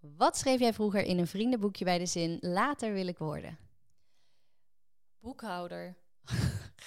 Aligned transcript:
Wat 0.00 0.36
schreef 0.36 0.60
jij 0.60 0.72
vroeger 0.72 1.02
in 1.02 1.18
een 1.18 1.26
vriendenboekje 1.26 1.84
bij 1.84 1.98
de 1.98 2.06
zin 2.06 2.38
later 2.40 2.92
wil 2.92 3.06
ik 3.06 3.18
worden? 3.18 3.58
Boekhouder. 5.18 5.96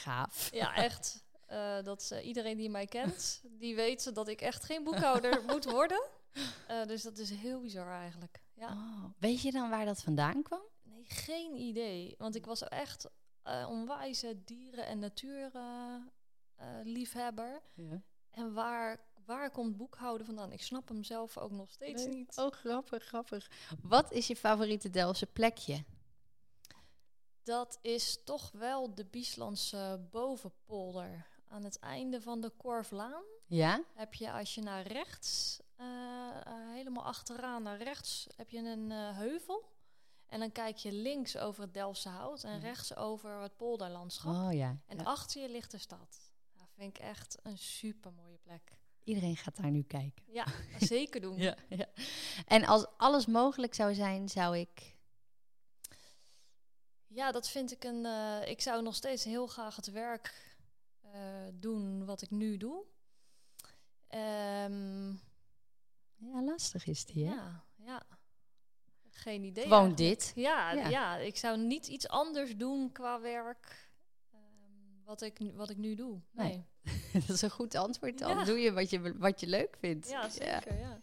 Gaaf. 0.04 0.50
Ja, 0.51 0.75
echt. 0.75 1.23
Uh, 1.51 1.81
dat 1.83 2.09
uh, 2.13 2.25
iedereen 2.25 2.57
die 2.57 2.69
mij 2.69 2.85
kent, 2.85 3.41
die 3.59 3.75
weet 3.75 4.15
dat 4.15 4.27
ik 4.27 4.41
echt 4.41 4.63
geen 4.63 4.83
boekhouder 4.83 5.43
moet 5.47 5.65
worden. 5.65 6.03
Uh, 6.71 6.85
dus 6.85 7.01
dat 7.01 7.17
is 7.17 7.29
heel 7.29 7.61
bizar 7.61 7.91
eigenlijk. 7.99 8.41
Ja. 8.54 8.68
Oh, 8.71 9.04
weet 9.20 9.41
je 9.41 9.52
dan 9.52 9.70
waar 9.70 9.86
dat 9.86 10.02
vandaan 10.02 10.43
kwam? 10.43 10.61
Nee, 10.84 11.04
geen 11.05 11.55
idee. 11.55 12.16
Want 12.18 12.36
ik 12.36 12.45
was 12.45 12.64
echt 12.64 13.09
onwijze 13.68 14.43
dieren- 14.43 14.86
en 14.86 15.00
natuurliefhebber. 15.00 17.61
ja. 17.73 18.02
En 18.30 18.54
waar, 18.54 19.00
waar 19.26 19.52
komt 19.52 19.78
boekhouden 19.78 20.26
vandaan? 20.26 20.52
Ik 20.52 20.62
snap 20.62 20.88
hem 20.88 21.04
zelf 21.04 21.38
ook 21.38 21.52
nog 21.52 21.71
steeds 21.71 22.06
nee. 22.06 22.14
niet. 22.14 22.38
Oh, 22.38 22.52
grappig, 22.52 23.04
grappig. 23.04 23.52
Wat 23.82 24.12
is 24.12 24.28
je 24.28 24.36
favoriete 24.36 24.89
Delftse 24.89 25.25
plekje? 25.25 25.84
Dat 27.44 27.80
is 27.82 28.24
toch 28.24 28.52
wel 28.52 28.94
de 28.94 29.06
Bieslandse 29.06 30.07
bovenpolder. 30.11 31.28
Aan 31.47 31.64
het 31.64 31.80
einde 31.80 32.21
van 32.21 32.41
de 32.41 32.49
Korflaan 32.49 33.23
ja? 33.45 33.83
heb 33.94 34.13
je 34.13 34.31
als 34.31 34.55
je 34.55 34.61
naar 34.61 34.88
rechts, 34.88 35.59
uh, 35.80 35.85
uh, 35.85 36.73
helemaal 36.73 37.05
achteraan 37.05 37.63
naar 37.63 37.77
rechts, 37.77 38.27
heb 38.35 38.49
je 38.49 38.58
een 38.58 38.89
uh, 38.89 39.17
heuvel. 39.17 39.71
En 40.27 40.39
dan 40.39 40.52
kijk 40.52 40.77
je 40.77 40.91
links 40.91 41.38
over 41.38 41.63
het 41.63 41.73
Delftse 41.73 42.09
hout 42.09 42.44
en 42.44 42.59
rechts 42.59 42.95
over 42.95 43.41
het 43.41 43.58
polderlandschap. 43.58 44.33
Oh, 44.33 44.53
ja. 44.53 44.77
En 44.88 44.97
ja. 44.97 45.03
achter 45.03 45.41
je 45.41 45.49
ligt 45.49 45.71
de 45.71 45.77
stad. 45.77 46.31
Dat 46.53 46.69
vind 46.75 46.97
ik 46.97 47.03
echt 47.03 47.38
een 47.44 47.58
super 47.58 48.13
mooie 48.13 48.38
plek. 48.38 48.77
Iedereen 49.03 49.38
gaat 49.38 49.55
daar 49.55 49.71
nu 49.71 49.84
kijken. 49.84 50.23
Ja, 50.27 50.45
zeker 50.80 51.21
doen. 51.21 51.38
ja, 51.48 51.55
ja. 51.70 51.85
En 52.45 52.66
als 52.66 52.85
alles 52.98 53.25
mogelijk 53.25 53.73
zou 53.73 53.94
zijn, 53.94 54.30
zou 54.30 54.57
ik 54.57 54.94
ja, 57.14 57.31
dat 57.31 57.50
vind 57.50 57.72
ik 57.72 57.83
een. 57.83 58.05
Uh, 58.05 58.47
ik 58.47 58.61
zou 58.61 58.83
nog 58.83 58.95
steeds 58.95 59.23
heel 59.23 59.47
graag 59.47 59.75
het 59.75 59.92
werk 59.92 60.55
uh, 61.05 61.11
doen 61.53 62.05
wat 62.05 62.22
ik 62.22 62.30
nu 62.30 62.58
doe. 62.58 62.83
Um, 64.09 65.22
ja, 66.16 66.44
lastig 66.44 66.86
is 66.88 67.05
die, 67.05 67.25
hè? 67.25 67.33
Ja, 67.33 67.64
ja. 67.75 68.03
Geen 69.09 69.44
idee. 69.44 69.64
Gewoon 69.64 69.95
dit. 69.95 70.31
Ja, 70.36 70.72
ja, 70.72 70.88
ja. 70.88 71.17
ik 71.17 71.38
zou 71.38 71.58
niet 71.58 71.88
iets 71.88 72.08
anders 72.08 72.58
doen 72.58 72.92
qua 72.92 73.22
werk 73.22 73.89
um, 74.33 75.03
wat, 75.03 75.22
ik, 75.22 75.39
wat 75.53 75.70
ik 75.70 75.77
nu 75.77 75.95
doe. 75.95 76.22
Nee. 76.31 76.47
nee. 76.47 76.66
dat 77.28 77.30
is 77.30 77.42
een 77.42 77.50
goed 77.50 77.76
antwoord 77.76 78.20
dan. 78.20 78.38
Ja. 78.38 78.44
Doe 78.44 78.59
je 78.59 78.73
wat, 78.73 78.89
je 78.89 79.17
wat 79.17 79.39
je 79.39 79.48
leuk 79.48 79.76
vindt. 79.80 80.09
Ja, 80.09 80.30
zeker, 80.30 80.80
ja. 80.80 81.00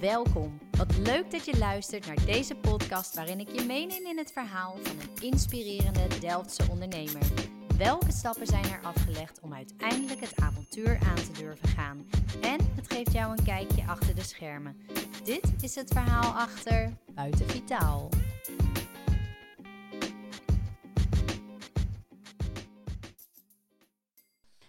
Welkom. 0.00 0.58
Wat 0.70 0.96
leuk 0.96 1.30
dat 1.30 1.44
je 1.44 1.58
luistert 1.58 2.06
naar 2.06 2.24
deze 2.24 2.54
podcast 2.54 3.14
waarin 3.14 3.40
ik 3.40 3.48
je 3.52 3.64
meeneem 3.64 4.06
in 4.06 4.18
het 4.18 4.32
verhaal 4.32 4.76
van 4.82 4.96
een 5.00 5.22
inspirerende 5.22 6.18
Delftse 6.20 6.62
ondernemer. 6.70 7.56
Welke 7.78 8.12
stappen 8.12 8.46
zijn 8.46 8.64
er 8.64 8.80
afgelegd 8.82 9.40
om 9.40 9.54
uiteindelijk 9.54 10.20
het 10.20 10.32
avontuur 10.36 10.98
aan 11.08 11.14
te 11.14 11.32
durven 11.32 11.68
gaan? 11.68 12.06
En 12.40 12.58
het 12.74 12.92
geeft 12.92 13.12
jou 13.12 13.38
een 13.38 13.44
kijkje 13.44 13.84
achter 13.86 14.14
de 14.14 14.22
schermen. 14.22 14.76
Dit 15.24 15.52
is 15.60 15.74
het 15.74 15.90
verhaal 15.92 16.32
achter 16.32 16.92
Buiten 17.14 17.48
Vitaal. 17.48 18.08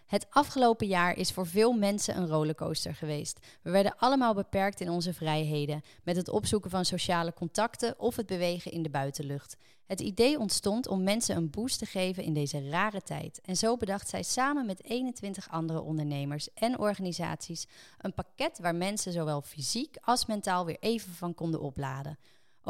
Het 0.10 0.28
afgelopen 0.30 0.88
jaar 0.88 1.18
is 1.18 1.32
voor 1.32 1.48
veel 1.48 1.72
mensen 1.72 2.18
een 2.18 2.28
rollercoaster 2.28 2.96
geweest. 2.96 3.40
We 3.62 3.70
werden 3.72 3.98
allemaal 3.98 4.34
beperkt 4.34 4.82
in 4.82 4.90
onze 4.90 5.14
vrijheden, 5.14 5.81
met 6.03 6.16
het 6.16 6.30
opzoeken 6.30 6.70
van 6.70 6.86
sociale 6.86 7.34
contacten 7.34 8.00
of 8.00 8.16
het 8.16 8.25
bewegen 8.25 8.72
in 8.72 8.84
de 8.84 8.90
buitenlucht. 8.90 9.58
Het 9.86 10.00
idee 10.00 10.40
ontstond 10.40 10.88
om 10.88 11.03
mensen 11.03 11.36
een 11.36 11.50
boost 11.50 11.80
te 11.80 11.86
geven 11.86 12.24
in 12.24 12.34
deze 12.34 12.69
rare 12.69 13.02
tijd. 13.02 13.42
En 13.42 13.56
zo 13.56 13.78
bedacht 13.78 14.09
zij 14.09 14.24
samen 14.24 14.66
met 14.66 14.84
21 14.84 15.50
andere 15.50 15.81
ondernemers 15.81 16.53
en 16.53 16.80
organisaties 16.80 17.68
een 17.98 18.14
pakket 18.14 18.59
waar 18.59 18.75
mensen 18.75 19.12
zowel 19.12 19.42
fysiek 19.42 19.98
als 20.02 20.25
mentaal 20.25 20.66
weer 20.66 20.78
even 20.80 21.14
van 21.14 21.34
konden 21.34 21.62
opladen. 21.62 22.18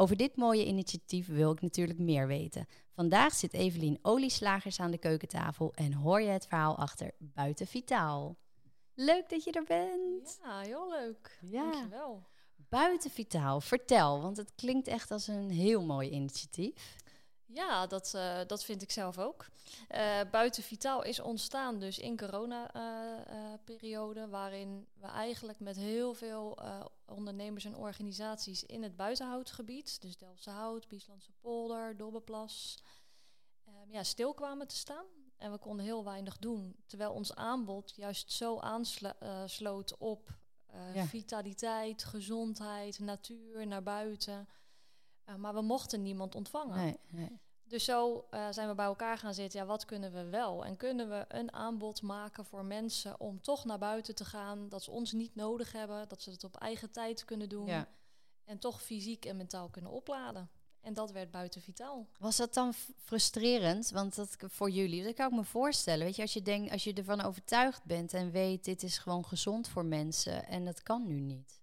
Over 0.00 0.16
dit 0.16 0.36
mooie 0.36 0.66
initiatief 0.66 1.26
wil 1.26 1.52
ik 1.52 1.60
natuurlijk 1.60 1.98
meer 1.98 2.26
weten. 2.26 2.66
Vandaag 2.94 3.34
zit 3.34 3.52
Evelien 3.52 3.98
Olieslagers 4.02 4.80
aan 4.80 4.90
de 4.90 4.98
keukentafel 4.98 5.72
en 5.74 5.92
hoor 5.92 6.20
je 6.20 6.28
het 6.28 6.46
verhaal 6.46 6.76
achter 6.76 7.10
Buiten 7.18 7.66
Vitaal. 7.66 8.36
Leuk 8.94 9.28
dat 9.28 9.44
je 9.44 9.52
er 9.52 9.64
bent. 9.64 10.38
Ja, 10.42 10.60
heel 10.60 10.90
leuk. 10.90 11.38
Ja. 11.40 11.70
Dankjewel. 11.70 12.26
Buiten 12.68 13.10
Vitaal, 13.10 13.60
vertel, 13.60 14.22
want 14.22 14.36
het 14.36 14.52
klinkt 14.54 14.88
echt 14.88 15.10
als 15.10 15.26
een 15.26 15.50
heel 15.50 15.84
mooi 15.84 16.10
initiatief. 16.10 16.98
Ja, 17.52 17.86
dat, 17.86 18.12
uh, 18.16 18.38
dat 18.46 18.64
vind 18.64 18.82
ik 18.82 18.90
zelf 18.90 19.18
ook. 19.18 19.46
Uh, 19.90 20.20
Buiten 20.30 20.62
Vitaal 20.62 21.02
is 21.02 21.20
ontstaan 21.20 21.78
dus 21.78 21.98
in 21.98 22.16
corona-periode, 22.16 24.20
uh, 24.20 24.30
waarin 24.30 24.86
we 25.00 25.06
eigenlijk 25.06 25.60
met 25.60 25.76
heel 25.76 26.14
veel 26.14 26.58
ondernemers 27.06 27.64
en 27.64 27.76
organisaties 27.76 28.64
in 28.64 28.82
het 28.82 28.96
buitenhoutgebied, 28.96 30.00
dus 30.00 30.16
Delftse 30.16 30.50
Hout, 30.50 30.88
Bieslandse 30.88 31.32
Polder, 31.40 31.96
Dobbeplas, 31.96 32.82
ja, 33.88 34.02
stil 34.02 34.34
kwamen 34.34 34.66
te 34.66 34.76
staan. 34.76 35.04
En 35.36 35.52
we 35.52 35.58
konden 35.58 35.84
heel 35.84 36.04
weinig 36.04 36.38
doen, 36.38 36.76
terwijl 36.86 37.12
ons 37.12 37.34
aanbod 37.34 37.92
juist 37.96 38.32
zo 38.32 38.58
aansloot 38.58 39.98
op 39.98 40.38
ja. 40.94 41.06
vitaliteit, 41.06 42.04
gezondheid, 42.04 42.98
natuur, 42.98 43.66
naar 43.66 43.82
buiten. 43.82 44.48
Uh, 45.30 45.36
maar 45.36 45.54
we 45.54 45.62
mochten 45.62 46.02
niemand 46.02 46.34
ontvangen. 46.34 46.76
Nee, 46.76 46.98
nee. 47.10 47.38
Dus 47.64 47.84
zo 47.84 48.26
uh, 48.30 48.46
zijn 48.50 48.68
we 48.68 48.74
bij 48.74 48.86
elkaar 48.86 49.18
gaan 49.18 49.34
zitten. 49.34 49.60
Ja, 49.60 49.66
wat 49.66 49.84
kunnen 49.84 50.12
we 50.12 50.24
wel? 50.24 50.64
En 50.64 50.76
kunnen 50.76 51.08
we 51.08 51.24
een 51.28 51.52
aanbod 51.52 52.02
maken 52.02 52.44
voor 52.44 52.64
mensen 52.64 53.20
om 53.20 53.40
toch 53.40 53.64
naar 53.64 53.78
buiten 53.78 54.14
te 54.14 54.24
gaan? 54.24 54.68
Dat 54.68 54.82
ze 54.82 54.90
ons 54.90 55.12
niet 55.12 55.34
nodig 55.34 55.72
hebben, 55.72 56.08
dat 56.08 56.22
ze 56.22 56.30
het 56.30 56.44
op 56.44 56.56
eigen 56.56 56.90
tijd 56.90 57.24
kunnen 57.24 57.48
doen. 57.48 57.66
Ja. 57.66 57.88
En 58.44 58.58
toch 58.58 58.82
fysiek 58.82 59.24
en 59.24 59.36
mentaal 59.36 59.68
kunnen 59.68 59.90
opladen. 59.90 60.50
En 60.80 60.94
dat 60.94 61.12
werd 61.12 61.30
buiten 61.30 61.60
vitaal. 61.60 62.06
Was 62.18 62.36
dat 62.36 62.54
dan 62.54 62.74
frustrerend? 63.04 63.90
Want 63.90 64.14
dat 64.14 64.36
voor 64.38 64.70
jullie, 64.70 65.04
dat 65.04 65.14
kan 65.14 65.30
ik 65.30 65.36
me 65.36 65.44
voorstellen. 65.44 66.04
Weet 66.04 66.16
je, 66.16 66.22
als 66.22 66.32
je 66.32 66.42
denkt, 66.42 66.72
als 66.72 66.84
je 66.84 66.92
ervan 66.92 67.20
overtuigd 67.20 67.84
bent 67.84 68.14
en 68.14 68.30
weet, 68.30 68.64
dit 68.64 68.82
is 68.82 68.98
gewoon 68.98 69.24
gezond 69.24 69.68
voor 69.68 69.84
mensen 69.84 70.46
en 70.46 70.64
dat 70.64 70.82
kan 70.82 71.06
nu 71.06 71.20
niet. 71.20 71.59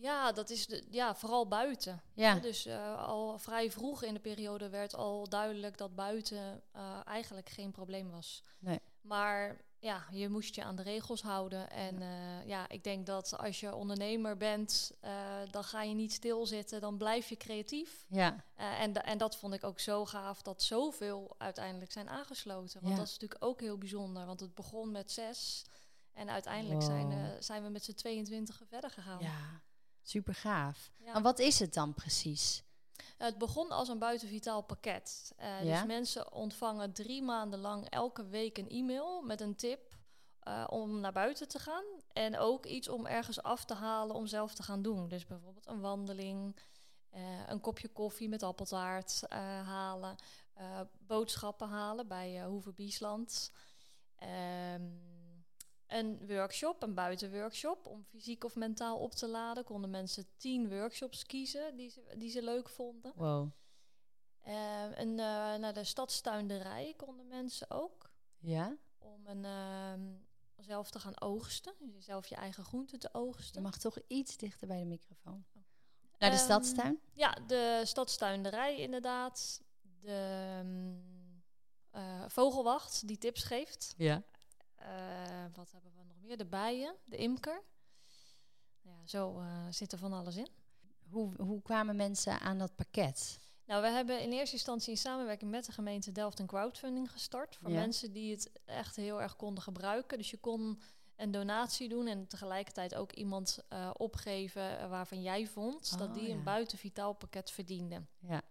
Ja, 0.00 0.32
dat 0.32 0.50
is 0.50 0.66
de, 0.66 0.84
ja, 0.90 1.14
vooral 1.14 1.48
buiten. 1.48 2.02
Ja. 2.14 2.34
Ja, 2.34 2.40
dus 2.40 2.66
uh, 2.66 3.06
al 3.06 3.38
vrij 3.38 3.70
vroeg 3.70 4.02
in 4.02 4.14
de 4.14 4.20
periode 4.20 4.68
werd 4.68 4.94
al 4.94 5.28
duidelijk 5.28 5.78
dat 5.78 5.94
buiten 5.94 6.62
uh, 6.76 7.00
eigenlijk 7.04 7.48
geen 7.48 7.70
probleem 7.70 8.10
was. 8.10 8.42
Nee. 8.58 8.80
Maar 9.00 9.60
ja, 9.78 10.04
je 10.10 10.28
moest 10.28 10.54
je 10.54 10.64
aan 10.64 10.76
de 10.76 10.82
regels 10.82 11.22
houden. 11.22 11.70
En 11.70 12.00
uh, 12.02 12.46
ja, 12.46 12.68
ik 12.68 12.84
denk 12.84 13.06
dat 13.06 13.38
als 13.38 13.60
je 13.60 13.74
ondernemer 13.74 14.36
bent, 14.36 14.92
dan 15.50 15.64
ga 15.64 15.82
je 15.82 15.94
niet 15.94 16.12
stilzitten, 16.12 16.80
dan 16.80 16.96
blijf 16.96 17.28
je 17.28 17.36
creatief. 17.36 18.06
Ja. 18.08 18.44
en, 18.54 18.92
en 19.04 19.18
dat 19.18 19.36
vond 19.36 19.54
ik 19.54 19.64
ook 19.64 19.80
zo 19.80 20.04
gaaf 20.06 20.42
dat 20.42 20.62
zoveel 20.62 21.34
uiteindelijk 21.38 21.92
zijn 21.92 22.08
aangesloten. 22.08 22.80
Want 22.80 22.92
Ja. 22.92 22.98
dat 22.98 23.06
is 23.08 23.12
natuurlijk 23.12 23.44
ook 23.44 23.60
heel 23.60 23.78
bijzonder, 23.78 24.26
want 24.26 24.40
het 24.40 24.54
begon 24.54 24.90
met 24.90 25.10
zes. 25.12 25.64
En 26.12 26.30
uiteindelijk 26.30 26.80
Wow. 26.80 26.90
zijn, 26.90 27.12
eh, 27.12 27.18
zijn 27.38 27.62
we 27.62 27.68
met 27.68 27.84
z'n 27.84 27.94
22 27.94 28.60
verder 28.68 28.90
gegaan. 28.90 29.22
Ja, 29.22 29.60
super 30.08 30.34
gaaf. 30.34 30.90
Ja. 30.98 31.14
En 31.14 31.22
wat 31.22 31.38
is 31.38 31.58
het 31.58 31.74
dan 31.74 31.94
precies? 31.94 32.62
Het 33.16 33.38
begon 33.38 33.70
als 33.70 33.88
een 33.88 33.98
buitenvitaal 33.98 34.62
pakket. 34.62 35.32
Eh, 35.36 35.64
Ja? 35.64 35.78
Dus 35.78 35.86
mensen 35.86 36.32
ontvangen 36.32 36.92
drie 36.92 37.22
maanden 37.22 37.58
lang 37.60 37.88
elke 37.88 38.26
week 38.26 38.58
een 38.58 38.68
e-mail 38.68 39.22
met 39.22 39.40
een 39.40 39.56
tip 39.56 39.96
eh, 40.40 40.64
om 40.68 41.00
naar 41.00 41.12
buiten 41.12 41.48
te 41.48 41.58
gaan. 41.58 41.84
En 42.12 42.38
ook 42.38 42.66
iets 42.66 42.88
om 42.88 43.06
ergens 43.06 43.42
af 43.42 43.64
te 43.64 43.74
halen 43.74 44.16
om 44.16 44.26
zelf 44.26 44.54
te 44.54 44.62
gaan 44.62 44.82
doen. 44.82 45.08
Dus 45.08 45.26
bijvoorbeeld 45.26 45.66
een 45.66 45.80
wandeling, 45.80 46.56
eh, 47.10 47.22
een 47.46 47.60
kopje 47.60 47.88
koffie 47.88 48.28
met 48.28 48.42
appeltaart 48.42 49.22
eh, 49.28 49.38
halen, 49.68 50.16
eh, 50.54 50.80
boodschappen 50.98 51.68
halen 51.68 52.08
bij 52.08 52.40
eh 52.40 52.46
Hoeve 52.46 52.72
Biesland. 52.72 53.52
Ehm, 54.16 54.82
een 55.88 56.26
workshop, 56.26 56.82
een 56.82 56.94
buitenworkshop, 56.94 57.86
om 57.86 58.04
fysiek 58.04 58.44
of 58.44 58.54
mentaal 58.56 58.98
op 58.98 59.12
te 59.12 59.28
laden. 59.28 59.64
Konden 59.64 59.90
mensen 59.90 60.26
tien 60.36 60.68
workshops 60.68 61.26
kiezen 61.26 61.76
die 61.76 61.90
ze, 61.90 62.14
die 62.16 62.30
ze 62.30 62.42
leuk 62.42 62.68
vonden. 62.68 63.12
Wow. 63.16 63.50
Eh, 64.38 64.98
en 64.98 65.08
eh, 65.10 65.16
naar 65.54 65.74
de 65.74 65.84
stadstuinderij 65.84 66.94
konden 66.96 67.26
mensen 67.26 67.70
ook. 67.70 68.10
Ja? 68.38 68.76
Om 68.98 69.26
een, 69.26 69.44
ehm, 69.44 70.02
zelf 70.56 70.90
te 70.90 70.98
gaan 71.00 71.20
oogsten. 71.20 71.74
Dus 71.80 72.04
zelf 72.04 72.26
je 72.26 72.34
eigen 72.34 72.64
groenten 72.64 72.98
te 72.98 73.08
Je 73.12 73.18
oogsten. 73.18 73.62
mag 73.62 73.78
toch 73.78 73.98
iets 74.06 74.36
dichter 74.36 74.66
bij 74.68 74.78
de 74.78 74.84
microfoon. 74.84 75.44
Naar 76.18 76.30
de 76.30 76.36
Ehm, 76.36 76.44
stadstuin? 76.44 77.00
Ja, 77.12 77.32
de 77.46 77.80
stadstuinderij 77.84 78.78
inderdaad. 78.78 79.62
De, 80.00 80.10
ehm, 80.58 80.96
eh, 81.90 82.24
vogelwacht 82.28 83.06
die 83.08 83.18
tips 83.18 83.42
geeft. 83.42 83.94
Ja. 83.96 84.22
Eh, 84.78 85.44
wat 85.54 85.72
hebben 85.72 85.92
we 85.96 86.04
nog 86.04 86.16
meer? 86.20 86.36
De 86.36 86.46
bijen, 86.46 86.94
de 87.04 87.16
imker. 87.16 87.62
Ja, 88.82 89.06
zo 89.06 89.38
eh, 89.38 89.66
zit 89.70 89.92
er 89.92 89.98
van 89.98 90.12
alles 90.12 90.36
in. 90.36 90.48
Hoe, 91.10 91.42
hoe 91.42 91.62
kwamen 91.62 91.96
mensen 91.96 92.40
aan 92.40 92.58
dat 92.58 92.74
pakket? 92.74 93.38
Nou, 93.66 93.82
we 93.82 93.88
hebben 93.88 94.20
in 94.22 94.32
eerste 94.32 94.54
instantie 94.54 94.90
in 94.90 94.96
samenwerking 94.98 95.50
met 95.50 95.64
de 95.66 95.72
gemeente 95.72 96.12
Delft 96.12 96.38
een 96.38 96.46
crowdfunding 96.46 97.10
gestart. 97.12 97.56
Voor 97.56 97.70
Ja. 97.70 97.78
mensen 97.80 98.12
die 98.12 98.30
het 98.30 98.50
echt 98.64 98.96
heel 98.96 99.22
erg 99.22 99.36
konden 99.36 99.62
gebruiken. 99.62 100.18
Dus 100.18 100.30
je 100.30 100.36
kon 100.36 100.80
een 101.16 101.30
donatie 101.30 101.88
doen 101.88 102.06
en 102.06 102.26
tegelijkertijd 102.26 102.94
ook 102.94 103.12
iemand 103.12 103.58
eh, 103.68 103.90
opgeven 103.96 104.88
waarvan 104.88 105.22
jij 105.22 105.46
vond 105.46 105.98
dat 105.98 106.08
Oh, 106.08 106.14
die 106.14 106.28
ja. 106.28 106.34
een 106.34 106.42
buitenvitaal 106.42 107.12
pakket 107.12 107.50
verdiende. 107.50 108.02
Ja. 108.18 108.42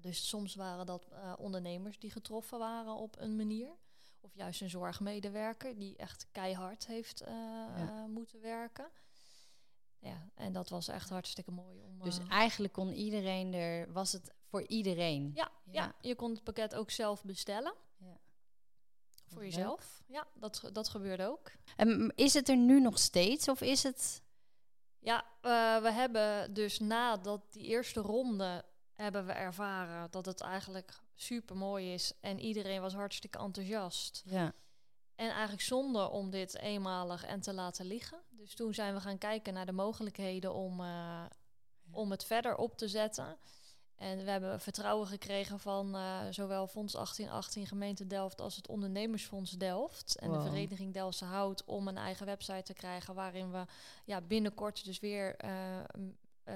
Dus 0.00 0.28
soms 0.28 0.54
waren 0.54 0.86
dat 0.86 1.08
ondernemers 1.38 1.98
die 1.98 2.10
getroffen 2.10 2.58
waren 2.58 2.94
op 2.94 3.16
een 3.18 3.36
manier. 3.36 3.70
Of 4.20 4.34
juist 4.34 4.60
een 4.60 4.70
zorgmedewerker 4.70 5.78
die 5.78 5.96
echt 5.96 6.26
keihard 6.32 6.86
heeft 6.86 7.20
eh, 7.20 7.32
eh, 7.76 8.04
moeten 8.04 8.40
werken. 8.40 8.90
Ja, 9.98 10.28
en 10.34 10.52
dat 10.52 10.68
was 10.68 10.88
echt 10.88 11.08
hartstikke 11.08 11.50
mooi 11.50 11.80
om. 11.80 12.02
Dus 12.02 12.18
eh, 12.18 12.30
eigenlijk 12.30 12.72
kon 12.72 12.92
iedereen 12.92 13.54
er, 13.54 13.92
was 13.92 14.12
het 14.12 14.32
voor 14.44 14.66
iedereen? 14.66 15.30
ja, 15.34 15.50
ja. 15.70 15.94
je 16.00 16.14
kon 16.14 16.30
het 16.30 16.44
pakket 16.44 16.74
ook 16.74 16.90
zelf 16.90 17.24
bestellen. 17.24 17.74
Ja. 17.96 18.18
Voor 19.26 19.42
Leuk. 19.42 19.50
jezelf. 19.50 20.02
Ja, 20.06 20.26
dat, 20.34 20.70
dat 20.72 20.88
gebeurde 20.88 21.26
ook. 21.26 21.50
En 21.76 22.12
is 22.14 22.34
het 22.34 22.48
er 22.48 22.56
nu 22.56 22.80
nog 22.80 22.98
steeds 22.98 23.48
of 23.48 23.60
is 23.60 23.82
het... 23.82 24.22
Ja, 24.98 25.24
we 25.82 25.90
hebben 25.92 26.54
dus 26.54 26.78
nadat 26.78 27.52
die 27.52 27.66
eerste 27.66 28.00
ronde 28.00 28.64
hebben 29.00 29.26
we 29.26 29.32
ervaren 29.32 30.10
dat 30.10 30.26
het 30.26 30.40
eigenlijk 30.40 31.00
super 31.20 31.56
mooi 31.56 31.92
is 31.92 32.12
en 32.20 32.38
iedereen 32.38 32.80
was 32.80 32.94
hartstikke 32.94 33.38
enthousiast. 33.38 34.22
Ja. 34.26 34.54
En 35.14 35.30
eigenlijk 35.30 35.62
zonde 35.62 36.10
om 36.10 36.30
dit 36.30 36.58
eenmalig 36.58 37.24
en 37.24 37.40
te 37.40 37.52
laten 37.52 37.86
liggen. 37.86 38.18
Dus 38.28 38.54
toen 38.54 38.74
zijn 38.74 38.94
we 38.94 39.00
gaan 39.00 39.18
kijken 39.18 39.54
naar 39.54 39.66
de 39.66 39.72
mogelijkheden 39.72 40.54
om, 40.54 40.80
eh, 40.80 41.24
om 41.90 42.10
het 42.10 42.24
verder 42.24 42.56
op 42.56 42.76
te 42.76 42.88
zetten. 42.88 43.38
En 43.96 44.24
we 44.24 44.30
hebben 44.30 44.60
vertrouwen 44.60 45.06
gekregen 45.06 45.60
van 45.60 45.94
eh, 45.94 46.20
zowel 46.30 46.66
Fonds 46.66 46.92
1818 46.92 47.66
Gemeente 47.66 48.06
Delft 48.06 48.40
als 48.40 48.56
het 48.56 48.68
Ondernemersfonds 48.68 49.50
Delft. 49.50 50.16
En 50.16 50.32
de. 50.32 50.40
Vereniging 50.40 50.92
Delftse 50.92 51.24
Hout 51.24 51.64
om 51.64 51.88
een 51.88 51.98
eigen 51.98 52.26
website 52.26 52.62
te 52.62 52.72
krijgen 52.72 53.14
waarin 53.14 53.50
we 53.50 53.64
ja, 54.04 54.20
binnenkort 54.20 54.84
dus 54.84 55.00
weer 55.00 55.36
eh, 55.36 55.78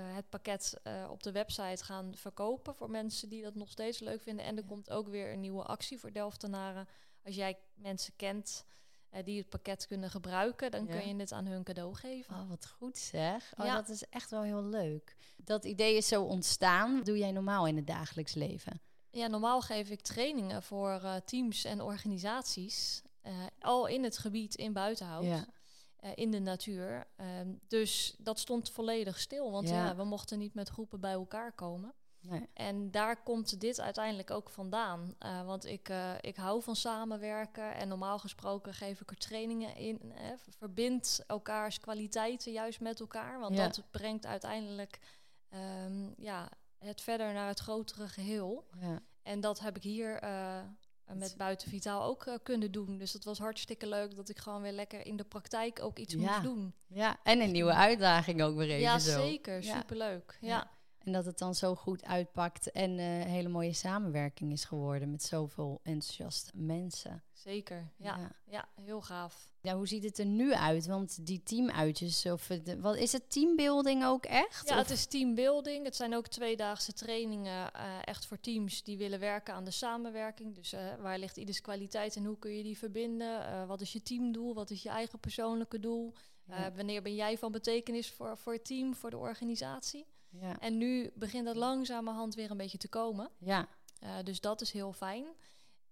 het 0.03 0.29
pakket 0.29 0.79
eh, 0.83 1.09
op 1.11 1.23
de 1.23 1.33
website 1.33 1.85
gaan 1.85 2.13
verkopen 2.17 2.75
voor 2.75 2.91
mensen 2.91 3.29
die 3.29 3.43
dat 3.43 3.55
nog 3.55 3.71
steeds 3.71 3.99
leuk 3.99 4.23
vinden. 4.23 4.45
En 4.45 4.57
er 4.57 4.63
Ja. 4.63 4.69
komt 4.69 4.91
ook 4.91 5.09
weer 5.09 5.33
een 5.33 5.41
nieuwe 5.41 5.63
actie 5.63 5.99
voor 5.99 6.13
Delftenaren. 6.13 6.89
Als 7.25 7.35
jij 7.35 7.59
mensen 7.75 8.13
kent 8.17 8.65
eh, 9.11 9.25
die 9.25 9.39
het 9.39 9.49
pakket 9.49 9.87
kunnen 9.87 10.11
gebruiken, 10.11 10.71
dan 10.71 10.87
Ja. 10.87 10.97
kun 10.97 11.09
je 11.09 11.17
het 11.17 11.33
aan 11.33 11.47
hun 11.47 11.65
cadeau 11.65 11.95
geven. 11.95 12.35
Oh, 12.37 12.49
wat 12.49 12.67
goed 12.67 12.99
zeg. 12.99 13.53
Oh, 13.59 13.65
Ja. 13.67 13.75
dat 13.75 13.89
is 13.89 14.09
echt 14.09 14.31
wel 14.31 14.43
heel 14.43 14.63
leuk. 14.65 15.17
Dat 15.37 15.65
idee 15.65 15.97
is 15.97 16.09
zo 16.09 16.23
ontstaan. 16.23 16.97
Wat 16.97 17.05
doe 17.07 17.19
jij 17.19 17.33
normaal 17.33 17.67
in 17.67 17.77
het 17.77 17.87
dagelijks 17.87 18.35
leven? 18.35 18.81
Ja, 19.11 19.27
normaal 19.27 19.61
geef 19.61 19.91
ik 19.91 20.01
trainingen 20.01 20.63
voor 20.63 20.91
eh, 20.91 21.15
teams 21.17 21.65
en 21.65 21.81
organisaties. 21.81 23.03
eh, 23.23 23.33
al 23.61 23.87
in 23.87 24.03
het 24.05 24.19
gebied 24.19 24.55
in 24.55 24.73
buitenhout, 24.73 25.25
Ja. 25.25 25.47
Eh, 26.05 26.11
in 26.15 26.31
de 26.31 26.39
natuur. 26.41 27.07
Ehm, 27.17 27.49
dus 27.69 28.15
dat 28.19 28.39
stond 28.39 28.71
volledig 28.71 29.19
stil, 29.21 29.51
want 29.51 29.69
Ja. 29.69 29.85
ja, 29.87 29.97
we 29.97 30.05
mochten 30.05 30.39
niet 30.39 30.55
met 30.55 30.69
groepen 30.69 31.01
bij 31.01 31.13
elkaar 31.13 31.53
komen. 31.53 31.93
Nee. 32.21 32.49
En 32.55 32.91
daar 32.91 33.23
komt 33.23 33.61
dit 33.61 33.81
uiteindelijk 33.81 34.31
ook 34.31 34.51
vandaan. 34.51 35.15
Eh, 35.19 35.45
want 35.47 35.65
ik, 35.67 35.89
eh, 35.89 36.13
ik 36.21 36.37
hou 36.37 36.63
van 36.63 36.77
samenwerken 36.77 37.75
en 37.75 37.89
normaal 37.89 38.19
gesproken 38.19 38.75
geef 38.75 39.01
ik 39.01 39.11
er 39.11 39.17
trainingen 39.17 39.77
in. 39.77 40.13
eh, 40.13 40.31
verbind 40.59 41.25
elkaars 41.27 41.81
kwaliteiten 41.81 42.53
juist 42.53 42.81
met 42.81 43.01
elkaar. 43.01 43.39
Want 43.41 43.57
Ja. 43.57 43.63
dat 43.65 43.83
brengt 43.91 44.27
uiteindelijk 44.27 44.99
ehm, 45.49 46.11
ja, 46.17 46.49
het 46.79 47.01
verder 47.01 47.33
naar 47.33 47.49
het 47.49 47.59
grotere 47.61 48.09
geheel. 48.09 48.67
Ja. 48.81 49.03
En 49.23 49.41
dat 49.41 49.61
heb 49.61 49.77
ik 49.77 49.83
hier 49.83 50.19
met 51.13 51.35
Buiten 51.37 51.69
Vitaal 51.69 52.03
ook 52.03 52.27
eh, 52.27 52.35
kunnen 52.43 52.73
doen. 52.73 52.99
Dus 52.99 53.13
dat 53.13 53.25
was 53.25 53.39
hartstikke 53.39 53.87
leuk 53.89 54.17
dat 54.17 54.29
ik 54.29 54.39
gewoon 54.39 54.63
weer 54.63 54.73
lekker 54.73 55.07
in 55.07 55.17
de 55.17 55.25
praktijk 55.25 55.83
ook 55.83 55.99
iets 55.99 56.15
Ja. 56.15 56.21
moest 56.21 56.43
doen. 56.43 56.75
ja, 56.87 57.17
en 57.23 57.41
een 57.41 57.53
nieuwe 57.53 57.73
uitdaging 57.75 58.43
ook 58.43 58.57
weer 58.57 58.69
even 58.69 58.81
ja, 58.81 58.99
zo. 58.99 59.21
zeker. 59.23 59.63
Superleuk. 59.63 60.39
Ja. 60.41 60.49
Ja. 60.49 60.71
En 61.05 61.13
dat 61.13 61.25
het 61.25 61.39
dan 61.39 61.55
zo 61.55 61.75
goed 61.75 62.05
uitpakt 62.05 62.71
en 62.71 62.99
eh, 62.99 63.21
een 63.21 63.27
hele 63.27 63.49
mooie 63.49 63.73
samenwerking 63.73 64.53
is 64.53 64.65
geworden 64.65 65.11
met 65.11 65.23
zoveel 65.23 65.81
enthousiaste 65.83 66.51
mensen. 66.55 67.23
zeker. 67.33 67.93
Ja. 67.97 68.17
Ja. 68.19 68.31
Ja. 68.51 68.69
heel 68.83 69.01
gaaf. 69.01 69.53
Ja, 69.61 69.77
hoe 69.77 69.89
ziet 69.89 70.05
het 70.05 70.19
er 70.19 70.27
nu 70.27 70.55
uit? 70.55 70.87
Want 70.87 71.27
die 71.27 71.43
teamuitjes, 71.43 72.27
of 72.27 72.49
wat 72.79 72.97
is 72.97 73.13
het 73.13 73.31
teambuilding 73.31 74.05
ook 74.05 74.25
echt? 74.25 74.69
Ja, 74.69 74.75
Of- 74.75 74.81
het 74.81 74.91
is 74.91 75.07
teambuilding. 75.07 75.85
Het 75.85 75.97
zijn 75.97 76.15
ook 76.15 76.27
tweedaagse 76.29 76.93
trainingen 76.93 77.73
eh, 77.73 77.99
echt 78.05 78.27
voor 78.27 78.41
teams 78.41 78.83
die 78.83 78.99
willen 78.99 79.19
werken 79.21 79.55
aan 79.55 79.65
de 79.65 79.71
samenwerking. 79.71 80.55
Dus 80.55 80.73
eh, 80.73 80.95
waar 81.01 81.19
ligt 81.19 81.37
ieders 81.37 81.61
kwaliteit 81.61 82.17
en 82.17 82.25
hoe 82.25 82.39
kun 82.39 82.57
je 82.57 82.63
die 82.63 82.79
verbinden? 82.79 83.67
Wat 83.67 83.81
is 83.81 83.93
je 83.93 84.03
teamdoel? 84.03 84.55
Wat 84.55 84.71
is 84.71 84.83
je 84.83 84.89
eigen 84.89 85.19
persoonlijke 85.19 85.81
doel? 85.81 86.13
ja, 86.47 86.73
wanneer 86.73 87.03
ben 87.03 87.15
jij 87.15 87.39
van 87.39 87.53
betekenis 87.53 88.11
voor, 88.11 88.37
voor 88.37 88.53
het 88.53 88.65
team, 88.65 88.95
voor 88.95 89.11
de 89.11 89.17
organisatie? 89.17 90.07
Ja, 90.41 90.59
En 90.59 90.79
nu 90.79 91.11
begint 91.15 91.45
dat 91.47 91.57
langzamerhand 91.57 92.35
weer 92.35 92.51
een 92.51 92.57
beetje 92.57 92.79
te 92.79 92.89
komen. 92.89 93.31
ja, 93.39 93.69
Eh, 94.01 94.11
dus 94.25 94.41
dat 94.41 94.61
is 94.61 94.71
heel 94.73 94.93
fijn. 94.93 95.25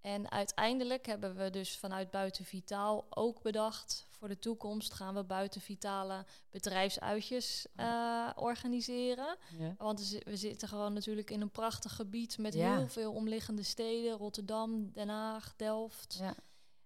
En 0.00 0.30
uiteindelijk 0.30 1.06
hebben 1.06 1.36
we 1.36 1.50
dus 1.50 1.78
vanuit 1.78 2.10
Buiten 2.10 2.44
Vitaal 2.44 3.06
ook 3.10 3.42
bedacht... 3.42 4.06
voor 4.10 4.28
de 4.28 4.38
toekomst 4.38 4.92
gaan 4.92 5.14
we 5.14 5.24
Buiten 5.24 5.60
Vitale 5.60 6.24
bedrijfsuitjes 6.50 7.66
eh, 7.76 8.30
organiseren. 8.34 9.36
ja. 9.58 9.74
Want 9.78 9.98
we 9.98 10.04
zi- 10.04 10.20
we 10.24 10.36
zitten 10.36 10.68
gewoon 10.68 10.92
natuurlijk 10.92 11.30
in 11.30 11.40
een 11.40 11.50
prachtig 11.50 11.94
gebied... 11.96 12.38
met 12.38 12.54
Ja. 12.54 12.76
heel 12.76 12.88
veel 12.88 13.12
omliggende 13.12 13.62
steden. 13.62 14.16
Rotterdam, 14.16 14.92
Den 14.92 15.08
Haag, 15.08 15.54
Delft. 15.56 16.16
ja. 16.18 16.34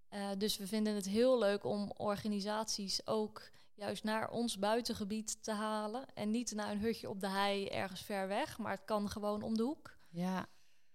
Eh, 0.08 0.28
dus 0.38 0.56
we 0.56 0.66
vinden 0.66 0.94
het 0.94 1.06
heel 1.06 1.38
leuk 1.38 1.64
om 1.64 1.90
organisaties 1.96 3.06
ook 3.06 3.42
juist 3.76 4.04
naar 4.04 4.30
ons 4.30 4.58
buitengebied 4.58 5.42
te 5.42 5.52
halen. 5.52 6.06
En 6.14 6.30
niet 6.30 6.54
naar 6.54 6.70
een 6.70 6.80
hutje 6.80 7.08
op 7.08 7.20
de 7.20 7.28
hei 7.28 7.68
ergens 7.68 8.02
ver 8.02 8.28
weg, 8.28 8.58
maar 8.58 8.72
het 8.72 8.84
kan 8.84 9.10
gewoon 9.10 9.42
om 9.42 9.56
de 9.56 9.62
hoek. 9.62 9.96
Ja, 10.08 10.46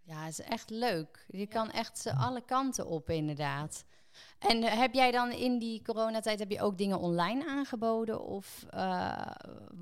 ja, 0.02 0.24
het 0.24 0.40
is 0.40 0.46
echt 0.46 0.70
leuk. 0.70 1.26
Je 1.28 1.48
kan 1.48 1.72
echt 1.72 1.98
ze 1.98 2.14
alle 2.14 2.42
kanten 2.42 2.88
op, 2.88 3.10
inderdaad. 3.10 3.84
En 4.40 4.64
eh, 4.64 4.78
heb 4.80 4.94
jij 4.94 5.12
dan 5.12 5.32
in 5.32 5.60
die 5.60 5.82
coronatijd 5.82 6.40
heb 6.40 6.52
je 6.52 6.62
ook 6.62 6.78
dingen 6.78 7.00
online 7.00 7.48
aangeboden? 7.48 8.26
Of 8.26 8.66
eh, 8.70 9.32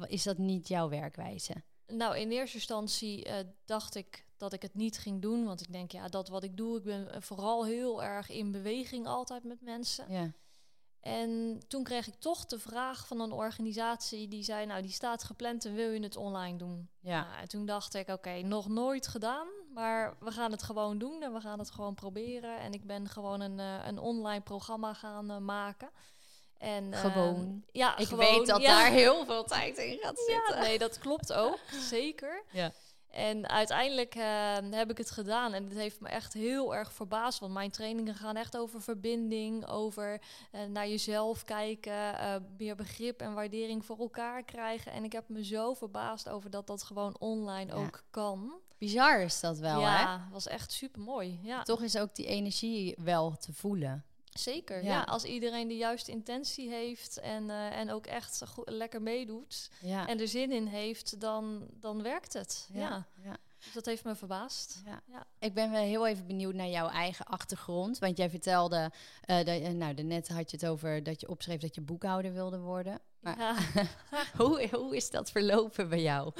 is 0.07 0.23
dat 0.23 0.37
niet 0.37 0.67
jouw 0.67 0.89
werkwijze? 0.89 1.53
Nou, 1.87 2.17
in 2.17 2.31
eerste 2.31 2.57
instantie 2.57 3.23
eh, 3.23 3.45
dacht 3.65 3.95
ik 3.95 4.25
dat 4.37 4.53
ik 4.53 4.61
het 4.61 4.75
niet 4.75 4.97
ging 4.97 5.21
doen. 5.21 5.45
Want 5.45 5.61
ik 5.61 5.71
denk, 5.71 5.91
ja, 5.91 6.07
dat 6.07 6.27
wat 6.29 6.43
ik 6.43 6.57
doe, 6.57 6.77
ik 6.77 6.83
ben 6.83 7.23
vooral 7.23 7.65
heel 7.65 8.03
erg 8.03 8.29
in 8.29 8.51
beweging 8.51 9.07
altijd 9.07 9.43
met 9.43 9.61
mensen. 9.61 10.11
Ja, 10.11 10.31
En 11.01 11.61
toen 11.67 11.83
kreeg 11.83 12.07
ik 12.07 12.15
toch 12.19 12.45
de 12.45 12.59
vraag 12.59 13.07
van 13.07 13.19
een 13.19 13.31
organisatie 13.31 14.27
die 14.27 14.43
zei, 14.43 14.65
nou, 14.65 14.81
die 14.81 14.91
staat 14.91 15.23
gepland 15.23 15.65
en 15.65 15.73
wil 15.73 15.91
je 15.91 16.03
het 16.03 16.15
online 16.15 16.57
doen? 16.57 16.89
ja, 16.99 17.21
Nou, 17.23 17.41
en 17.41 17.47
toen 17.47 17.65
dacht 17.65 17.93
ik, 17.93 18.07
oké, 18.09 18.41
nog 18.41 18.67
nooit 18.67 19.07
gedaan, 19.07 19.47
maar 19.73 20.15
we 20.19 20.31
gaan 20.31 20.51
het 20.51 20.63
gewoon 20.63 20.97
doen 20.97 21.21
en 21.23 21.33
we 21.33 21.39
gaan 21.39 21.59
het 21.59 21.71
gewoon 21.71 21.93
proberen. 21.93 22.59
En 22.59 22.73
ik 22.73 22.85
ben 22.85 23.09
gewoon 23.09 23.41
een, 23.41 23.59
eh, 23.59 23.87
een 23.87 23.99
online 23.99 24.41
programma 24.41 24.93
gaan 24.93 25.31
eh, 25.31 25.37
maken. 25.37 25.89
En, 26.57 26.93
eh, 26.93 26.99
Gewoon. 26.99 27.63
ja, 27.71 27.97
ik 27.97 28.07
gewoon, 28.07 28.25
weet 28.25 28.47
dat 28.47 28.61
ja. 28.61 28.67
daar 28.67 28.91
heel 28.91 29.25
veel 29.25 29.43
tijd 29.43 29.77
in 29.77 29.97
gaat 30.01 30.23
Ja, 30.27 30.33
zitten. 30.35 30.59
nee, 30.59 30.77
dat 30.77 30.99
klopt 30.99 31.33
ook, 31.33 31.59
zeker. 31.95 32.43
Ja. 32.51 32.71
En 33.09 33.49
uiteindelijk 33.49 34.15
eh, 34.15 34.55
heb 34.71 34.89
ik 34.91 34.97
het 34.97 35.11
gedaan 35.11 35.53
en 35.53 35.63
het 35.63 35.73
heeft 35.77 35.99
me 35.99 36.07
echt 36.09 36.33
heel 36.33 36.75
erg 36.75 36.93
verbaasd. 36.93 37.39
Want 37.39 37.53
mijn 37.53 37.71
trainingen 37.71 38.15
gaan 38.15 38.35
echt 38.35 38.57
over 38.57 38.81
verbinding, 38.81 39.67
over 39.67 40.21
eh, 40.51 40.63
naar 40.63 40.87
jezelf 40.87 41.43
kijken, 41.43 42.17
eh, 42.19 42.35
meer 42.57 42.75
begrip 42.75 43.21
en 43.21 43.33
waardering 43.33 43.85
voor 43.85 43.99
elkaar 43.99 44.43
krijgen. 44.43 44.91
En 44.91 45.03
ik 45.03 45.11
heb 45.11 45.29
me 45.29 45.43
zo 45.45 45.73
verbaasd 45.73 46.29
over 46.29 46.49
dat 46.49 46.67
dat 46.67 46.83
gewoon 46.83 47.15
online 47.19 47.71
Ja. 47.71 47.77
ook 47.77 48.03
kan. 48.09 48.53
Bizar 48.77 49.21
is 49.21 49.39
dat 49.39 49.57
wel, 49.57 49.79
hè? 49.81 50.01
ja, 50.01 50.27
was 50.31 50.47
echt 50.47 50.71
super 50.71 51.01
mooi. 51.01 51.39
Ja, 51.43 51.63
Toch 51.63 51.81
is 51.81 51.97
ook 51.97 52.15
die 52.15 52.25
energie 52.25 52.95
wel 53.03 53.37
te 53.37 53.53
voelen. 53.53 54.03
Zeker. 54.39 54.83
Ja. 54.83 54.89
Ja. 54.89 55.01
als 55.03 55.23
iedereen 55.23 55.67
de 55.67 55.77
juiste 55.77 56.11
intentie 56.11 56.69
heeft 56.69 57.19
en, 57.19 57.49
eh, 57.49 57.77
en 57.79 57.91
ook 57.91 58.05
echt 58.05 58.43
lekker 58.65 59.01
meedoet 59.01 59.69
Ja, 59.81 60.07
en 60.07 60.19
er 60.19 60.27
zin 60.27 60.51
in 60.51 60.65
heeft, 60.65 61.19
dan, 61.21 61.67
dan 61.71 62.01
werkt 62.03 62.33
het. 62.33 62.69
Ja. 62.73 63.05
ja. 63.23 63.37
Dus 63.63 63.73
dat 63.73 63.85
heeft 63.85 64.03
me 64.03 64.15
verbaasd. 64.15 64.81
Ik 65.39 65.53
ben 65.53 65.71
wel 65.71 65.81
heel 65.83 66.07
even 66.07 66.27
benieuwd 66.27 66.53
naar 66.53 66.67
jouw 66.67 66.87
eigen 66.89 67.25
achtergrond. 67.25 67.99
Want 67.99 68.17
jij 68.17 68.29
vertelde, 68.29 68.91
eh 69.21 69.35
dat, 69.45 69.57
je- 69.61 69.69
nou, 69.69 69.93
daarnet 69.93 70.27
had 70.27 70.51
je 70.51 70.57
het 70.57 70.65
over 70.65 71.03
dat 71.03 71.21
je 71.21 71.29
opschreef 71.29 71.59
dat 71.59 71.75
je 71.75 71.81
boekhouder 71.81 72.33
wilde 72.33 72.59
worden. 72.59 72.99
Maar 73.19 73.37
Ja. 73.39 73.55
hoe, 74.37 74.67
hoe 74.71 74.95
is 74.95 75.09
dat 75.09 75.31
verlopen 75.31 75.89
bij 75.89 76.01
jou? 76.01 76.31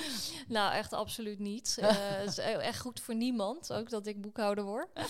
Nou, 0.48 0.74
echt 0.74 0.94
absoluut 0.94 1.40
niet. 1.40 1.78
Eh, 1.82 1.88
Het 1.98 2.30
is 2.30 2.38
e- 2.38 2.42
echt 2.42 2.80
goed 2.80 3.00
voor 3.00 3.16
niemand, 3.16 3.74
ook 3.74 3.90
dat 3.90 4.06
ik 4.08 4.22
boekhouder 4.22 4.64
word. 4.64 4.88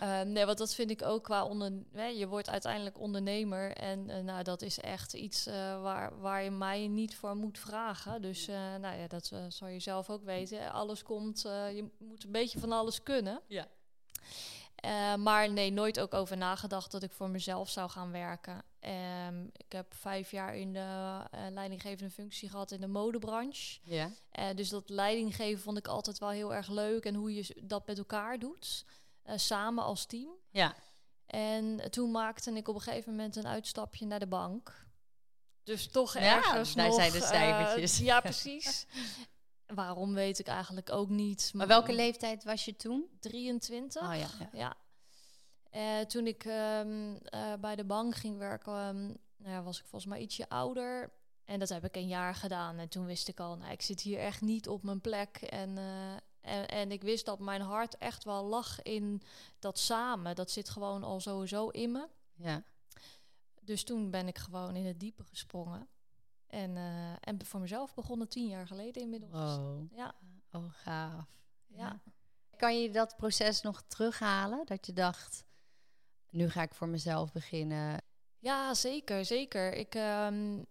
Eh, 0.00 0.20
nee, 0.20 0.44
want 0.46 0.58
dat 0.58 0.74
vind 0.74 0.90
ik 0.90 1.02
ook 1.02 1.24
qua 1.24 1.44
onder... 1.44 1.72
hè, 1.92 2.04
je 2.06 2.26
wordt 2.28 2.48
uiteindelijk 2.50 2.98
ondernemer. 2.98 3.72
En 3.76 4.10
eh, 4.10 4.22
nou, 4.22 4.42
dat 4.42 4.62
is 4.62 4.78
echt 4.80 5.12
iets 5.14 5.46
eh, 5.46 5.82
waar, 5.82 6.20
waar 6.20 6.42
je 6.42 6.50
mij 6.50 6.86
niet 6.88 7.16
voor 7.16 7.36
moet 7.36 7.58
vragen. 7.58 8.22
Dus 8.22 8.46
nou 8.80 8.96
ja, 8.96 9.06
dat 9.08 9.30
zal 9.48 9.68
je 9.68 9.80
zelf 9.80 10.10
ook 10.10 10.24
weten. 10.24 10.72
Alles 10.72 11.02
komt, 11.02 11.40
je 11.42 11.90
moet 11.98 12.24
een 12.24 12.30
beetje 12.32 12.58
van 12.58 12.72
alles 12.72 13.02
kunnen. 13.02 13.40
Ja. 13.46 13.66
Maar 15.16 15.50
nee, 15.52 15.70
nooit 15.72 16.00
ook 16.00 16.14
over 16.14 16.36
nagedacht 16.36 16.90
dat 16.90 17.02
ik 17.02 17.12
voor 17.12 17.30
mezelf 17.30 17.70
zou 17.70 17.90
gaan 17.90 18.12
werken. 18.12 18.62
Ehm, 18.82 19.44
ik 19.56 19.72
heb 19.72 19.94
vijf 19.94 20.30
jaar 20.30 20.56
in 20.56 20.72
de 20.72 21.20
eh, 21.30 21.40
leidinggevende 21.50 22.10
functie 22.12 22.48
gehad 22.48 22.70
in 22.70 22.80
de 22.80 22.86
modebranche. 22.86 23.80
Ja. 23.82 24.10
Eh, 24.30 24.46
dus 24.54 24.68
dat 24.68 24.88
leidinggeven 24.88 25.62
vond 25.62 25.78
ik 25.78 25.86
altijd 25.88 26.18
wel 26.18 26.28
heel 26.28 26.54
erg 26.54 26.68
leuk. 26.68 27.04
En 27.04 27.14
hoe 27.14 27.34
je 27.34 27.56
dat 27.62 27.86
met 27.86 27.98
elkaar 27.98 28.38
doet. 28.38 28.84
eh, 29.22 29.36
samen 29.36 29.84
als 29.84 30.06
team. 30.06 30.28
Ja. 30.50 30.74
En 31.26 31.90
toen 31.90 32.10
maakte 32.10 32.52
ik 32.52 32.68
op 32.68 32.74
een 32.74 32.80
gegeven 32.80 33.10
moment 33.10 33.36
een 33.36 33.46
uitstapje 33.46 34.06
naar 34.06 34.18
de 34.18 34.26
bank. 34.26 34.86
Dus 35.64 35.86
toch 35.88 36.14
Ja, 36.14 36.20
ergens 36.36 36.74
daar 36.74 36.86
nog... 36.86 36.94
zijn 36.94 37.12
de 37.12 37.20
cijfertjes. 37.20 37.98
ja, 37.98 38.20
precies. 38.30 38.86
Waarom 39.66 40.14
weet 40.14 40.38
ik 40.38 40.46
eigenlijk 40.46 40.90
ook 40.92 41.08
niet. 41.08 41.50
Maar 41.54 41.66
welke 41.66 41.92
leeftijd 41.92 42.44
was 42.44 42.64
je 42.64 42.76
toen? 42.76 43.06
23. 43.20 44.02
Oh 44.02 44.08
ja, 44.08 44.26
ja. 44.38 44.48
Ja. 44.52 44.76
Eh, 45.72 46.00
toen 46.00 46.26
ik 46.26 46.44
ehm, 46.44 47.14
eh, 47.24 47.52
bij 47.60 47.76
de 47.76 47.84
bank 47.84 48.14
ging 48.14 48.38
werken, 48.38 48.72
ehm, 48.72 49.06
nou 49.36 49.50
ja, 49.54 49.62
was 49.62 49.78
ik 49.78 49.86
volgens 49.86 50.10
mij 50.10 50.20
ietsje 50.20 50.48
ouder. 50.48 51.12
En 51.44 51.58
dat 51.58 51.68
heb 51.68 51.84
ik 51.84 51.96
een 51.96 52.08
jaar 52.08 52.34
gedaan. 52.34 52.78
En 52.78 52.88
toen 52.88 53.06
wist 53.06 53.28
ik 53.28 53.40
al, 53.40 53.56
nou, 53.56 53.72
ik 53.72 53.82
zit 53.82 54.00
hier 54.00 54.18
echt 54.18 54.40
niet 54.40 54.68
op 54.68 54.82
mijn 54.82 55.00
plek. 55.00 55.36
En, 55.36 55.78
eh, 55.78 56.12
en, 56.40 56.68
en 56.68 56.90
ik 56.92 57.02
wist 57.02 57.24
dat 57.24 57.38
mijn 57.38 57.60
hart 57.60 57.98
echt 57.98 58.24
wel 58.24 58.44
lag 58.44 58.82
in 58.82 59.22
dat 59.58 59.78
samen. 59.78 60.34
Dat 60.34 60.50
zit 60.50 60.68
gewoon 60.70 61.02
al 61.02 61.20
sowieso 61.20 61.68
in 61.68 61.92
me. 61.92 62.08
Ja. 62.34 62.62
Dus 63.60 63.84
toen 63.84 64.10
ben 64.10 64.26
ik 64.28 64.38
gewoon 64.38 64.76
in 64.76 64.86
het 64.86 65.00
diepe 65.00 65.24
gesprongen. 65.24 65.88
En, 66.46 66.76
en 67.20 67.44
voor 67.44 67.60
mezelf 67.60 67.94
begonnen 67.94 68.28
tien 68.28 68.46
jaar 68.48 68.66
geleden 68.66 69.02
inmiddels. 69.02 69.32
Wow. 69.32 69.92
Ja, 69.92 70.14
Oh, 70.52 70.64
gaaf. 70.70 71.24
ja. 71.66 72.00
Kan 72.56 72.80
je 72.80 72.90
dat 72.90 73.16
proces 73.16 73.60
nog 73.60 73.82
terughalen? 73.82 74.66
Dat 74.66 74.86
je 74.86 74.92
dacht, 74.92 75.44
nu 76.32 76.50
ga 76.50 76.62
ik 76.62 76.74
voor 76.74 76.88
mezelf 76.88 77.32
beginnen. 77.32 78.02
Ja, 78.38 78.74
zeker, 78.74 79.24
zeker. 79.24 79.72
Ik, 79.72 79.94
ehm, 79.94 80.62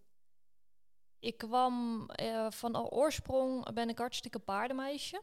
ik 1.20 1.38
kwam 1.38 2.06
eh, 2.10 2.52
van 2.52 2.78
oorsprong 2.78 3.74
ben 3.74 3.90
ik 3.90 3.98
hartstikke 3.98 4.40
paardenmeisje. 4.40 5.22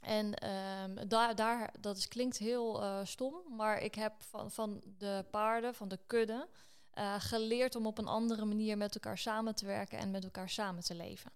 En 0.00 0.34
ehm, 0.34 1.08
daar, 1.08 1.34
daar, 1.34 1.74
dat 1.80 1.96
is, 1.96 2.08
klinkt 2.08 2.38
heel 2.38 2.82
eh, 2.82 3.00
stom, 3.04 3.56
maar 3.56 3.78
ik 3.78 3.94
heb 3.94 4.22
van, 4.22 4.50
van 4.50 4.82
de 4.98 5.24
paarden, 5.30 5.74
van 5.74 5.88
de 5.88 5.98
kudde, 6.06 6.48
eh, 6.90 7.14
geleerd 7.18 7.74
om 7.74 7.86
op 7.86 7.98
een 7.98 8.06
andere 8.06 8.44
manier 8.44 8.76
met 8.76 8.94
elkaar 8.94 9.18
samen 9.18 9.54
te 9.54 9.66
werken 9.66 9.98
en 9.98 10.10
met 10.10 10.24
elkaar 10.24 10.48
samen 10.48 10.82
te 10.82 10.94
leven. 10.94 11.32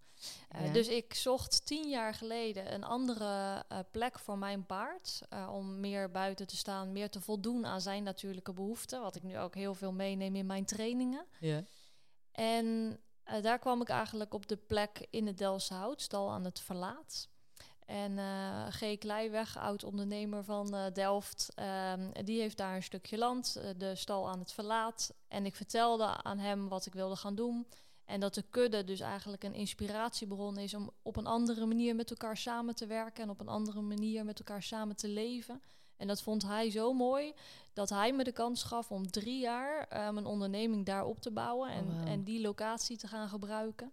Eh, 0.49 0.67
Ja. 0.67 0.73
Dus 0.73 0.89
ik 0.89 1.15
zocht 1.15 1.67
tien 1.67 1.89
jaar 1.89 2.15
geleden 2.15 2.75
een 2.75 2.85
andere 2.85 3.65
eh, 3.69 3.79
plek 3.91 4.19
voor 4.19 4.39
mijn 4.39 4.67
paard. 4.67 5.21
eh, 5.29 5.51
om 5.53 5.81
meer 5.81 6.11
buiten 6.11 6.47
te 6.47 6.57
staan, 6.57 6.93
meer 6.93 7.11
te 7.11 7.21
voldoen 7.21 7.67
aan 7.67 7.81
zijn 7.81 8.03
natuurlijke 8.03 8.53
behoeften. 8.53 9.01
Wat 9.01 9.17
ik 9.17 9.23
nu 9.23 9.39
ook 9.39 9.55
heel 9.55 9.75
veel 9.75 9.93
meeneem 9.93 10.37
in 10.37 10.47
mijn 10.47 10.65
trainingen. 10.65 11.27
Ja. 11.41 11.63
En 12.33 12.99
daar 13.43 13.59
kwam 13.59 13.81
ik 13.81 13.89
eigenlijk 13.89 14.35
op 14.35 14.47
de 14.47 14.57
plek 14.57 15.07
in 15.11 15.27
het 15.27 15.39
Delse 15.39 15.75
Houtstal 15.75 16.31
aan 16.31 16.45
het 16.45 16.61
verlaat. 16.61 17.29
En 17.87 18.19
eh 18.19 18.67
G. 18.71 18.99
Kleiweg, 18.99 19.59
oud-ondernemer 19.59 20.45
van 20.45 20.91
Delft, 20.93 21.53
ehm, 21.55 22.11
die 22.25 22.41
heeft 22.41 22.57
daar 22.57 22.75
een 22.77 22.83
stukje 22.83 23.19
land, 23.19 23.61
de 23.77 23.95
stal 23.95 24.29
aan 24.29 24.39
het 24.39 24.53
verlaat. 24.53 25.15
En 25.29 25.47
ik 25.47 25.55
vertelde 25.55 26.23
aan 26.23 26.39
hem 26.39 26.69
wat 26.69 26.87
ik 26.87 26.93
wilde 26.93 27.17
gaan 27.17 27.35
doen. 27.35 27.67
En 28.07 28.21
dat 28.21 28.35
de 28.35 28.45
kudde 28.51 28.85
dus 28.85 29.01
eigenlijk 29.01 29.45
een 29.45 29.55
inspiratiebron 29.55 30.59
is 30.59 30.75
om 30.75 30.91
op 31.03 31.17
een 31.17 31.27
andere 31.27 31.67
manier 31.67 31.95
met 31.95 32.11
elkaar 32.11 32.37
samen 32.37 32.75
te 32.75 32.87
werken 32.87 33.23
en 33.23 33.31
op 33.31 33.41
een 33.41 33.49
andere 33.49 33.81
manier 33.81 34.25
met 34.25 34.39
elkaar 34.39 34.63
samen 34.63 34.97
te 34.97 35.09
leven. 35.09 35.63
En 35.97 36.07
dat 36.07 36.23
vond 36.23 36.43
hij 36.43 36.71
zo 36.71 36.93
mooi 36.93 37.33
dat 37.73 37.89
hij 37.91 38.13
me 38.13 38.25
de 38.25 38.33
kans 38.33 38.63
gaf 38.63 38.91
om 38.91 39.11
drie 39.11 39.41
jaar 39.41 39.87
eh, 39.89 40.11
mijn 40.11 40.27
onderneming 40.27 40.87
daar 40.87 41.05
op 41.05 41.21
te 41.21 41.31
bouwen 41.31 41.71
en, 41.71 41.85
Oh, 41.87 42.11
en 42.11 42.25
die 42.25 42.41
locatie 42.41 42.97
te 42.97 43.07
gaan 43.07 43.29
gebruiken. 43.29 43.93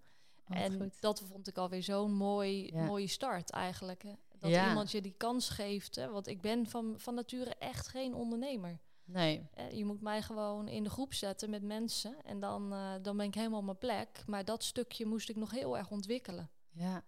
Oh, 0.50 0.58
en 0.58 0.77
goed. 0.82 1.01
dat 1.01 1.22
vond 1.22 1.48
ik 1.48 1.58
alweer 1.58 1.84
zo'n 1.84 2.13
mooi, 2.13 2.70
Ja. 2.74 2.86
mooie 2.86 3.08
start 3.08 3.50
eigenlijk. 3.50 4.03
Hè. 4.03 4.12
Dat 4.39 4.50
Ja. 4.51 4.67
iemand 4.67 4.91
je 4.91 5.01
die 5.01 5.13
kans 5.17 5.50
geeft. 5.50 5.96
Hè. 5.96 6.10
Want 6.10 6.27
ik 6.27 6.41
ben 6.41 6.67
van, 6.70 6.93
van 6.98 7.13
nature 7.13 7.55
echt 7.60 7.88
geen 7.88 8.13
ondernemer. 8.13 8.79
Nee. 9.05 9.50
Eh, 9.53 9.72
je 9.72 9.86
moet 9.86 10.01
mij 10.01 10.22
gewoon 10.22 10.67
in 10.67 10.83
de 10.83 10.89
groep 10.89 11.13
zetten 11.13 11.50
met 11.50 11.63
mensen. 11.63 12.15
En 12.24 12.39
dan, 12.39 12.74
eh, 12.74 12.93
dan 13.01 13.17
ben 13.17 13.25
ik 13.25 13.36
helemaal 13.36 13.60
op 13.60 13.65
mijn 13.65 13.77
plek. 13.77 14.24
Maar 14.25 14.45
dat 14.45 14.63
stukje 14.63 15.05
moest 15.05 15.29
ik 15.29 15.36
nog 15.36 15.51
heel 15.51 15.77
erg 15.77 15.91
ontwikkelen. 15.91 16.50
Ja. 16.72 17.03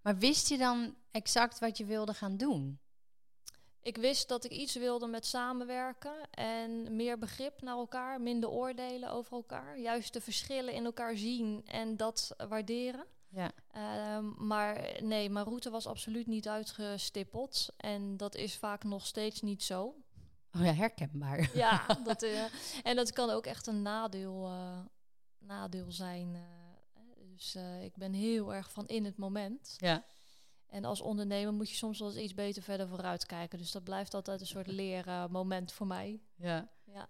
Maar 0.00 0.18
wist 0.18 0.48
je 0.48 0.58
dan 0.58 0.94
exact 1.10 1.58
wat 1.58 1.78
je 1.78 1.84
wilde 1.84 2.14
gaan 2.14 2.36
doen? 2.36 2.80
Ik 3.80 3.96
wist 3.96 4.28
dat 4.28 4.44
ik 4.44 4.50
iets 4.50 4.74
wilde 4.74 5.06
met 5.06 5.26
samenwerken 5.26 6.30
en 6.30 6.96
meer 6.96 7.18
begrip 7.18 7.62
naar 7.62 7.76
elkaar, 7.76 8.20
minder 8.20 8.48
oordelen 8.48 9.10
over 9.10 9.32
elkaar. 9.32 9.78
Juist 9.78 10.12
de 10.12 10.20
verschillen 10.20 10.74
in 10.74 10.84
elkaar 10.84 11.16
zien 11.16 11.62
en 11.66 11.96
dat 11.96 12.34
waarderen. 12.48 13.06
Ja. 13.28 13.52
Ehm, 13.70 14.46
maar 14.46 14.98
nee, 15.00 15.30
mijn 15.30 15.44
route 15.44 15.70
was 15.70 15.86
absoluut 15.86 16.26
niet 16.26 16.48
uitgestippeld. 16.48 17.68
En 17.76 18.16
dat 18.16 18.34
is 18.34 18.56
vaak 18.56 18.84
nog 18.84 19.06
steeds 19.06 19.40
niet 19.40 19.62
zo. 19.62 19.94
Oh 20.56 20.64
ja, 20.64 20.72
herkenbaar. 20.72 21.56
Ja, 21.56 21.86
dat, 22.04 22.22
eh, 22.22 22.44
en 22.82 22.96
dat 22.96 23.12
kan 23.12 23.30
ook 23.30 23.46
echt 23.46 23.66
een 23.66 23.82
nadeel, 23.82 24.46
eh, 24.46 24.78
nadeel 25.38 25.92
zijn. 25.92 26.34
eh, 26.34 26.40
dus 27.34 27.56
ik 27.80 27.96
ben 27.96 28.12
heel 28.12 28.54
erg 28.54 28.72
van 28.72 28.86
in 28.86 29.04
het 29.04 29.16
moment. 29.16 29.74
Ja. 29.78 30.04
En 30.66 30.84
als 30.84 31.00
ondernemer 31.00 31.52
moet 31.52 31.70
je 31.70 31.76
soms 31.76 31.98
wel 31.98 32.08
eens 32.08 32.18
iets 32.18 32.34
beter 32.34 32.62
verder 32.62 32.88
vooruit 32.88 33.26
kijken. 33.26 33.58
Dus 33.58 33.70
dat 33.70 33.84
blijft 33.84 34.14
altijd 34.14 34.40
een 34.40 34.46
soort 34.46 34.66
leermoment 34.80 35.72
voor 35.72 35.86
mij. 35.86 36.20
Ja. 36.36 36.68
Ja. 36.84 37.08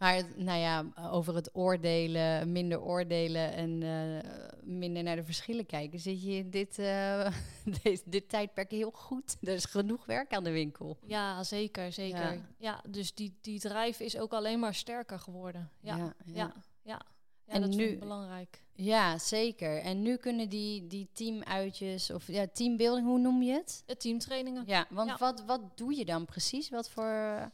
Maar 0.00 0.22
nou 0.36 0.58
ja, 0.58 0.84
over 1.10 1.34
het 1.34 1.50
oordelen, 1.52 2.52
minder 2.52 2.80
oordelen 2.80 3.52
en 3.52 3.82
eh, 3.82 4.30
minder 4.62 5.02
naar 5.02 5.16
de 5.16 5.24
verschillen 5.24 5.66
kijken, 5.66 5.98
zit 5.98 6.22
je 6.22 6.30
in 6.30 6.50
dit, 6.50 6.78
eh, 6.78 7.32
dit, 7.82 8.02
dit 8.06 8.28
tijdperk 8.28 8.70
heel 8.70 8.90
goed. 8.90 9.36
Er 9.40 9.54
is 9.54 9.64
genoeg 9.64 10.06
werk 10.06 10.32
aan 10.32 10.44
de 10.44 10.50
winkel. 10.50 10.98
Ja, 11.06 11.42
zeker, 11.42 11.92
zeker. 11.92 12.32
Ja. 12.32 12.46
Ja, 12.58 12.82
dus 12.88 13.14
die, 13.14 13.38
die 13.40 13.60
drijf 13.60 14.00
is 14.00 14.18
ook 14.18 14.32
alleen 14.32 14.58
maar 14.58 14.74
sterker 14.74 15.18
geworden. 15.18 15.70
Ja, 15.80 15.96
ja, 15.96 16.14
ja. 16.24 16.34
ja. 16.34 16.52
ja. 16.82 17.02
En 17.46 17.60
dat 17.60 17.70
nu- 17.70 17.76
vind 17.76 17.90
ik 17.90 18.00
belangrijk. 18.00 18.62
Ja, 18.72 19.18
zeker. 19.18 19.78
En 19.78 20.02
nu 20.02 20.16
kunnen 20.16 20.48
die, 20.48 20.86
die 20.86 21.08
teamuitjes 21.12 22.10
of 22.10 22.26
ja, 22.26 22.46
teambuilding, 22.52 23.06
hoe 23.06 23.18
noem 23.18 23.42
je 23.42 23.52
het? 23.52 23.82
De 23.86 23.96
teamtrainingen. 23.96 24.64
Ja, 24.66 24.86
want. 24.90 25.18
Wat, 25.18 25.44
wat 25.44 25.76
doe 25.76 25.96
je 25.96 26.04
dan 26.04 26.24
precies? 26.24 26.68
Wat 26.68 26.90
voor... 26.90 27.50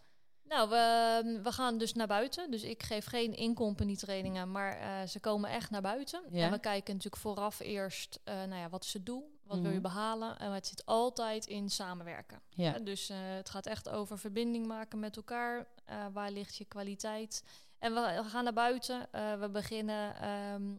Nou, 0.48 0.68
we, 0.68 1.40
we 1.42 1.52
gaan 1.52 1.78
dus 1.78 1.92
naar 1.92 2.06
buiten. 2.06 2.50
Dus 2.50 2.62
ik 2.62 2.82
geef 2.82 3.06
geen 3.06 3.34
in-company 3.36 3.96
trainingen, 3.96 4.50
maar 4.50 4.78
eh, 4.78 5.08
ze 5.08 5.20
komen 5.20 5.50
echt 5.50 5.70
naar 5.70 5.82
buiten. 5.82 6.22
Ja. 6.30 6.44
En 6.44 6.50
we 6.50 6.58
kijken 6.58 6.94
natuurlijk 6.94 7.22
vooraf 7.22 7.60
eerst, 7.60 8.20
eh, 8.24 8.34
nou 8.34 8.54
ja, 8.60 8.68
wat 8.68 8.84
is 8.84 8.92
het 8.92 9.06
doel? 9.06 9.34
Wat 9.42 9.56
wil 9.58 9.66
je 9.70 9.72
Mhm. 9.72 9.82
behalen? 9.82 10.38
En 10.38 10.52
het 10.52 10.66
zit 10.66 10.86
altijd 10.86 11.46
in 11.46 11.70
samenwerken. 11.70 12.40
Ja, 12.48 12.78
Dus 12.78 13.08
eh, 13.08 13.16
het 13.20 13.50
gaat 13.50 13.66
echt 13.66 13.88
over 13.88 14.18
verbinding 14.18 14.66
maken 14.66 14.98
met 14.98 15.16
elkaar. 15.16 15.66
Waar 16.12 16.30
ligt 16.30 16.56
je 16.56 16.64
kwaliteit? 16.64 17.44
En 17.78 17.94
we, 17.94 18.20
we 18.22 18.28
gaan 18.28 18.44
naar 18.44 18.52
buiten. 18.52 19.08
We 19.40 19.48
beginnen 19.52 20.16
ehm, 20.20 20.74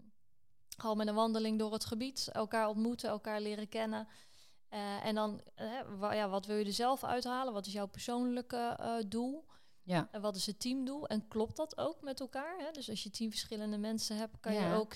gewoon 0.78 0.98
met 0.98 1.08
een 1.08 1.16
wandeling 1.16 1.60
door 1.60 1.74
het 1.74 1.86
gebied. 1.86 2.30
Elkaar 2.32 2.68
ontmoeten, 2.68 3.10
elkaar 3.10 3.42
leren 3.42 3.70
kennen. 3.70 4.08
En 5.04 5.16
dan, 5.16 5.42
ja, 6.12 6.30
wat 6.30 6.46
wil 6.46 6.58
je 6.58 6.66
er 6.66 6.74
zelf 6.74 7.04
uithalen? 7.04 7.54
Wat 7.54 7.66
is 7.66 7.74
jouw 7.74 7.88
persoonlijke 7.88 8.78
doel? 9.08 9.46
Ja, 9.88 10.08
En 10.12 10.22
wat 10.22 10.36
is 10.36 10.46
het 10.46 10.60
teamdoel? 10.60 11.08
En 11.08 11.28
klopt 11.28 11.56
dat 11.56 11.78
ook 11.78 12.02
met 12.02 12.20
elkaar? 12.20 12.58
Hè? 12.60 12.72
Dus 12.72 12.90
als 12.90 13.04
je 13.04 13.10
tien 13.10 13.30
verschillende 13.30 13.78
mensen 13.78 14.18
hebt, 14.18 14.40
kan 14.40 14.54
Ja. 14.54 14.70
je 14.70 14.76
ook 14.76 14.94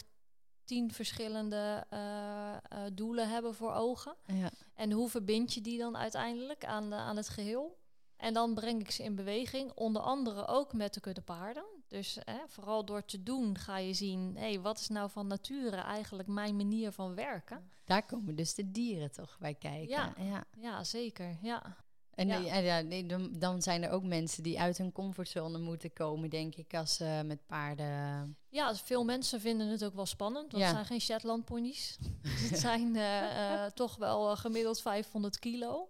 tien 0.63 0.93
verschillende 0.93 1.85
eh, 1.89 2.53
eh, 2.53 2.59
doelen 2.93 3.29
hebben 3.29 3.53
voor 3.55 3.73
ogen. 3.73 4.15
ja. 4.25 4.51
En 4.73 4.91
hoe 4.91 5.09
verbind 5.09 5.53
je 5.53 5.61
die 5.61 5.77
dan 5.77 5.97
uiteindelijk 5.97 6.65
aan, 6.65 6.89
de, 6.89 6.95
aan 6.95 7.17
het 7.17 7.29
geheel? 7.29 7.79
En 8.17 8.33
dan 8.33 8.53
breng 8.53 8.79
ik 8.81 8.91
ze 8.91 9.03
in 9.03 9.15
beweging, 9.15 9.71
onder 9.75 10.01
andere 10.01 10.47
ook 10.47 10.73
met 10.73 10.93
de 10.93 10.99
kudde 10.99 11.21
paarden. 11.21 11.65
Dus 11.87 12.17
hè, 12.23 12.37
vooral 12.47 12.85
door 12.85 13.05
te 13.05 13.23
doen 13.23 13.57
ga 13.57 13.77
je 13.77 13.93
zien, 13.93 14.35
hé, 14.37 14.61
wat 14.61 14.79
is 14.79 14.87
nou 14.87 15.09
van 15.09 15.27
nature 15.27 15.75
eigenlijk 15.75 16.27
mijn 16.27 16.55
manier 16.55 16.91
van 16.91 17.15
werken? 17.15 17.69
Daar 17.85 18.05
komen 18.05 18.35
dus 18.35 18.53
de 18.55 18.71
dieren 18.71 19.11
toch 19.11 19.37
bij 19.39 19.53
kijken. 19.53 19.87
Ja. 19.87 20.13
ja. 20.17 20.43
Ja, 20.57 20.83
zeker. 20.83 21.37
Ja. 21.41 21.77
En, 22.15 22.27
Ja. 22.27 22.45
en 22.45 22.63
ja, 22.63 23.27
dan, 23.39 23.61
zijn 23.61 23.83
er 23.83 23.89
ook 23.91 24.03
mensen 24.03 24.43
die 24.43 24.59
uit 24.59 24.77
hun 24.77 24.91
comfortzone 24.91 25.57
moeten 25.57 25.93
komen, 25.93 26.29
denk 26.29 26.55
ik, 26.55 26.73
als 26.75 26.93
ze 26.95 27.21
met 27.25 27.45
paarden. 27.45 28.37
Ja, 28.49 28.75
veel 28.75 29.03
mensen 29.03 29.41
vinden 29.41 29.67
het 29.67 29.83
ook 29.85 29.93
wel 29.93 30.05
spannend. 30.05 30.51
Want 30.51 30.63
Ja. 30.63 30.67
het 30.67 30.75
zijn 30.75 30.85
geen 30.85 31.01
Shetland 31.01 31.45
ponies. 31.45 31.97
het 32.49 32.59
zijn 32.59 32.95
eh, 32.95 33.63
eh, 33.65 33.71
toch 33.71 33.95
wel 33.95 34.31
eh, 34.31 34.37
gemiddeld 34.37 34.81
500 34.81 35.39
kilo. 35.39 35.89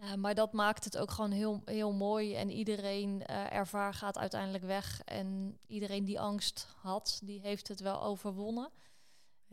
Eh, 0.00 0.14
maar 0.14 0.34
dat 0.34 0.52
maakt 0.52 0.84
het 0.84 0.98
ook 0.98 1.10
gewoon 1.10 1.30
heel, 1.30 1.62
heel 1.64 1.92
mooi. 1.92 2.34
En 2.34 2.50
iedereen 2.50 3.22
eh 3.26 3.52
ervaar 3.52 3.94
gaat 3.94 4.18
uiteindelijk 4.18 4.64
weg. 4.64 5.00
En 5.04 5.58
iedereen 5.66 6.04
die 6.04 6.20
angst 6.20 6.68
had, 6.76 7.20
die 7.24 7.40
heeft 7.40 7.68
het 7.68 7.80
wel 7.80 8.02
overwonnen. 8.02 8.70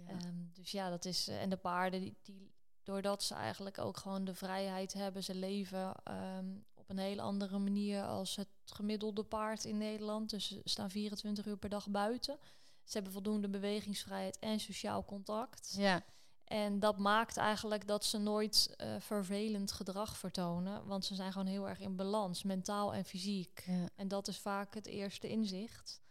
Ehm, 0.08 0.34
dus 0.54 0.72
ja, 0.72 0.90
dat 0.90 1.06
is. 1.06 1.28
eh, 1.28 1.42
en 1.42 1.50
de 1.50 1.58
paarden, 1.58 2.00
die, 2.00 2.16
die, 2.22 2.52
doordat 2.84 3.24
ze 3.24 3.34
eigenlijk 3.34 3.78
ook 3.78 3.98
gewoon 3.98 4.26
de 4.26 4.34
vrijheid 4.34 4.94
hebben, 4.94 5.24
ze 5.24 5.36
leven 5.36 5.94
ehm, 6.04 6.46
op 6.74 6.90
een 6.90 6.98
hele 6.98 7.22
andere 7.22 7.60
manier 7.60 8.04
als 8.04 8.36
het 8.36 8.48
gemiddelde 8.66 9.24
paard 9.24 9.64
in 9.64 9.78
Nederland. 9.78 10.30
Dus 10.30 10.48
ze 10.48 10.62
staan 10.64 10.90
24 10.90 11.46
uur 11.46 11.58
per 11.58 11.70
dag 11.70 11.90
buiten. 11.90 12.38
Ze 12.84 12.94
hebben 12.94 13.12
voldoende 13.12 13.50
bewegingsvrijheid 13.50 14.40
en 14.40 14.60
sociaal 14.60 15.06
contact. 15.06 15.76
Ja, 15.78 16.04
En 16.44 16.80
dat 16.80 16.98
maakt 16.98 17.38
eigenlijk 17.38 17.88
dat 17.88 18.06
ze 18.06 18.18
nooit 18.18 18.74
eh, 18.78 18.96
vervelend 19.00 19.72
gedrag 19.72 20.18
vertonen. 20.18 20.86
Want 20.86 21.06
ze 21.06 21.16
zijn 21.16 21.32
gewoon 21.32 21.48
heel 21.48 21.70
erg 21.70 21.80
in 21.80 21.96
balans, 21.96 22.44
mentaal 22.44 22.94
en 22.94 23.06
fysiek. 23.06 23.64
ja. 23.66 23.86
En 23.96 24.08
dat 24.08 24.28
is 24.28 24.40
vaak 24.40 24.74
het 24.74 24.86
eerste 24.86 25.30
inzicht. 25.30 26.02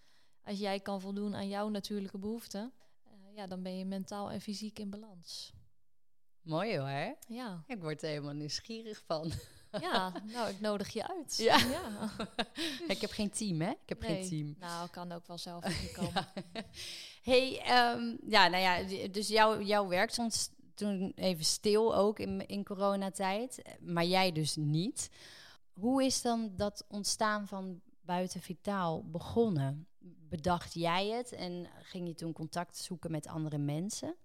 Als 0.45 0.59
jij 0.59 0.81
kan 0.81 1.01
voldoen 1.01 1.35
aan 1.35 1.49
jouw 1.49 1.69
natuurlijke 1.69 2.19
behoeften, 2.19 2.73
eh, 3.03 3.13
ja, 3.35 3.47
dan 3.47 3.63
ben 3.63 3.79
je 3.79 3.85
mentaal 3.85 4.31
en 4.31 4.41
fysiek 4.41 4.79
in 4.79 4.91
balans. 4.91 5.53
Mooi 6.43 6.79
hoor. 6.79 7.17
Ja, 7.29 7.65
Ik 7.67 7.81
word 7.81 8.03
er 8.03 8.09
helemaal 8.09 8.33
nieuwsgierig 8.33 9.03
van. 9.07 9.33
ja 9.81 10.13
nou, 10.33 10.51
ik 10.51 10.61
nodig 10.61 10.93
je 10.93 11.09
uit. 11.09 11.37
Ja. 11.37 11.57
ja. 11.57 12.11
ik 12.95 13.01
heb 13.01 13.11
geen 13.11 13.31
team, 13.31 13.61
hè? 13.61 13.71
Ik 13.71 13.89
heb 13.89 14.03
geen 14.03 14.29
team. 14.29 14.57
Nou, 14.59 14.85
ik 14.85 14.91
kan 14.91 15.13
ook 15.13 15.27
wel 15.27 15.39
zelf 15.39 15.65
hey, 17.23 17.61
ehm, 17.61 18.17
ja, 18.27 18.49
nou 18.49 18.63
ja, 18.63 19.09
dus 19.09 19.29
jouw, 19.29 19.61
jouw 19.61 19.89
werk 19.89 20.11
stond 20.11 20.51
toen 20.75 21.13
even 21.15 21.45
stil 21.45 21.97
ook 21.97 22.19
in, 22.19 22.47
in 22.47 22.65
coronatijd, 22.65 23.63
maar 23.81 24.05
jij 24.05 24.33
dus 24.33 24.57
niet. 24.57 25.11
Hoe 25.73 26.05
is 26.05 26.23
dan 26.23 26.53
dat 26.57 26.85
ontstaan 26.89 27.47
van 27.47 27.81
Buiten 28.01 28.41
Vitaal 28.41 29.05
begonnen? 29.11 29.87
Bedacht 30.29 30.75
jij 30.75 31.09
het 31.09 31.33
en 31.33 31.69
ging 31.83 32.07
je 32.07 32.15
toen 32.15 32.33
contact 32.33 32.77
zoeken 32.77 33.11
met 33.11 33.27
andere 33.27 33.59
mensen? 33.59 34.17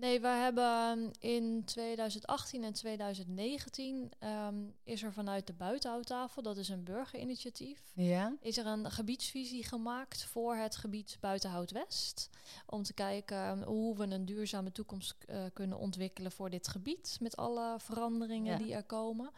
Nee, 0.00 0.20
we 0.20 0.26
hebben 0.28 1.10
in 1.18 1.62
2018 1.64 2.64
en 2.64 2.72
2019 2.72 4.10
ehm, 4.18 4.54
is 4.84 5.02
er 5.02 5.12
vanuit 5.12 5.46
de 5.46 5.52
Buitenhouttafel, 5.52 6.42
dat 6.42 6.56
is 6.56 6.68
een 6.68 6.84
burgerinitiatief, 6.84 7.82
Ja. 7.94 8.36
is 8.40 8.56
er 8.58 8.66
een 8.66 8.90
gebiedsvisie 8.90 9.64
gemaakt 9.64 10.24
voor 10.24 10.54
het 10.56 10.76
gebied 10.76 11.16
Buitenhout 11.20 11.70
West. 11.70 12.30
Om 12.66 12.82
te 12.82 12.92
kijken 12.92 13.48
um, 13.48 13.62
hoe 13.62 13.96
we 13.96 14.04
een 14.04 14.24
duurzame 14.24 14.72
toekomst 14.72 15.14
eh, 15.26 15.44
kunnen 15.52 15.78
ontwikkelen 15.78 16.32
voor 16.32 16.50
dit 16.50 16.68
gebied. 16.68 17.16
Met 17.20 17.36
alle 17.36 17.74
veranderingen 17.78 18.52
Ja. 18.58 18.64
die 18.64 18.74
er 18.74 18.84
komen. 18.84 19.30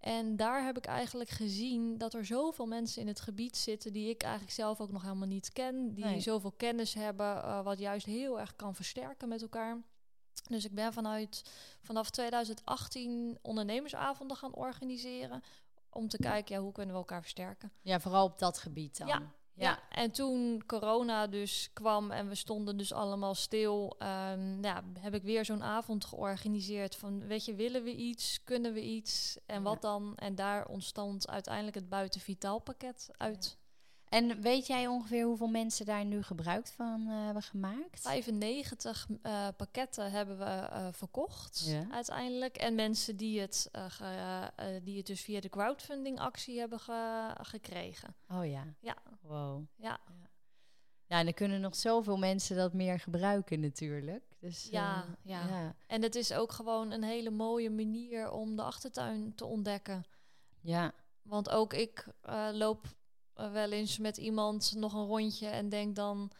En 0.00 0.36
daar 0.36 0.64
heb 0.64 0.76
ik 0.76 0.86
eigenlijk 0.86 1.30
gezien 1.30 1.98
dat 1.98 2.14
er 2.14 2.24
zoveel 2.24 2.66
mensen 2.66 3.00
in 3.02 3.08
het 3.08 3.20
gebied 3.20 3.56
zitten 3.56 3.92
die 3.92 4.08
ik 4.10 4.22
eigenlijk 4.22 4.52
zelf 4.54 4.80
ook 4.80 4.92
nog 4.92 5.02
helemaal 5.02 5.28
niet 5.28 5.52
ken. 5.52 5.94
Die 5.94 6.04
Nee. 6.04 6.20
zoveel 6.20 6.52
kennis 6.56 6.94
hebben, 6.94 7.42
eh, 7.42 7.62
wat 7.64 7.78
juist 7.78 8.06
heel 8.06 8.40
erg 8.40 8.56
kan 8.56 8.74
versterken 8.74 9.28
met 9.28 9.42
elkaar. 9.42 9.82
Dus 10.48 10.64
ik 10.64 10.74
ben 10.74 10.92
vanuit 10.92 11.42
vanaf 11.80 12.10
2018 12.10 13.38
ondernemersavonden 13.42 14.36
gaan 14.36 14.54
organiseren. 14.54 15.42
Om 15.90 16.08
te 16.08 16.16
kijken, 16.18 16.54
ja, 16.54 16.60
hoe 16.60 16.72
kunnen 16.72 16.92
we 16.94 17.00
elkaar 17.00 17.20
versterken. 17.22 17.72
Ja, 17.82 18.00
vooral 18.00 18.24
op 18.24 18.38
dat 18.38 18.58
gebied 18.58 18.98
dan. 18.98 19.06
Ja, 19.06 19.22
Ja. 19.54 19.78
en 19.90 20.10
toen 20.10 20.62
corona 20.66 21.26
dus 21.26 21.70
kwam 21.72 22.10
en 22.10 22.28
we 22.28 22.34
stonden 22.34 22.76
dus 22.76 22.92
allemaal 22.92 23.34
stil, 23.34 23.94
ehm, 23.98 24.62
ja, 24.64 24.82
heb 24.98 25.14
ik 25.14 25.22
weer 25.22 25.44
zo'n 25.44 25.62
avond 25.62 26.04
georganiseerd 26.04 26.96
van, 26.96 27.26
weet 27.26 27.44
je, 27.44 27.54
willen 27.54 27.82
we 27.82 27.94
iets, 27.94 28.40
kunnen 28.44 28.72
we 28.72 28.82
iets 28.82 29.38
en 29.46 29.56
Ja. 29.56 29.62
wat 29.62 29.82
dan? 29.82 30.16
En 30.16 30.34
daar 30.34 30.66
ontstond 30.66 31.28
uiteindelijk 31.28 31.74
het 31.76 31.88
buiten 31.88 32.20
vitaal 32.20 32.58
pakket 32.58 33.08
uit. 33.16 33.56
En 34.08 34.40
weet 34.40 34.66
jij 34.66 34.86
ongeveer 34.86 35.24
hoeveel 35.24 35.46
mensen 35.48 35.86
daar 35.86 36.04
nu 36.04 36.22
gebruik 36.22 36.66
van 36.66 37.06
eh, 37.08 37.24
hebben 37.24 37.42
gemaakt? 37.42 38.00
95 38.00 39.06
eh, 39.22 39.48
pakketten 39.56 40.10
hebben 40.10 40.38
we 40.38 40.44
eh, 40.44 40.88
verkocht 40.92 41.62
Ja. 41.66 41.86
uiteindelijk. 41.90 42.56
En 42.56 42.74
mensen 42.74 43.16
die 43.16 43.40
het, 43.40 43.68
ge- 43.72 44.80
die 44.82 44.96
het 44.96 45.06
dus 45.06 45.20
via 45.20 45.40
de 45.40 45.48
crowdfunding 45.48 46.18
actie 46.20 46.58
hebben 46.58 46.80
ge- 46.80 47.34
gekregen. 47.40 48.14
Oh 48.28 48.46
ja. 48.46 48.64
Ja. 48.80 48.96
Wow. 49.20 49.64
Ja. 49.76 49.98
Ja, 51.08 51.18
en 51.18 51.24
dan 51.24 51.34
kunnen 51.34 51.60
nog 51.60 51.76
zoveel 51.76 52.16
mensen 52.16 52.56
dat 52.56 52.72
meer 52.72 53.00
gebruiken 53.00 53.60
natuurlijk. 53.60 54.24
Dus, 54.40 54.68
Ja, 54.70 55.04
ja. 55.22 55.46
ja. 55.48 55.74
En 55.86 56.02
het 56.02 56.14
is 56.14 56.32
ook 56.32 56.52
gewoon 56.52 56.90
een 56.90 57.02
hele 57.02 57.30
mooie 57.30 57.70
manier 57.70 58.30
om 58.30 58.56
de 58.56 58.62
achtertuin 58.62 59.34
te 59.34 59.44
ontdekken. 59.44 60.04
Ja. 60.60 60.92
Want 61.22 61.50
ook 61.50 61.72
ik 61.74 62.06
loop 62.52 62.86
wel 63.36 63.70
eens 63.70 63.98
met 63.98 64.16
iemand 64.16 64.72
nog 64.76 64.92
een 64.92 65.06
rondje 65.06 65.46
en 65.46 65.68
denk 65.68 65.96
dan... 65.96 66.30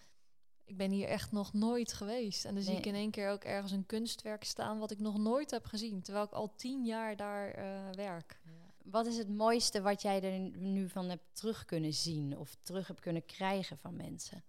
Ik 0.64 0.76
ben 0.76 0.90
hier 0.90 1.08
echt 1.08 1.32
nog 1.32 1.52
nooit 1.52 1.92
geweest. 1.92 2.44
En 2.44 2.54
dan 2.54 2.62
zie 2.62 2.76
ik 2.76 2.86
in 2.86 2.94
één 2.94 3.10
keer 3.10 3.30
ook 3.30 3.44
ergens 3.44 3.72
een 3.72 3.86
kunstwerk 3.86 4.44
staan... 4.44 4.78
wat 4.78 4.90
ik 4.90 4.98
nog 4.98 5.18
nooit 5.18 5.50
heb 5.50 5.64
gezien. 5.64 6.02
Terwijl 6.02 6.24
ik 6.24 6.32
al 6.32 6.54
tien 6.56 6.84
jaar 6.84 7.16
daar 7.16 7.50
eh, 7.50 7.94
werk. 7.94 8.40
Wat 8.82 9.06
is 9.06 9.16
het 9.16 9.28
mooiste 9.28 9.82
wat 9.82 10.02
jij 10.02 10.22
er 10.22 10.38
nu 10.58 10.88
van 10.88 11.08
hebt 11.08 11.24
terug 11.32 11.64
kunnen 11.64 11.92
zien 11.94 12.38
of 12.38 12.56
terug 12.62 12.86
hebt 12.86 13.00
kunnen 13.00 13.24
krijgen 13.24 13.78
van 13.78 13.96
mensen? 13.96 14.44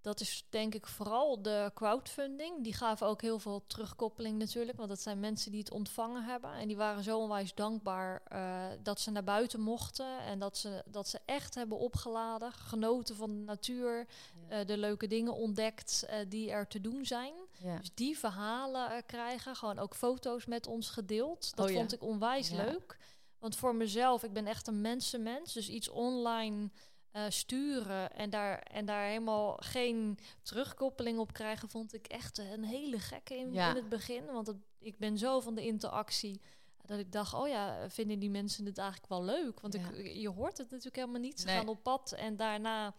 Dat 0.00 0.20
is 0.20 0.46
denk 0.50 0.74
ik 0.74 0.86
vooral 0.86 1.42
de 1.42 1.70
crowdfunding. 1.74 2.62
Die 2.64 2.72
gaven 2.72 3.06
ook 3.06 3.22
heel 3.22 3.38
veel 3.38 3.62
terugkoppeling 3.66 4.38
natuurlijk. 4.38 4.76
Want 4.76 4.88
dat 4.88 5.00
zijn 5.00 5.20
mensen 5.20 5.50
die 5.50 5.60
het 5.60 5.70
ontvangen 5.70 6.24
hebben. 6.24 6.52
En 6.52 6.66
die 6.68 6.76
waren 6.76 7.02
zo 7.02 7.18
onwijs 7.18 7.54
dankbaar 7.54 8.22
eh, 8.28 8.64
dat 8.82 9.00
ze 9.00 9.10
naar 9.10 9.24
buiten 9.24 9.60
mochten. 9.60 10.18
En 10.20 10.38
dat 10.38 10.56
ze, 10.56 10.82
dat 10.86 11.08
ze 11.08 11.20
echt 11.24 11.54
hebben 11.54 11.78
opgeladen. 11.78 12.52
Genoten 12.52 13.16
van 13.16 13.30
de 13.30 13.42
natuur. 13.44 14.06
Ja. 14.48 14.58
eh, 14.58 14.66
de 14.66 14.76
leuke 14.78 15.06
dingen 15.06 15.34
ontdekt 15.34 16.04
eh, 16.08 16.18
die 16.28 16.50
er 16.50 16.66
te 16.66 16.80
doen 16.80 17.04
zijn. 17.06 17.34
ja. 17.58 17.76
Dus 17.76 17.90
die 17.94 18.18
verhalen 18.18 19.06
krijgen. 19.06 19.56
Gewoon 19.56 19.78
ook 19.78 19.94
foto's 19.94 20.46
met 20.46 20.66
ons 20.66 20.90
gedeeld. 20.90 21.56
Dat 21.56 21.66
Oh 21.66 21.72
ja. 21.72 21.78
vond 21.78 21.92
ik 21.92 22.02
onwijs 22.02 22.50
leuk. 22.50 22.98
Want 23.38 23.56
voor 23.56 23.74
mezelf, 23.74 24.22
ik 24.22 24.32
ben 24.32 24.46
echt 24.46 24.66
een 24.66 24.80
mensenmens. 24.80 25.52
Dus 25.52 25.68
iets 25.68 25.88
online 25.88 26.70
eh, 27.10 27.24
sturen 27.28 28.12
en 28.12 28.30
daar, 28.30 28.58
en 28.58 28.84
daar 28.86 29.06
helemaal 29.06 29.56
geen 29.60 30.18
terugkoppeling 30.42 31.18
op 31.18 31.32
krijgen, 31.32 31.68
vond 31.68 31.94
ik 31.94 32.06
echt 32.06 32.38
een 32.38 32.64
hele 32.64 32.98
gekke 32.98 33.36
in, 33.36 33.52
Ja. 33.52 33.70
in 33.70 33.76
het 33.76 33.88
begin. 33.88 34.24
Want 34.26 34.46
het, 34.46 34.56
ik 34.78 34.98
ben 34.98 35.18
zo 35.18 35.40
van 35.40 35.54
de 35.54 35.62
interactie. 35.66 36.40
Dat 36.86 36.98
ik 36.98 37.12
dacht, 37.12 37.34
oh 37.34 37.48
ja, 37.48 37.90
vinden 37.90 38.18
die 38.18 38.30
mensen 38.30 38.66
het 38.66 38.78
eigenlijk 38.78 39.08
wel 39.08 39.24
leuk? 39.24 39.60
Want 39.60 39.74
Ja. 39.74 39.90
ik, 39.90 40.16
je 40.16 40.28
hoort 40.28 40.58
het 40.58 40.70
natuurlijk 40.70 40.96
helemaal 40.96 41.20
niet. 41.20 41.40
Ze 41.40 41.46
Nee. 41.46 41.56
gaan 41.56 41.68
op 41.68 41.82
pad 41.82 42.12
en 42.12 42.36
daarna 42.36 42.94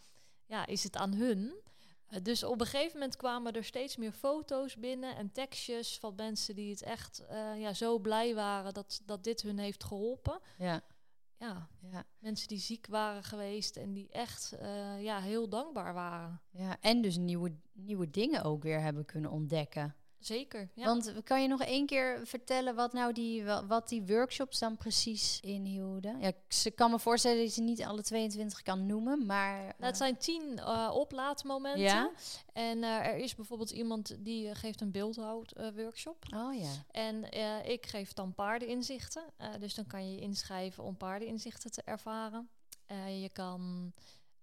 ja, 0.46 0.66
is 0.66 0.84
het 0.84 0.96
aan 0.96 1.14
hun. 1.14 1.54
Eh, 2.08 2.20
Dus 2.24 2.44
op 2.44 2.60
een 2.62 2.68
gegeven 2.68 2.94
moment 3.00 3.16
kwamen 3.16 3.54
er 3.54 3.64
steeds 3.64 3.98
meer 3.98 4.12
foto's 4.12 4.76
binnen 4.78 5.16
en 5.16 5.32
tekstjes 5.32 5.98
van 6.00 6.16
mensen 6.16 6.56
die 6.56 6.70
het 6.72 6.82
echt 6.82 7.26
eh, 7.26 7.60
ja, 7.60 7.74
zo 7.74 8.00
blij 8.00 8.36
waren 8.36 8.74
dat, 8.74 9.02
dat 9.06 9.24
dit 9.24 9.42
hun 9.42 9.58
heeft 9.60 9.84
geholpen. 9.84 10.40
Ja. 10.58 10.82
Ja, 11.40 11.68
Ja. 11.92 12.04
mensen 12.20 12.48
die 12.48 12.58
ziek 12.58 12.88
waren 12.88 13.24
geweest 13.24 13.78
en 13.78 13.94
die 13.94 14.10
echt 14.12 14.52
eh, 14.52 15.04
ja, 15.04 15.20
heel 15.20 15.50
dankbaar 15.50 15.94
waren. 15.94 16.42
ja. 16.50 16.78
En 16.82 17.02
dus 17.02 17.18
nieuwe, 17.18 17.56
nieuwe 17.74 18.10
dingen 18.10 18.44
ook 18.44 18.64
weer 18.64 18.82
hebben 18.82 19.06
kunnen 19.06 19.32
ontdekken. 19.32 19.96
Zeker. 20.20 20.70
Ja. 20.76 20.86
Want 20.86 21.14
kan 21.24 21.42
je 21.42 21.48
nog 21.48 21.62
één 21.62 21.86
keer 21.86 22.22
vertellen 22.28 22.76
wat 22.76 22.94
nou 22.94 23.14
die, 23.14 23.44
wa- 23.44 23.66
wat 23.66 23.90
die 23.90 24.04
workshops 24.06 24.60
dan 24.60 24.78
precies 24.78 25.40
inhielden? 25.42 26.20
Ja, 26.20 26.28
ik 26.28 26.36
ze 26.48 26.72
kan 26.72 26.92
me 26.92 27.00
voorstellen 27.00 27.38
dat 27.38 27.46
je 27.48 27.54
ze 27.54 27.62
niet 27.62 27.84
alle 27.84 28.02
22 28.02 28.62
kan 28.62 28.86
noemen, 28.86 29.26
maar... 29.26 29.58
Nou, 29.58 29.74
het 29.78 29.92
eh, 29.92 29.98
zijn 29.98 30.18
tien 30.18 30.58
eh, 30.58 30.92
oplaadmomenten. 30.94 31.82
Ja? 31.82 32.12
En 32.54 32.84
eh, 32.84 33.06
er 33.08 33.16
is 33.18 33.36
bijvoorbeeld 33.36 33.72
iemand 33.72 34.16
die 34.20 34.56
geeft 34.56 34.82
een 34.82 34.92
beeldhoud-workshop. 34.92 36.26
Oh 36.36 36.54
ja. 36.60 36.70
En 36.92 37.32
ik 37.70 37.86
geef 37.86 38.14
dan 38.14 38.34
paardeninzichten. 38.34 39.24
Dus 39.60 39.76
dan 39.76 39.88
kan 39.88 40.06
je 40.10 40.16
je 40.16 40.22
inschrijven 40.22 40.84
om 40.84 40.98
paardeninzichten 40.98 41.72
te 41.72 41.82
ervaren. 41.86 42.50
Je 43.22 43.30
kan 43.34 43.94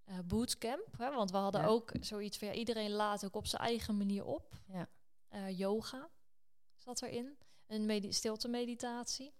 eh 0.04 0.14
bootcamp, 0.24 0.86
hè, 0.98 1.10
want 1.14 1.30
we 1.30 1.36
hadden 1.36 1.60
Ja. 1.60 1.66
ook 1.66 1.92
zoiets 2.00 2.38
van 2.38 2.48
ja, 2.48 2.54
iedereen 2.54 2.90
laat 2.90 3.24
ook 3.24 3.34
op 3.34 3.46
zijn 3.46 3.62
eigen 3.62 3.96
manier 3.96 4.24
op. 4.24 4.54
Ja. 4.72 4.88
Eh, 5.28 5.58
yoga 5.58 6.10
zat 6.74 7.02
erin. 7.02 7.38
Een 7.66 8.12
stilte 8.12 8.48
meditatie. 8.48 9.34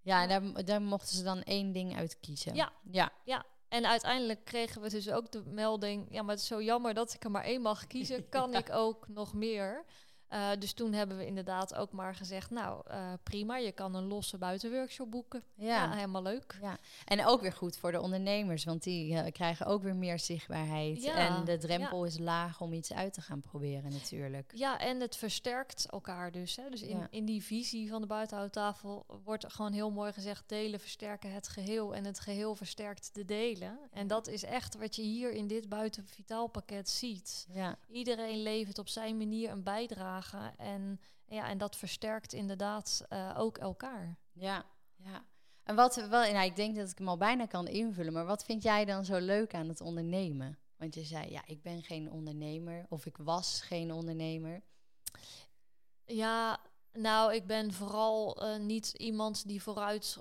Ja, 0.00 0.22
en 0.22 0.28
daar, 0.28 0.64
daar 0.64 0.82
mochten 0.82 1.16
ze 1.16 1.22
dan 1.22 1.42
één 1.42 1.72
ding 1.72 1.96
uit 1.96 2.20
kiezen. 2.20 2.54
Ja. 2.54 2.72
Ja. 3.24 3.44
En 3.68 3.86
uiteindelijk 3.86 4.44
kregen 4.44 4.82
we 4.82 4.90
dus 4.90 5.10
ook 5.10 5.32
de 5.32 5.42
melding... 5.44 6.06
ja, 6.10 6.22
maar 6.22 6.34
het 6.34 6.42
is 6.42 6.48
zo 6.48 6.62
jammer 6.62 6.94
dat 6.94 7.14
ik 7.14 7.24
er 7.24 7.30
maar 7.30 7.44
één 7.44 7.62
mag 7.62 7.86
kiezen. 7.86 8.28
kan 8.38 8.54
ik 8.54 8.72
ook 8.72 9.08
nog 9.08 9.34
meer? 9.34 9.84
Uh, 10.32 10.48
dus 10.58 10.72
toen 10.72 10.92
hebben 10.92 11.16
we 11.16 11.26
inderdaad 11.26 11.74
ook 11.74 11.92
maar 11.92 12.14
gezegd, 12.14 12.50
nou 12.50 12.82
uh, 12.90 13.12
prima, 13.22 13.56
je 13.56 13.72
kan 13.72 13.94
een 13.94 14.06
losse 14.06 14.38
buitenworkshop 14.38 15.10
boeken. 15.10 15.42
Ja. 15.54 15.66
ja. 15.66 15.90
helemaal 15.90 16.22
leuk. 16.22 16.58
Ja. 16.62 16.78
En 17.04 17.26
ook 17.26 17.40
weer 17.40 17.52
goed 17.52 17.76
voor 17.76 17.92
de 17.92 18.00
ondernemers, 18.00 18.64
want 18.64 18.82
die 18.82 19.12
uh, 19.12 19.32
krijgen 19.32 19.66
ook 19.66 19.82
weer 19.82 19.96
meer 19.96 20.18
zichtbaarheid. 20.18 21.02
Ja. 21.02 21.14
En 21.14 21.44
de 21.44 21.58
drempel 21.58 22.04
is 22.04 22.18
laag 22.18 22.60
om 22.60 22.72
iets 22.72 22.92
uit 22.92 23.12
te 23.12 23.20
gaan 23.20 23.40
proberen 23.40 23.92
natuurlijk. 23.92 24.52
Ja, 24.54 24.78
en 24.78 25.00
het 25.00 25.16
versterkt 25.16 25.86
elkaar 25.90 26.32
dus. 26.32 26.56
Hè. 26.56 26.70
Dus 26.70 26.82
in, 26.82 27.06
in 27.10 27.24
die 27.24 27.42
visie 27.42 27.88
van 27.88 28.00
de 28.00 28.06
buitenhouttafel 28.06 29.06
wordt 29.24 29.52
gewoon 29.52 29.72
heel 29.72 29.90
mooi 29.90 30.12
gezegd, 30.12 30.44
delen 30.46 30.80
versterken 30.80 31.32
het 31.32 31.48
geheel 31.48 31.94
en 31.94 32.04
het 32.04 32.20
geheel 32.20 32.54
versterkt 32.54 33.10
de 33.14 33.24
delen. 33.24 33.78
En 33.92 34.06
dat 34.06 34.28
is 34.28 34.44
echt 34.44 34.76
wat 34.78 34.96
je 34.96 35.02
hier 35.02 35.32
in 35.32 35.46
dit 35.46 35.68
buitenvitaal 35.68 36.46
pakket 36.46 36.88
ziet. 36.88 37.46
Ja. 37.52 37.78
Iedereen 37.90 38.42
levert 38.42 38.78
op 38.78 38.88
zijn 38.88 39.16
manier 39.16 39.50
een 39.50 39.62
bijdrage 39.62 40.15
en, 40.56 41.00
ja, 41.26 41.48
en 41.48 41.58
dat 41.58 41.76
versterkt 41.76 42.32
inderdaad 42.32 43.04
uh, 43.12 43.34
ook 43.36 43.58
elkaar. 43.58 44.18
Ja, 44.32 44.64
ja. 44.96 45.24
En 45.62 45.74
wat 45.74 45.94
wel, 45.94 46.32
nou, 46.32 46.44
ik 46.44 46.56
denk 46.56 46.76
dat 46.76 46.90
ik 46.90 46.98
hem 46.98 47.08
al 47.08 47.16
bijna 47.16 47.46
kan 47.46 47.68
invullen, 47.68 48.12
maar 48.12 48.26
wat 48.26 48.44
vind 48.44 48.62
jij 48.62 48.84
dan 48.84 49.04
zo 49.04 49.18
leuk 49.18 49.54
aan 49.54 49.68
het 49.68 49.80
ondernemen? 49.80 50.58
Want 50.76 50.94
je 50.94 51.04
zei, 51.04 51.30
ja, 51.30 51.42
ik 51.46 51.62
ben 51.62 51.82
geen 51.82 52.10
ondernemer 52.10 52.86
of 52.88 53.06
ik 53.06 53.16
was 53.16 53.60
geen 53.60 53.92
ondernemer. 53.92 54.62
Ja, 56.04 56.60
nou, 56.92 57.34
ik 57.34 57.46
ben 57.46 57.72
vooral 57.72 58.44
uh, 58.44 58.56
niet 58.56 58.88
iemand 58.96 59.46
die 59.46 59.62
vooruit 59.62 60.18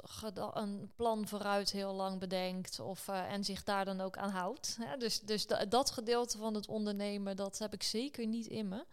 een 0.54 0.92
plan 0.96 1.28
vooruit 1.28 1.72
heel 1.72 1.94
lang 1.94 2.20
bedenkt 2.20 2.80
of, 2.80 3.08
uh, 3.08 3.32
en 3.32 3.44
zich 3.44 3.64
daar 3.64 3.86
dan 3.86 4.02
ook 4.02 4.18
aan 4.18 4.30
houdt. 4.30 4.78
Hè? 4.82 4.98
Dus, 4.98 5.20
dus 5.20 5.48
dat 5.70 5.92
gedeelte 5.92 6.38
van 6.38 6.54
het 6.54 6.68
ondernemen, 6.68 7.36
dat 7.36 7.58
heb 7.58 7.74
ik 7.74 7.84
zeker 7.84 8.28
niet 8.28 8.48
in 8.48 8.68
me. 8.68 8.86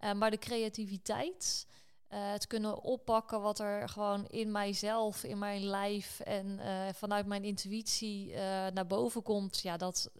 Uh, 0.00 0.12
maar 0.12 0.30
de 0.30 0.38
creativiteit, 0.38 1.66
uh, 2.10 2.18
het 2.32 2.46
kunnen 2.46 2.82
oppakken 2.82 3.40
wat 3.40 3.58
er 3.58 3.88
gewoon 3.88 4.26
in 4.26 4.50
mijzelf, 4.50 5.24
in 5.24 5.38
mijn 5.38 5.64
lijf 5.64 6.20
en 6.20 6.46
uh, 6.46 6.88
vanuit 6.92 7.26
mijn 7.26 7.44
intuïtie 7.44 8.34
naar 8.72 8.86
boven 8.86 9.22
komt, 9.22 9.60
ja, 9.60 9.76
dat, 9.76 10.10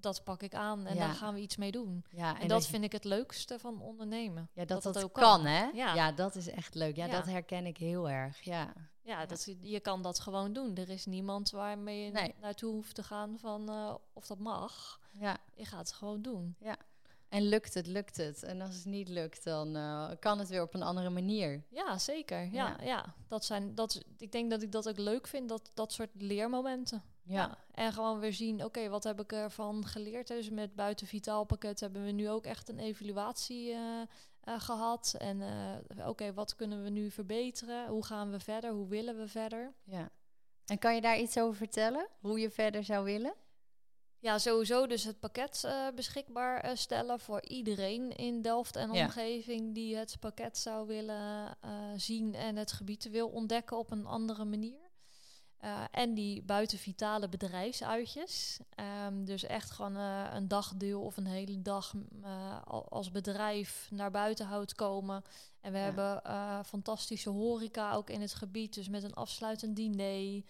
dat 0.00 0.24
pak 0.24 0.42
ik 0.42 0.54
aan 0.54 0.86
en 0.86 0.94
ja. 0.94 1.06
daar 1.06 1.14
gaan 1.14 1.34
we 1.34 1.40
iets 1.40 1.56
mee 1.56 1.70
doen. 1.70 2.04
Ja, 2.10 2.34
en, 2.34 2.40
en 2.40 2.48
dat, 2.48 2.66
vind 2.66 2.84
ik 2.84 2.92
het 2.92 3.04
leukste 3.04 3.58
van 3.58 3.80
ondernemen. 3.80 4.48
Ja, 4.52 4.64
dat 4.64 4.82
dat, 4.82 4.94
dat 4.94 5.04
ook 5.04 5.12
kan, 5.12 5.22
kan, 5.22 5.46
hè? 5.46 5.64
Ja. 5.64 5.94
ja. 5.94 6.12
dat 6.12 6.36
is 6.36 6.48
echt 6.48 6.74
leuk. 6.74 6.96
Ja, 6.96 7.08
dat 7.08 7.26
herken 7.26 7.66
ik 7.66 7.76
heel 7.76 8.10
erg. 8.10 8.42
Ja, 8.42 8.72
ja, 9.02 9.26
Dat, 9.26 9.54
je 9.60 9.80
kan 9.80 10.02
dat 10.02 10.20
gewoon 10.20 10.52
doen. 10.52 10.76
Er 10.76 10.88
is 10.88 11.06
niemand 11.06 11.50
waarmee 11.50 12.04
je 12.04 12.10
nee. 12.10 12.34
naartoe 12.40 12.72
hoeft 12.72 12.94
te 12.94 13.02
gaan 13.02 13.38
van 13.38 13.68
of 14.12 14.26
dat 14.26 14.38
mag. 14.38 15.00
Ja. 15.18 15.36
Je 15.54 15.64
gaat 15.64 15.78
het 15.78 15.92
gewoon 15.92 16.22
doen. 16.22 16.56
Ja. 16.58 16.76
En 17.30 17.42
lukt 17.42 17.74
het, 17.74 17.86
lukt 17.86 18.16
het. 18.16 18.42
En 18.42 18.60
als 18.60 18.74
het 18.74 18.84
niet 18.84 19.08
lukt, 19.08 19.44
dan 19.44 19.76
uh, 19.76 20.10
kan 20.18 20.38
het 20.38 20.48
weer 20.48 20.62
op 20.62 20.74
een 20.74 20.82
andere 20.82 21.10
manier. 21.10 21.64
Ja, 21.68 21.98
zeker. 21.98 22.52
Ja, 22.52 22.76
ja. 22.82 23.14
Dat 23.28 23.44
zijn, 23.44 23.74
dat, 23.74 24.02
ik 24.18 24.32
denk 24.32 24.50
dat 24.50 24.62
ik 24.62 24.72
dat 24.72 24.88
ook 24.88 24.98
leuk 24.98 25.26
vind, 25.26 25.48
dat, 25.48 25.70
dat 25.74 25.92
soort 25.92 26.10
leermomenten. 26.14 27.02
Ja. 27.22 27.58
En 27.70 27.92
gewoon 27.92 28.18
weer 28.18 28.32
zien, 28.32 28.64
oké, 28.64 28.88
wat 28.88 29.04
heb 29.04 29.20
ik 29.20 29.32
ervan 29.32 29.86
geleerd? 29.86 30.26
Dus 30.26 30.50
met 30.50 30.74
buiten 30.74 31.06
vitaal 31.06 31.44
pakket 31.44 31.80
hebben 31.80 32.04
we 32.04 32.10
nu 32.10 32.30
ook 32.30 32.44
echt 32.44 32.68
een 32.68 32.78
evaluatie 32.78 33.70
uh, 33.70 33.78
uh, 33.78 34.60
gehad. 34.60 35.14
En 35.18 35.42
oké, 36.06 36.32
wat 36.32 36.54
kunnen 36.54 36.82
we 36.82 36.88
nu 36.88 37.10
verbeteren? 37.10 37.88
Hoe 37.88 38.04
gaan 38.04 38.30
we 38.30 38.40
verder? 38.40 38.72
Hoe 38.72 38.88
willen 38.88 39.18
we 39.18 39.28
verder? 39.28 39.72
Ja. 39.84 40.10
En 40.66 40.78
kan 40.78 40.94
je 40.94 41.00
daar 41.00 41.18
iets 41.18 41.38
over 41.38 41.56
vertellen? 41.56 42.06
Hoe 42.20 42.40
je 42.40 42.50
verder 42.50 42.84
zou 42.84 43.04
willen? 43.04 43.34
Ja, 44.22 44.38
sowieso 44.38 44.86
dus 44.86 45.04
het 45.04 45.20
pakket 45.20 45.62
uh, 45.66 45.86
beschikbaar 45.94 46.64
uh, 46.64 46.70
stellen 46.74 47.20
voor 47.20 47.42
iedereen 47.42 48.16
in 48.16 48.42
Delft 48.42 48.76
en 48.76 48.90
omgeving 48.90 49.74
die 49.74 49.96
het 49.96 50.16
pakket 50.20 50.58
zou 50.58 50.86
willen 50.86 51.56
uh, 51.64 51.70
zien 51.96 52.34
en 52.34 52.56
het 52.56 52.72
gebied 52.72 53.10
wil 53.10 53.28
ontdekken 53.28 53.78
op 53.78 53.90
een 53.90 54.06
andere 54.06 54.44
manier. 54.44 54.88
en 55.90 56.14
die 56.14 56.42
buitenvitale 56.42 57.28
bedrijfsuitjes. 57.28 58.60
Um, 59.06 59.24
dus 59.24 59.44
echt 59.44 59.70
gewoon 59.70 59.94
een 59.94 60.48
dagdeel 60.48 61.02
of 61.02 61.16
een 61.16 61.26
hele 61.26 61.62
dag 61.62 61.94
als 62.88 63.10
bedrijf 63.10 63.88
naar 63.90 64.10
buiten 64.10 64.46
houdt 64.46 64.74
komen. 64.74 65.24
En 65.60 65.72
we 65.72 65.78
ja. 65.78 65.84
hebben 65.84 66.64
fantastische 66.64 67.30
horeca 67.30 67.92
ook 67.92 68.10
in 68.10 68.20
het 68.20 68.34
gebied, 68.34 68.74
dus 68.74 68.88
met 68.88 69.02
een 69.02 69.14
afsluitend 69.14 69.76
diner. 69.76 70.42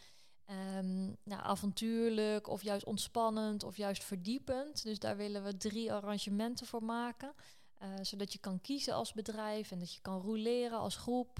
Um, 0.51 1.17
nou, 1.23 1.43
avontuurlijk 1.43 2.49
of 2.49 2.63
juist 2.63 2.85
ontspannend 2.85 3.63
of 3.63 3.77
juist 3.77 4.05
verdiepend. 4.05 4.83
Dus 4.83 4.99
daar 4.99 5.17
willen 5.17 5.45
we 5.45 5.57
drie 5.57 5.93
arrangementen 5.93 6.67
voor 6.67 6.85
maken. 6.85 7.35
Uh, 7.83 7.89
zodat 8.01 8.33
je 8.33 8.39
kan 8.39 8.61
kiezen 8.61 8.95
als 8.95 9.13
bedrijf 9.13 9.71
en 9.71 9.79
dat 9.79 9.95
je 9.95 10.01
kan 10.01 10.21
roleren 10.21 10.79
als 10.79 10.97
groep. 10.97 11.39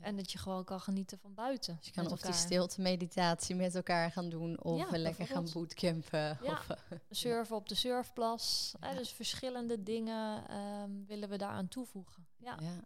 En 0.00 0.16
dat 0.16 0.32
je 0.32 0.38
gewoon 0.38 0.64
kan 0.64 0.80
genieten 0.80 1.18
van 1.18 1.34
buiten. 1.34 1.76
Dus 1.76 1.86
je 1.86 1.92
kan 1.92 2.10
of 2.10 2.20
die 2.20 2.32
stilte 2.32 2.80
meditatie 2.80 3.54
met 3.54 3.74
elkaar 3.74 4.10
gaan 4.10 4.28
doen. 4.28 4.62
Of 4.62 4.90
ja, 4.90 4.98
lekker 4.98 5.26
gaan 5.26 5.48
bootcampen. 5.52 6.38
Ja, 6.42 6.52
of, 6.52 6.68
surfen 7.10 7.56
op 7.56 7.68
de 7.68 7.74
surfplas. 7.74 8.74
Ja. 8.80 8.94
dus 8.94 9.10
verschillende 9.10 9.82
dingen 9.82 10.54
um, 10.56 11.06
willen 11.06 11.28
we 11.28 11.36
daaraan 11.36 11.68
toevoegen. 11.68 12.26
Ja. 12.36 12.58
ja, 12.60 12.84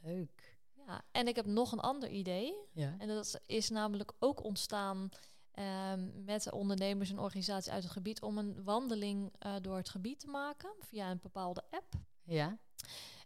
leuk. 0.00 0.47
Ja, 0.88 1.02
en 1.10 1.28
ik 1.28 1.36
heb 1.36 1.46
nog 1.46 1.72
een 1.72 1.80
ander 1.80 2.08
idee. 2.10 2.54
Ja. 2.72 2.94
En 2.98 3.08
dat 3.08 3.40
is 3.46 3.70
namelijk 3.70 4.12
ook 4.18 4.44
ontstaan 4.44 5.08
um, 5.92 6.24
met 6.24 6.52
ondernemers 6.52 7.10
en 7.10 7.18
organisaties 7.18 7.72
uit 7.72 7.82
het 7.82 7.92
gebied 7.92 8.22
om 8.22 8.38
een 8.38 8.64
wandeling 8.64 9.32
uh, 9.46 9.54
door 9.60 9.76
het 9.76 9.88
gebied 9.88 10.20
te 10.20 10.26
maken 10.26 10.70
via 10.80 11.10
een 11.10 11.18
bepaalde 11.22 11.62
app. 11.70 11.92
Ja. 12.22 12.58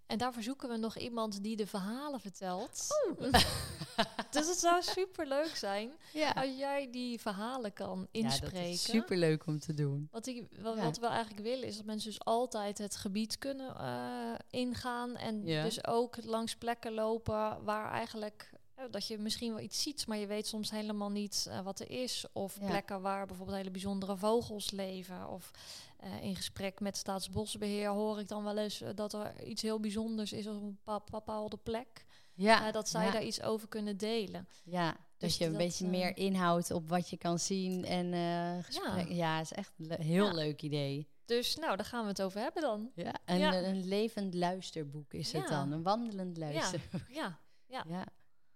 En 0.07 0.19
daarvoor 0.19 0.43
zoeken 0.43 0.69
we 0.69 0.77
nog 0.77 0.99
iemand 0.99 1.43
die 1.43 1.57
de 1.57 1.67
verhalen 1.67 2.21
vertelt. 2.21 2.87
dus 4.31 4.49
het 4.49 4.59
zou 4.59 4.83
super 4.83 5.27
leuk 5.27 5.57
zijn 5.57 5.91
ja. 6.13 6.31
als 6.31 6.57
jij 6.57 6.89
die 6.91 7.21
verhalen 7.21 7.73
kan 7.73 8.09
inspreken. 8.11 8.59
Ja, 8.59 8.65
dat 8.65 8.73
is 8.73 8.83
super 8.91 9.17
leuk 9.17 9.47
om 9.47 9.59
te 9.59 9.75
doen. 9.75 10.09
Wat, 10.11 10.27
ik, 10.27 10.47
wat, 10.61 10.79
wat, 10.79 10.99
we 10.99 11.07
eigenlijk 11.07 11.43
willen 11.47 11.67
is 11.67 11.77
dat 11.77 11.85
mensen 11.85 12.11
dus 12.11 12.25
altijd 12.25 12.79
het 12.79 12.97
gebied 12.97 13.39
kunnen 13.39 13.75
uh, 13.81 14.35
ingaan. 14.51 15.17
En 15.17 15.45
dus 15.45 15.87
ook 15.87 16.25
langs 16.25 16.57
plekken 16.57 16.93
lopen 16.93 17.65
waar 17.65 17.91
eigenlijk 17.93 18.51
eh, 18.52 18.52
dat 18.91 19.07
je 19.07 19.19
misschien 19.19 19.53
wel 19.55 19.63
iets 19.63 19.83
ziet, 19.83 20.07
maar 20.07 20.19
je 20.19 20.27
weet 20.27 20.47
soms 20.47 20.71
helemaal 20.71 21.11
niet 21.11 21.47
uh, 21.49 21.61
wat 21.61 21.81
er 21.81 21.91
is. 21.91 22.25
Of 22.33 22.59
plekken 22.67 23.01
waar 23.01 23.27
bijvoorbeeld 23.27 23.57
hele 23.57 23.71
bijzondere 23.71 24.17
vogels 24.17 24.71
leven. 24.71 25.29
Of 25.29 25.51
uh, 26.05 26.23
in 26.23 26.37
gesprek 26.37 26.81
met 26.81 26.97
Staatsbosbeheer 26.97 27.89
hoor 27.89 28.21
ik 28.21 28.29
dan 28.29 28.45
wel 28.45 28.59
eens 28.59 28.83
dat 28.95 29.13
er 29.13 29.43
iets 29.43 29.63
heel 29.63 29.81
bijzonders 29.81 30.33
is 30.33 30.47
op 30.47 30.63
een 30.63 30.79
bepaalde 31.11 31.57
plek. 31.57 32.05
Ja, 32.35 32.71
dat 32.71 32.89
zij 32.89 33.11
daar 33.11 33.23
iets 33.23 33.43
over 33.43 33.69
kunnen 33.69 33.97
delen. 33.97 34.49
Ja, 34.65 34.97
dus 35.19 35.37
je 35.37 35.45
een 35.45 35.57
beetje 35.57 35.87
meer 35.87 36.17
inhoudt 36.17 36.71
op 36.71 36.89
wat 36.89 37.11
je 37.11 37.17
kan 37.17 37.39
zien 37.39 37.85
en 37.85 38.13
gesprek. 38.65 39.09
Ja, 39.09 39.15
ja 39.15 39.41
is 39.41 39.53
echt 39.53 39.73
een 39.79 40.01
heel 40.01 40.35
leuk 40.35 40.63
idee. 40.63 41.09
Dus 41.25 41.57
nou, 41.57 41.77
daar 41.77 41.87
gaan 41.87 42.03
we 42.03 42.09
het 42.09 42.23
over 42.23 42.41
hebben 42.41 42.63
dan. 42.63 42.91
Ja, 42.95 43.15
en 43.25 43.41
een, 43.41 43.65
een 43.65 43.89
levend 43.89 44.35
luisterboek 44.35 45.13
is 45.13 45.33
het 45.33 45.49
dan, 45.49 45.73
een 45.73 45.83
wandelend 45.83 46.37
luisterboek. 46.37 47.01
Ja, 47.09 47.39
ja. 47.89 48.07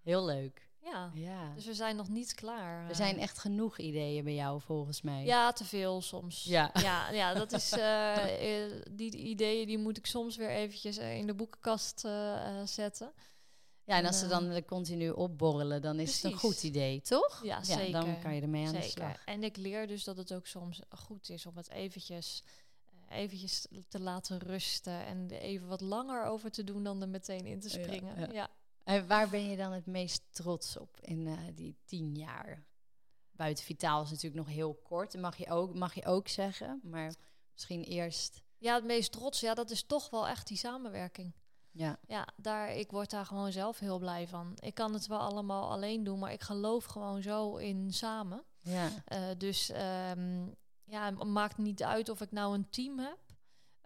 Heel 0.07 0.25
leuk. 0.25 0.69
Ja. 0.79 1.11
ja, 1.15 1.53
dus 1.55 1.67
we 1.67 1.75
zijn 1.75 1.97
nog 1.97 2.09
niet 2.09 2.35
klaar. 2.35 2.89
Er 2.89 2.95
zijn 2.95 3.19
echt 3.19 3.39
genoeg 3.39 3.79
ideeën 3.79 4.25
bij 4.25 4.35
jou, 4.35 4.61
volgens 4.61 5.03
mij. 5.03 5.25
Ja, 5.25 5.53
te 5.53 5.65
veel 5.65 6.03
soms. 6.03 6.45
Ja, 6.45 6.71
ja, 6.83 7.11
ja 7.11 7.35
dat 7.35 7.53
is... 7.53 7.73
Uh, 7.73 8.17
die 8.91 9.17
ideeën 9.17 9.67
die 9.67 9.79
moet 9.79 9.97
ik 9.99 10.07
soms 10.07 10.37
weer 10.37 10.51
eventjes 10.51 10.97
eh, 10.97 11.17
in 11.17 11.27
de 11.27 11.35
boekenkast 11.35 12.05
uh, 12.05 12.63
zetten. 12.65 13.13
Ja, 13.85 13.97
en 13.97 14.07
als 14.07 14.19
ze 14.19 14.27
dan 14.27 14.65
continu 14.65 15.11
opborrelen, 15.11 15.83
dan 15.83 15.99
is 15.99 16.15
het 16.15 16.33
een 16.33 16.39
goed 16.39 16.63
idee, 16.63 17.01
toch? 17.01 17.45
Ja, 17.45 17.63
zeker. 17.65 17.93
dan 17.93 18.21
kan 18.21 18.35
je 18.35 18.41
ermee 18.41 18.67
aan 18.67 18.73
zeker. 18.73 18.87
de 18.87 18.91
slag. 18.91 19.25
En 19.25 19.45
ik 19.45 19.57
leer 19.57 19.87
dus 19.87 20.05
dat 20.05 20.17
het 20.17 20.33
ook 20.33 20.47
soms 20.47 20.81
goed 20.89 21.31
is 21.31 21.47
om 21.47 21.57
het 21.57 21.71
eventjes 21.71 22.43
eventjes 23.09 23.67
te 23.89 24.01
laten 24.01 24.39
rusten 24.39 25.07
en 25.07 25.31
even 25.31 25.67
wat 25.69 25.81
langer 25.81 26.25
over 26.25 26.51
te 26.51 26.65
doen 26.65 26.83
dan 26.83 27.03
er 27.03 27.09
meteen 27.09 27.47
in 27.47 27.61
te 27.61 27.69
springen. 27.69 28.19
ja. 28.21 28.33
ja. 28.33 28.51
En 28.87 29.07
waar 29.07 29.29
ben 29.29 29.51
je 29.51 29.57
dan 29.57 29.73
het 29.73 29.87
meest 29.87 30.23
trots 30.31 30.77
op 30.77 31.01
in 31.01 31.27
uh, 31.27 31.39
die 31.55 31.77
tien 31.85 32.15
jaar? 32.15 32.65
Buiten 33.31 33.65
Vitaal 33.65 34.03
is 34.03 34.11
natuurlijk 34.11 34.47
nog 34.47 34.55
heel 34.55 34.75
kort, 34.75 35.21
mag 35.21 35.37
je 35.37 35.49
ook, 35.49 35.75
mag 35.75 35.95
je 35.95 36.05
ook 36.05 36.29
zeggen. 36.29 36.81
Maar 36.83 37.15
misschien 37.53 37.83
eerst... 37.83 38.43
Ja, 38.59 38.75
het 38.75 38.85
meest 38.85 39.13
trots, 39.13 39.41
ja, 39.41 39.55
dat 39.55 39.71
is 39.71 39.83
toch 39.83 40.11
wel 40.11 40.29
echt 40.29 40.47
die 40.47 40.57
samenwerking. 40.57 41.35
Ja. 41.71 41.99
Ja, 42.07 42.29
daar, 42.37 42.75
ik 42.75 42.91
word 42.91 43.11
daar 43.11 43.27
gewoon 43.27 43.53
zelf 43.53 43.79
heel 43.79 43.99
blij 43.99 44.29
van. 44.29 44.53
Ik 44.61 44.75
kan 44.75 44.93
het 44.93 45.07
wel 45.07 45.21
allemaal 45.21 45.71
alleen 45.71 46.05
doen, 46.05 46.19
maar 46.19 46.33
ik 46.33 46.43
geloof 46.43 46.85
gewoon 46.85 47.23
zo 47.23 47.57
in 47.57 47.93
samen. 47.93 48.45
Ja. 48.61 48.89
Uh, 49.09 49.19
dus 49.39 49.71
um, 49.71 50.55
ja, 50.85 51.05
het 51.05 51.25
maakt 51.25 51.59
niet 51.59 51.83
uit 51.83 52.09
of 52.09 52.21
ik 52.21 52.33
nou 52.33 52.55
een 52.55 52.71
team 52.71 52.99
heb. 52.99 53.19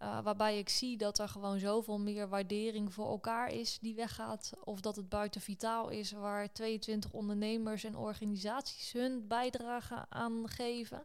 Uh, 0.03 0.21
waarbij 0.23 0.59
ik 0.59 0.69
zie 0.69 0.97
dat 0.97 1.19
er 1.19 1.29
gewoon 1.29 1.59
zoveel 1.59 1.99
meer 1.99 2.29
waardering 2.29 2.93
voor 2.95 3.07
elkaar 3.09 3.53
is 3.53 3.79
die 3.79 3.95
weggaat. 3.95 4.53
Of 4.65 4.81
dat 4.81 4.97
het 4.97 5.09
buiten 5.09 5.41
vitaal 5.41 5.89
is 5.89 6.13
waar 6.13 6.53
22 6.53 7.13
ondernemers 7.13 7.85
en 7.85 7.97
organisaties 7.97 8.93
hun 8.93 9.27
bijdrage 9.29 10.07
aan 10.09 10.49
geven. 10.49 11.05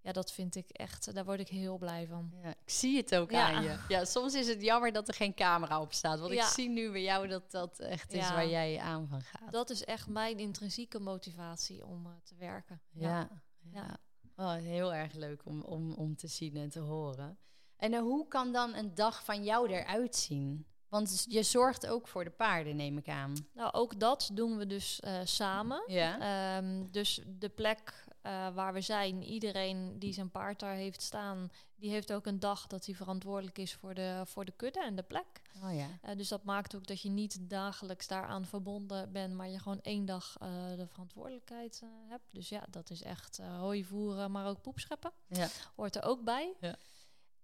ja, 0.00 0.12
dat 0.12 0.32
vind 0.32 0.54
ik 0.54 0.68
echt, 0.68 1.14
daar 1.14 1.24
word 1.24 1.40
ik 1.40 1.48
heel 1.48 1.78
blij 1.78 2.06
van. 2.06 2.32
Ja, 2.42 2.48
ik 2.48 2.70
zie 2.70 2.96
het 2.96 3.14
ook 3.14 3.30
Ja. 3.30 3.52
aan 3.52 3.62
je. 3.62 3.78
Ja, 3.88 4.04
soms 4.04 4.34
is 4.34 4.48
het 4.48 4.62
jammer 4.62 4.92
dat 4.92 5.08
er 5.08 5.14
geen 5.14 5.34
camera 5.34 5.80
op 5.80 5.92
staat. 5.92 6.18
Want 6.20 6.32
ik 6.32 6.42
zie 6.42 6.68
nu 6.68 6.90
bij 6.90 7.02
jou 7.02 7.28
dat 7.28 7.50
dat 7.50 7.78
echt 7.78 8.12
is 8.12 8.30
waar 8.30 8.48
jij 8.48 8.78
aan 8.78 9.08
van 9.08 9.22
gaat. 9.22 9.52
Dat 9.52 9.70
is 9.70 9.84
echt 9.84 10.08
mijn 10.08 10.38
intrinsieke 10.38 10.98
motivatie 10.98 11.86
om 11.86 12.06
eh, 12.06 12.12
te 12.24 12.34
werken. 12.36 12.80
Ja, 12.90 13.08
ja. 13.10 13.42
Ja. 13.72 13.96
Oh, 14.36 14.52
heel 14.54 14.94
erg 14.94 15.12
leuk 15.12 15.44
om, 15.44 15.62
om, 15.62 15.92
om 15.92 16.16
te 16.16 16.26
zien 16.28 16.56
en 16.56 16.68
te 16.70 16.80
horen. 16.80 17.38
En 17.76 17.92
eh, 17.92 18.00
hoe 18.00 18.28
kan 18.28 18.52
dan 18.52 18.74
een 18.74 18.94
dag 18.94 19.24
van 19.24 19.44
jou 19.44 19.68
eruit 19.70 20.16
zien? 20.16 20.66
Want 20.88 21.26
je 21.28 21.42
zorgt 21.42 21.86
ook 21.86 22.08
voor 22.08 22.24
de 22.24 22.30
paarden, 22.30 22.76
neem 22.76 22.98
ik 22.98 23.08
aan. 23.08 23.34
Nou, 23.52 23.72
ook 23.72 24.00
dat 24.00 24.30
doen 24.32 24.56
we 24.56 24.66
dus 24.66 25.00
eh, 25.00 25.20
samen. 25.24 25.82
Ja. 25.86 26.18
Ehm, 26.20 26.84
dus 26.90 27.20
de 27.26 27.48
plek 27.48 28.04
eh, 28.22 28.54
waar 28.54 28.72
we 28.72 28.80
zijn, 28.80 29.22
iedereen 29.22 29.98
die 29.98 30.12
zijn 30.12 30.30
paard 30.30 30.60
daar 30.60 30.74
heeft 30.74 31.02
staan, 31.02 31.50
die 31.76 31.90
heeft 31.90 32.12
ook 32.12 32.26
een 32.26 32.40
dag 32.40 32.66
dat 32.66 32.86
hij 32.86 32.94
verantwoordelijk 32.94 33.58
is 33.58 33.74
voor 33.74 33.94
de, 33.94 34.22
voor 34.24 34.44
de 34.44 34.52
kudde 34.56 34.80
en 34.80 34.96
de 34.96 35.02
plek. 35.02 35.42
Oh 35.64 35.74
ja. 35.74 36.14
Dus 36.14 36.28
dat 36.28 36.44
maakt 36.44 36.76
ook 36.76 36.86
dat 36.86 37.00
je 37.00 37.08
niet 37.08 37.50
dagelijks 37.50 38.06
daaraan 38.06 38.44
verbonden 38.44 39.12
bent, 39.12 39.34
maar 39.34 39.48
je 39.48 39.58
gewoon 39.58 39.80
één 39.80 40.04
dag 40.04 40.36
de 40.76 40.86
verantwoordelijkheid 40.86 41.82
hebt. 42.08 42.24
Dus 42.30 42.48
ja, 42.48 42.64
dat 42.70 42.90
is 42.90 43.02
echt 43.02 43.38
hooi 43.38 43.84
voeren, 43.84 44.30
maar 44.30 44.46
ook 44.46 44.62
poep 44.62 44.78
scheppen. 44.78 45.12
Ja. 45.26 45.48
Hoort 45.76 45.96
er 45.96 46.02
ook 46.02 46.24
bij. 46.24 46.54
Ja. 46.60 46.76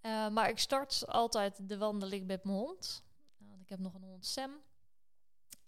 Eh, 0.02 0.28
maar 0.28 0.48
ik 0.48 0.58
start 0.58 1.06
altijd 1.06 1.68
de 1.68 1.78
wandeling 1.78 2.26
met 2.26 2.44
mijn 2.44 2.56
hond. 2.56 3.02
Nou, 3.38 3.60
ik 3.60 3.68
heb 3.68 3.78
nog 3.78 3.94
een 3.94 4.02
hond 4.02 4.26
Sam. 4.26 4.50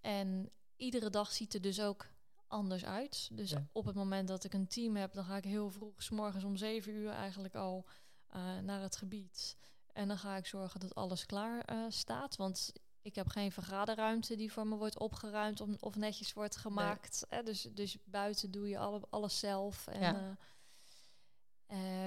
En 0.01 0.51
iedere 0.75 1.09
dag 1.09 1.31
ziet 1.31 1.53
er 1.53 1.61
dus 1.61 1.81
ook 1.81 2.07
anders 2.47 2.85
uit. 2.85 3.29
Dus 3.31 3.49
Ja. 3.49 3.67
op 3.71 3.85
het 3.85 3.95
moment 3.95 4.27
dat 4.27 4.43
ik 4.43 4.53
een 4.53 4.67
team 4.67 4.95
heb, 4.95 5.13
dan 5.13 5.23
ga 5.25 5.37
ik 5.37 5.43
heel 5.43 5.69
vroeg, 5.69 6.03
s 6.03 6.09
morgens 6.09 6.43
om 6.43 6.55
zeven 6.55 6.93
uur 6.93 7.11
eigenlijk 7.11 7.55
al 7.55 7.85
eh, 8.27 8.57
naar 8.59 8.81
het 8.81 8.95
gebied. 8.95 9.57
En 9.93 10.07
dan 10.07 10.17
ga 10.17 10.35
ik 10.37 10.45
zorgen 10.45 10.79
dat 10.79 10.95
alles 10.95 11.25
klaar 11.25 11.61
eh, 11.61 11.85
staat. 11.89 12.35
Want 12.35 12.73
ik 13.01 13.15
heb 13.15 13.27
geen 13.27 13.51
vergaderruimte 13.51 14.35
die 14.35 14.51
voor 14.51 14.67
me 14.67 14.75
wordt 14.75 14.99
opgeruimd 14.99 15.61
om, 15.61 15.75
of 15.79 15.95
netjes 15.95 16.33
wordt 16.33 16.55
gemaakt. 16.55 17.25
Hè? 17.29 17.43
Dus, 17.43 17.61
dus 17.61 17.97
buiten 18.03 18.51
doe 18.51 18.67
je 18.69 18.77
alle, 18.77 19.01
alles 19.09 19.39
zelf. 19.39 19.87
En, 19.87 19.99
Ja. 19.99 20.37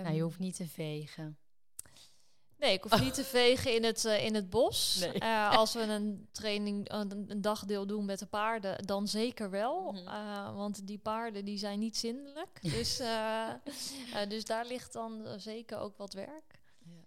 Nou, 0.03 0.15
je 0.15 0.23
hoeft 0.23 0.39
niet 0.39 0.57
te 0.57 0.69
vegen. 0.69 1.39
Nee, 2.59 2.73
ik 2.73 2.83
hoef 2.83 3.01
niet 3.01 3.15
te 3.15 3.25
vegen 3.25 3.75
in 3.75 3.85
het, 3.85 4.05
eh, 4.05 4.25
in 4.25 4.35
het 4.35 4.51
bos. 4.51 4.97
Nee. 5.01 5.13
Eh, 5.13 5.57
als 5.57 5.73
we 5.73 5.81
een 5.81 6.29
training, 6.33 6.91
een, 6.93 7.25
een 7.29 7.41
dagdeel 7.41 7.87
doen 7.87 8.05
met 8.05 8.19
de 8.19 8.27
paarden, 8.27 8.87
dan 8.87 9.09
zeker 9.09 9.51
wel. 9.51 9.93
Mhm. 9.93 10.09
Eh, 10.09 10.55
want 10.55 10.87
die 10.87 10.99
paarden 10.99 11.45
die 11.45 11.59
zijn 11.59 11.79
niet 11.79 11.97
zindelijk. 11.97 12.59
dus, 12.63 12.99
eh, 12.99 13.49
eh, 14.15 14.29
dus 14.29 14.45
daar 14.45 14.67
ligt 14.67 14.93
dan 14.93 15.27
eh, 15.27 15.33
zeker 15.37 15.79
ook 15.79 15.97
wat 15.97 16.13
werk. 16.13 16.61
Ja. 16.85 17.05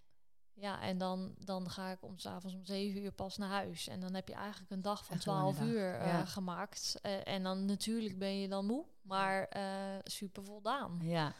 Ja, 0.54 0.80
en 0.80 0.98
dan, 0.98 1.34
dan 1.38 1.70
ga 1.70 1.90
ik 1.90 2.02
om 2.02 2.18
s'avonds 2.18 2.56
om 2.56 2.64
zeven 2.64 3.02
uur 3.02 3.12
pas 3.12 3.36
naar 3.36 3.48
huis. 3.48 3.88
En 3.88 4.00
dan 4.00 4.14
heb 4.14 4.28
je 4.28 4.34
eigenlijk 4.34 4.70
een 4.70 4.82
dag 4.82 5.04
van 5.04 5.16
Echt 5.16 5.26
een 5.26 5.32
lange 5.32 5.52
12 5.52 5.66
dag, 5.66 5.76
uur 5.76 5.94
eh, 5.94 6.06
ja. 6.06 6.24
gemaakt. 6.24 6.98
Eh, 7.02 7.26
en 7.28 7.42
dan 7.42 7.64
natuurlijk 7.64 8.18
ben 8.18 8.40
je 8.40 8.48
dan 8.48 8.66
moe, 8.66 8.84
maar 9.02 9.44
eh, 9.44 9.98
super 10.04 10.44
voldaan. 10.44 10.98
Ja. 11.02 11.34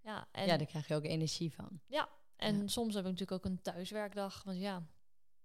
Ja, 0.00 0.26
en 0.32 0.46
ja, 0.46 0.56
daar 0.56 0.66
krijg 0.66 0.88
je 0.88 0.94
ook 0.94 1.04
energie 1.04 1.54
van. 1.54 1.80
En 2.38 2.56
Ja. 2.60 2.66
soms 2.66 2.94
heb 2.94 3.04
ik 3.04 3.10
natuurlijk 3.10 3.44
ook 3.44 3.50
een 3.52 3.62
thuiswerkdag. 3.62 4.42
Want 4.44 4.58
ja, 4.58 4.82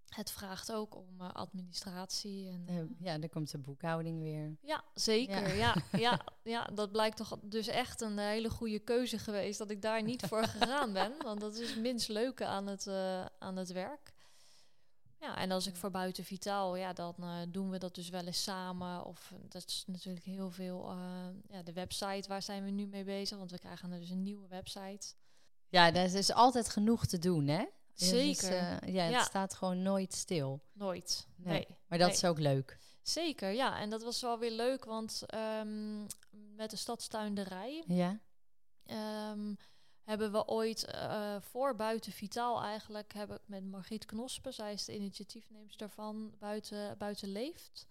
het 0.10 0.32
vraagt 0.32 0.72
ook 0.72 0.96
om 0.96 1.22
eh, 1.22 1.32
administratie. 1.34 2.48
En, 2.50 2.64
Eh, 2.68 2.80
eh, 2.80 2.86
ja, 3.00 3.18
dan 3.18 3.30
komt 3.30 3.52
de 3.52 3.58
boekhouding 3.58 4.20
weer. 4.20 4.58
ja, 4.62 4.84
zeker. 4.94 5.56
Ja. 5.56 5.76
Ja, 5.92 6.20
ja, 6.44 6.64
dat 6.66 6.92
blijkt 6.92 7.18
toch 7.18 7.38
dus 7.42 7.68
echt 7.68 8.02
een 8.02 8.18
hele 8.18 8.50
goede 8.50 8.80
keuze 8.80 9.18
geweest 9.18 9.58
dat 9.58 9.70
ik 9.70 9.82
daar 9.82 10.04
niet 10.04 10.22
voor 10.26 10.44
gegaan 10.44 10.94
ben. 10.94 11.14
Want 11.24 11.40
dat 11.40 11.56
is 11.56 11.70
het 11.70 11.80
minst 11.80 12.08
leuke 12.08 12.46
aan 12.46 12.68
het, 12.68 12.88
aan 13.40 13.56
het 13.56 13.72
werk. 13.72 14.12
Ja, 15.20 15.38
en 15.38 15.52
als 15.52 15.68
ik 15.68 15.76
voor 15.76 15.92
buiten 15.92 16.24
vitaal, 16.24 16.76
ja, 16.76 16.94
dan 16.94 17.16
doen 17.50 17.70
we 17.70 17.78
dat 17.78 17.96
dus 17.96 18.10
wel 18.10 18.26
eens 18.26 18.44
samen. 18.44 19.06
Of 19.06 19.34
dat 19.50 19.66
is 19.68 19.84
natuurlijk 19.88 20.26
heel 20.26 20.52
veel. 20.52 20.92
ja, 21.48 21.64
de 21.64 21.74
website, 21.74 22.28
waar 22.28 22.42
zijn 22.42 22.64
we 22.64 22.70
nu 22.70 22.88
mee 22.88 23.04
bezig? 23.04 23.38
Want 23.38 23.52
we 23.52 23.60
krijgen 23.60 23.90
dus 23.90 24.10
een 24.10 24.24
nieuwe 24.24 24.48
website. 24.48 25.14
Ja, 25.74 25.94
er 25.94 26.16
is 26.16 26.32
altijd 26.34 26.70
genoeg 26.70 27.06
te 27.06 27.20
doen, 27.20 27.48
hè? 27.48 27.66
Dus, 27.96 28.10
Zeker. 28.10 28.52
eh, 28.58 28.94
ja, 28.94 29.04
het 29.04 29.14
Ja. 29.14 29.24
staat 29.24 29.54
gewoon 29.54 29.82
nooit 29.82 30.14
stil. 30.14 30.64
Nooit. 30.74 31.28
Nee. 31.36 31.54
nee. 31.54 31.68
Maar 31.88 31.98
dat 31.98 32.08
Nee. 32.08 32.18
is 32.18 32.26
ook 32.26 32.40
leuk. 32.40 32.78
Zeker, 33.02 33.50
ja. 33.52 33.80
En 33.80 33.90
dat 33.90 34.04
was 34.04 34.22
wel 34.22 34.40
weer 34.40 34.52
leuk, 34.52 34.86
want 34.86 35.24
ehm, 35.26 36.02
met 36.56 36.70
de 36.70 36.76
stadstuinderij 36.76 37.84
Ja? 37.88 38.20
ehm, 38.86 39.54
hebben 40.04 40.32
we 40.32 40.46
ooit 40.48 40.86
eh, 40.86 41.36
voor 41.40 41.76
Buiten 41.76 42.12
Vitaal 42.12 42.62
eigenlijk, 42.62 43.14
heb 43.14 43.32
ik 43.32 43.42
met 43.46 43.64
Margriet 43.66 44.06
Knospen, 44.06 44.54
zij 44.54 44.74
is 44.74 44.86
de 44.86 44.96
initiatiefneemster 44.96 45.90
van 45.90 46.34
Buiten, 46.40 46.98
Buiten 46.98 47.32
Leeft, 47.32 47.86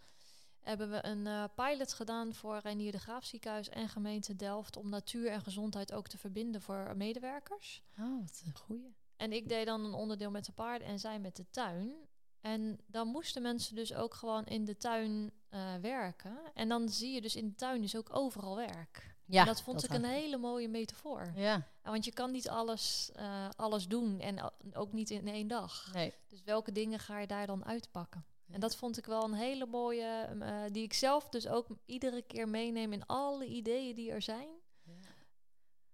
hebben 0.62 0.90
we 0.90 1.04
een 1.04 1.26
eh, 1.26 1.44
pilot 1.54 1.92
gedaan 1.92 2.34
voor 2.34 2.58
Reinier 2.58 2.92
de 2.92 2.98
Graaf 2.98 3.24
ziekenhuis 3.24 3.68
en 3.68 3.88
gemeente 3.88 4.36
Delft 4.36 4.76
om 4.76 4.88
natuur 4.88 5.30
en 5.30 5.40
gezondheid 5.42 5.92
ook 5.92 6.08
te 6.08 6.18
verbinden 6.18 6.62
voor 6.62 6.92
medewerkers. 6.96 7.82
Oh, 7.98 8.20
wat 8.20 8.42
een 8.46 8.54
goeie. 8.56 8.94
En 9.16 9.32
ik 9.32 9.48
deed 9.48 9.66
dan 9.66 9.84
een 9.84 9.94
onderdeel 9.94 10.30
met 10.30 10.44
de 10.44 10.52
paarden 10.52 10.88
en 10.88 10.98
zij 10.98 11.18
met 11.18 11.36
de 11.36 11.50
tuin. 11.50 11.92
En 12.40 12.80
dan 12.86 13.08
moesten 13.08 13.42
mensen 13.42 13.74
dus 13.74 13.94
ook 13.94 14.14
gewoon 14.14 14.44
in 14.44 14.64
de 14.64 14.76
tuin 14.76 15.32
eh, 15.48 15.74
werken. 15.80 16.38
En 16.54 16.68
dan 16.68 16.88
zie 16.88 17.12
je 17.14 17.20
dus 17.20 17.36
in 17.36 17.48
de 17.48 17.54
tuin 17.54 17.80
dus 17.80 17.96
ook 17.96 18.16
overal 18.16 18.56
werk. 18.56 19.16
Ja, 19.24 19.40
En 19.40 19.46
dat 19.46 19.62
vond 19.62 19.84
ik 19.84 19.90
een 19.90 20.04
hele 20.04 20.36
mooie 20.36 20.68
metafoor. 20.68 21.32
Ja, 21.36 21.68
Want 21.82 22.04
je 22.04 22.12
kan 22.12 22.30
niet 22.30 22.48
alles, 22.48 23.10
eh, 23.14 23.48
alles 23.56 23.88
doen 23.88 24.20
en 24.20 24.52
ook 24.72 24.92
niet 24.92 25.10
in 25.10 25.28
één 25.28 25.48
dag. 25.48 25.90
nee. 25.92 26.14
Dus 26.28 26.42
welke 26.44 26.72
dingen 26.72 26.98
ga 26.98 27.18
je 27.18 27.26
daar 27.26 27.46
dan 27.46 27.64
uitpakken? 27.64 28.24
Ja. 28.52 28.58
En 28.58 28.60
dat 28.60 28.76
vond 28.76 28.98
ik 28.98 29.06
wel 29.06 29.24
een 29.24 29.34
hele 29.34 29.66
mooie, 29.66 30.26
um, 30.30 30.42
eh, 30.42 30.62
die 30.70 30.82
ik 30.82 30.92
zelf 30.92 31.28
dus 31.28 31.46
ook 31.48 31.66
iedere 31.86 32.22
keer 32.22 32.48
meeneem 32.48 32.92
in 32.92 33.06
alle 33.06 33.46
ideeën 33.46 33.94
die 33.94 34.10
er 34.10 34.22
zijn. 34.22 34.48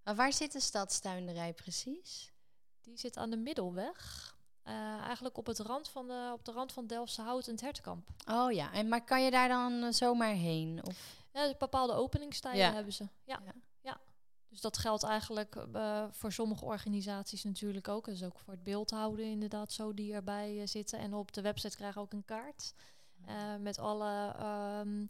Maar 0.03 0.15
waar 0.17 0.33
zit 0.33 0.53
de 0.53 0.61
stadstuinderij 0.61 1.53
precies? 1.55 2.33
Die 2.83 2.99
zit 2.99 3.17
aan 3.17 3.31
de 3.31 3.37
Middelweg. 3.37 4.37
Eh, 4.63 4.99
eigenlijk 5.01 5.37
op, 5.37 5.47
het 5.47 5.59
rand 5.59 5.89
van 5.89 6.07
de, 6.07 6.31
op 6.33 6.45
de 6.45 6.53
rand 6.53 6.73
van 6.73 6.87
Delftse 6.87 7.23
Hout 7.23 7.47
en 7.47 7.53
het 7.53 7.61
Hertenkamp. 7.61 8.09
Oh 8.31 8.53
ja, 8.53 8.73
en 8.73 8.89
maar 8.89 9.05
kan 9.05 9.23
je 9.23 9.31
daar 9.31 9.49
dan 9.49 9.83
eh, 9.83 9.93
zomaar 9.93 10.33
heen? 10.33 10.81
Of? 10.87 11.25
Ja, 11.33 11.47
dus 11.47 11.57
bepaalde 11.57 11.93
openingstijden 11.93 12.61
Ja. 12.61 12.73
hebben 12.73 12.93
ze. 12.93 13.09
Ja. 13.25 13.41
Ja. 13.45 13.53
Dus 14.49 14.61
dat 14.61 14.79
geldt 14.79 15.03
eigenlijk 15.03 15.57
eh, 15.73 16.05
voor 16.11 16.33
sommige 16.33 16.65
organisaties 16.65 17.45
natuurlijk 17.45 17.89
ook. 17.89 18.05
Dus 18.05 18.23
ook 18.25 18.39
voor 18.39 18.53
het 18.53 18.63
beeldhouden 18.63 19.25
inderdaad 19.25 19.73
zo 19.73 19.95
die 19.95 20.13
erbij 20.13 20.61
eh, 20.61 20.67
zitten. 20.67 20.99
En 20.99 21.15
op 21.15 21.33
de 21.33 21.41
website 21.43 21.77
krijgen 21.77 21.97
we 22.01 22.07
ook 22.07 22.13
een 22.13 22.25
kaart. 22.25 22.75
eh, 23.27 23.57
met, 23.61 23.79
alle, 23.79 24.35
ehm, 24.39 25.07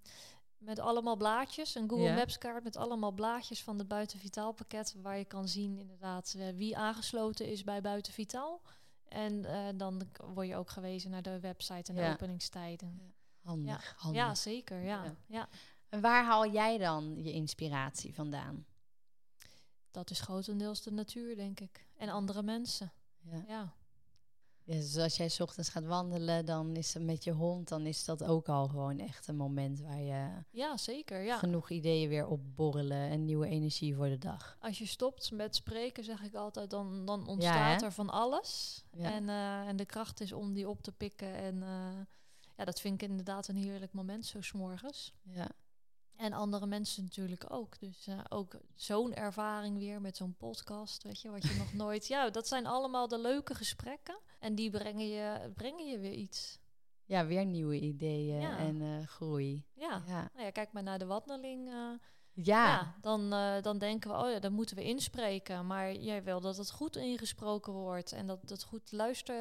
met 0.59 0.79
allemaal 0.79 1.17
blaadjes. 1.17 1.75
Een 1.75 1.89
Google. 1.89 2.15
Maps 2.15 2.39
kaart 2.39 2.65
met 2.65 2.77
allemaal 2.77 3.13
blaadjes 3.13 3.63
van 3.63 3.79
het 3.79 3.89
Buiten 3.89 4.19
Vitaal 4.19 4.53
pakket. 4.53 4.95
Waar 5.03 5.19
je 5.19 5.25
kan 5.25 5.49
zien 5.49 5.79
inderdaad 5.79 6.37
wie 6.55 6.77
aangesloten 6.77 7.47
is 7.47 7.65
bij 7.65 7.81
Buiten 7.81 8.13
Vitaal. 8.13 8.61
En 9.09 9.43
dan 9.77 10.03
word 10.35 10.47
je 10.49 10.57
ook 10.57 10.71
gewezen 10.71 11.11
naar 11.11 11.23
de 11.23 11.41
website 11.41 11.91
en 11.91 11.95
de 11.97 12.03
Ja. 12.03 12.13
openingstijden. 12.13 13.15
Handig, 13.43 13.95
handig. 13.97 14.21
Ja, 14.21 14.35
zeker. 14.35 14.83
Ja. 14.83 15.17
Ja. 15.27 15.49
En 15.89 16.01
waar 16.01 16.25
haal 16.25 16.47
jij 16.51 16.79
dan 16.79 17.23
je 17.23 17.33
inspiratie 17.33 18.15
vandaan? 18.15 18.67
Dat 19.99 20.11
is 20.11 20.21
grotendeels 20.21 20.83
de 20.83 20.93
natuur, 20.93 21.37
denk 21.37 21.61
ik. 21.61 21.87
En 21.97 22.09
andere 22.09 22.43
mensen. 22.43 22.93
Ja. 23.21 23.45
Ja. 23.49 23.75
Ja, 24.65 24.75
dus 24.75 24.97
als 24.97 25.17
jij 25.17 25.29
's 25.29 25.41
ochtends 25.41 25.69
gaat 25.69 25.85
wandelen, 25.85 26.45
dan 26.45 26.77
is 26.77 26.95
het 26.95 27.03
met 27.03 27.25
je 27.25 27.33
hond, 27.33 27.69
dan 27.69 27.87
is 27.87 28.05
dat 28.05 28.25
ook 28.25 28.49
al 28.49 28.69
gewoon 28.69 28.99
echt 28.99 29.29
een 29.29 29.37
moment 29.37 29.81
waar 29.81 30.01
je 30.01 30.29
Ja, 30.51 30.77
zeker. 30.77 31.23
Ja. 31.23 31.39
genoeg 31.39 31.71
ideeën 31.71 32.09
weer 32.09 32.27
opborrelen 32.27 33.09
en 33.11 33.25
nieuwe 33.25 33.47
energie 33.47 33.95
voor 33.95 34.09
de 34.09 34.19
dag. 34.19 34.57
Als 34.61 34.79
je 34.79 34.87
stopt 34.87 35.31
met 35.31 35.57
spreken, 35.57 36.05
zeg 36.05 36.23
ik 36.23 36.35
altijd, 36.35 36.71
dan, 36.71 37.07
dan 37.07 37.27
ontstaat 37.27 37.83
er 37.83 37.93
van 37.93 38.11
alles. 38.11 38.83
Ja. 38.93 39.13
En, 39.13 39.29
eh, 39.29 39.69
en 39.69 39.77
de 39.77 39.87
kracht 39.87 40.21
is 40.21 40.33
om 40.33 40.53
die 40.53 40.69
op 40.69 40.83
te 40.83 40.93
pikken. 40.93 41.35
En 41.35 41.63
eh, 41.63 42.01
ja, 42.57 42.65
dat 42.65 42.81
vind 42.81 43.03
ik 43.03 43.09
inderdaad 43.09 43.49
een 43.49 43.57
heerlijk 43.57 43.93
moment, 43.93 44.27
zo 44.27 44.41
s'morgens. 44.41 45.13
Ja. 45.23 45.49
En 46.19 46.33
andere 46.33 46.67
mensen 46.67 47.03
natuurlijk 47.03 47.53
ook. 47.53 47.79
Dus 47.81 48.07
eh, 48.07 48.19
ook 48.29 48.57
zo'n 48.75 49.15
ervaring 49.15 49.79
weer 49.79 50.01
met 50.01 50.17
zo'n 50.17 50.35
podcast, 50.39 51.03
weet 51.03 51.21
je, 51.21 51.31
wat 51.31 51.43
je 51.43 51.55
nog 51.59 51.73
nooit... 51.85 52.07
Ja, 52.07 52.31
dat 52.31 52.49
zijn 52.49 52.67
allemaal 52.67 53.09
de 53.09 53.19
leuke 53.19 53.55
gesprekken. 53.55 54.19
En 54.39 54.55
die 54.55 54.71
brengen 54.71 55.09
je, 55.09 55.51
brengen 55.55 55.87
je 55.87 55.99
weer 55.99 56.13
iets. 56.13 56.59
ja, 57.05 57.27
weer 57.27 57.45
nieuwe 57.45 57.81
ideeën 57.81 58.41
Ja. 58.41 58.59
en 58.59 58.83
eh, 58.83 59.07
groei. 59.07 59.65
Ja. 59.75 60.03
Ja, 60.07 60.31
Nou 60.33 60.45
ja, 60.45 60.51
kijk 60.51 60.73
maar 60.73 60.83
naar 60.83 60.99
de 60.99 61.07
wandeling. 61.07 61.69
eh, 61.69 61.75
ja. 62.33 62.67
Ja, 62.67 62.95
dan, 63.01 63.31
dan 63.63 63.79
denken 63.79 64.11
we, 64.11 64.17
oh 64.17 64.31
ja, 64.31 64.39
dan 64.39 64.53
moeten 64.53 64.77
we 64.77 64.83
inspreken. 64.85 65.67
Maar 65.67 65.95
jij 65.95 66.23
wil 66.23 66.41
dat 66.41 66.57
het 66.57 66.71
goed 66.71 66.97
ingesproken 66.97 67.73
wordt 67.73 68.13
en 68.13 68.27
dat 68.27 68.39
het 68.51 68.63
goed 68.63 68.93
luister, 68.93 69.35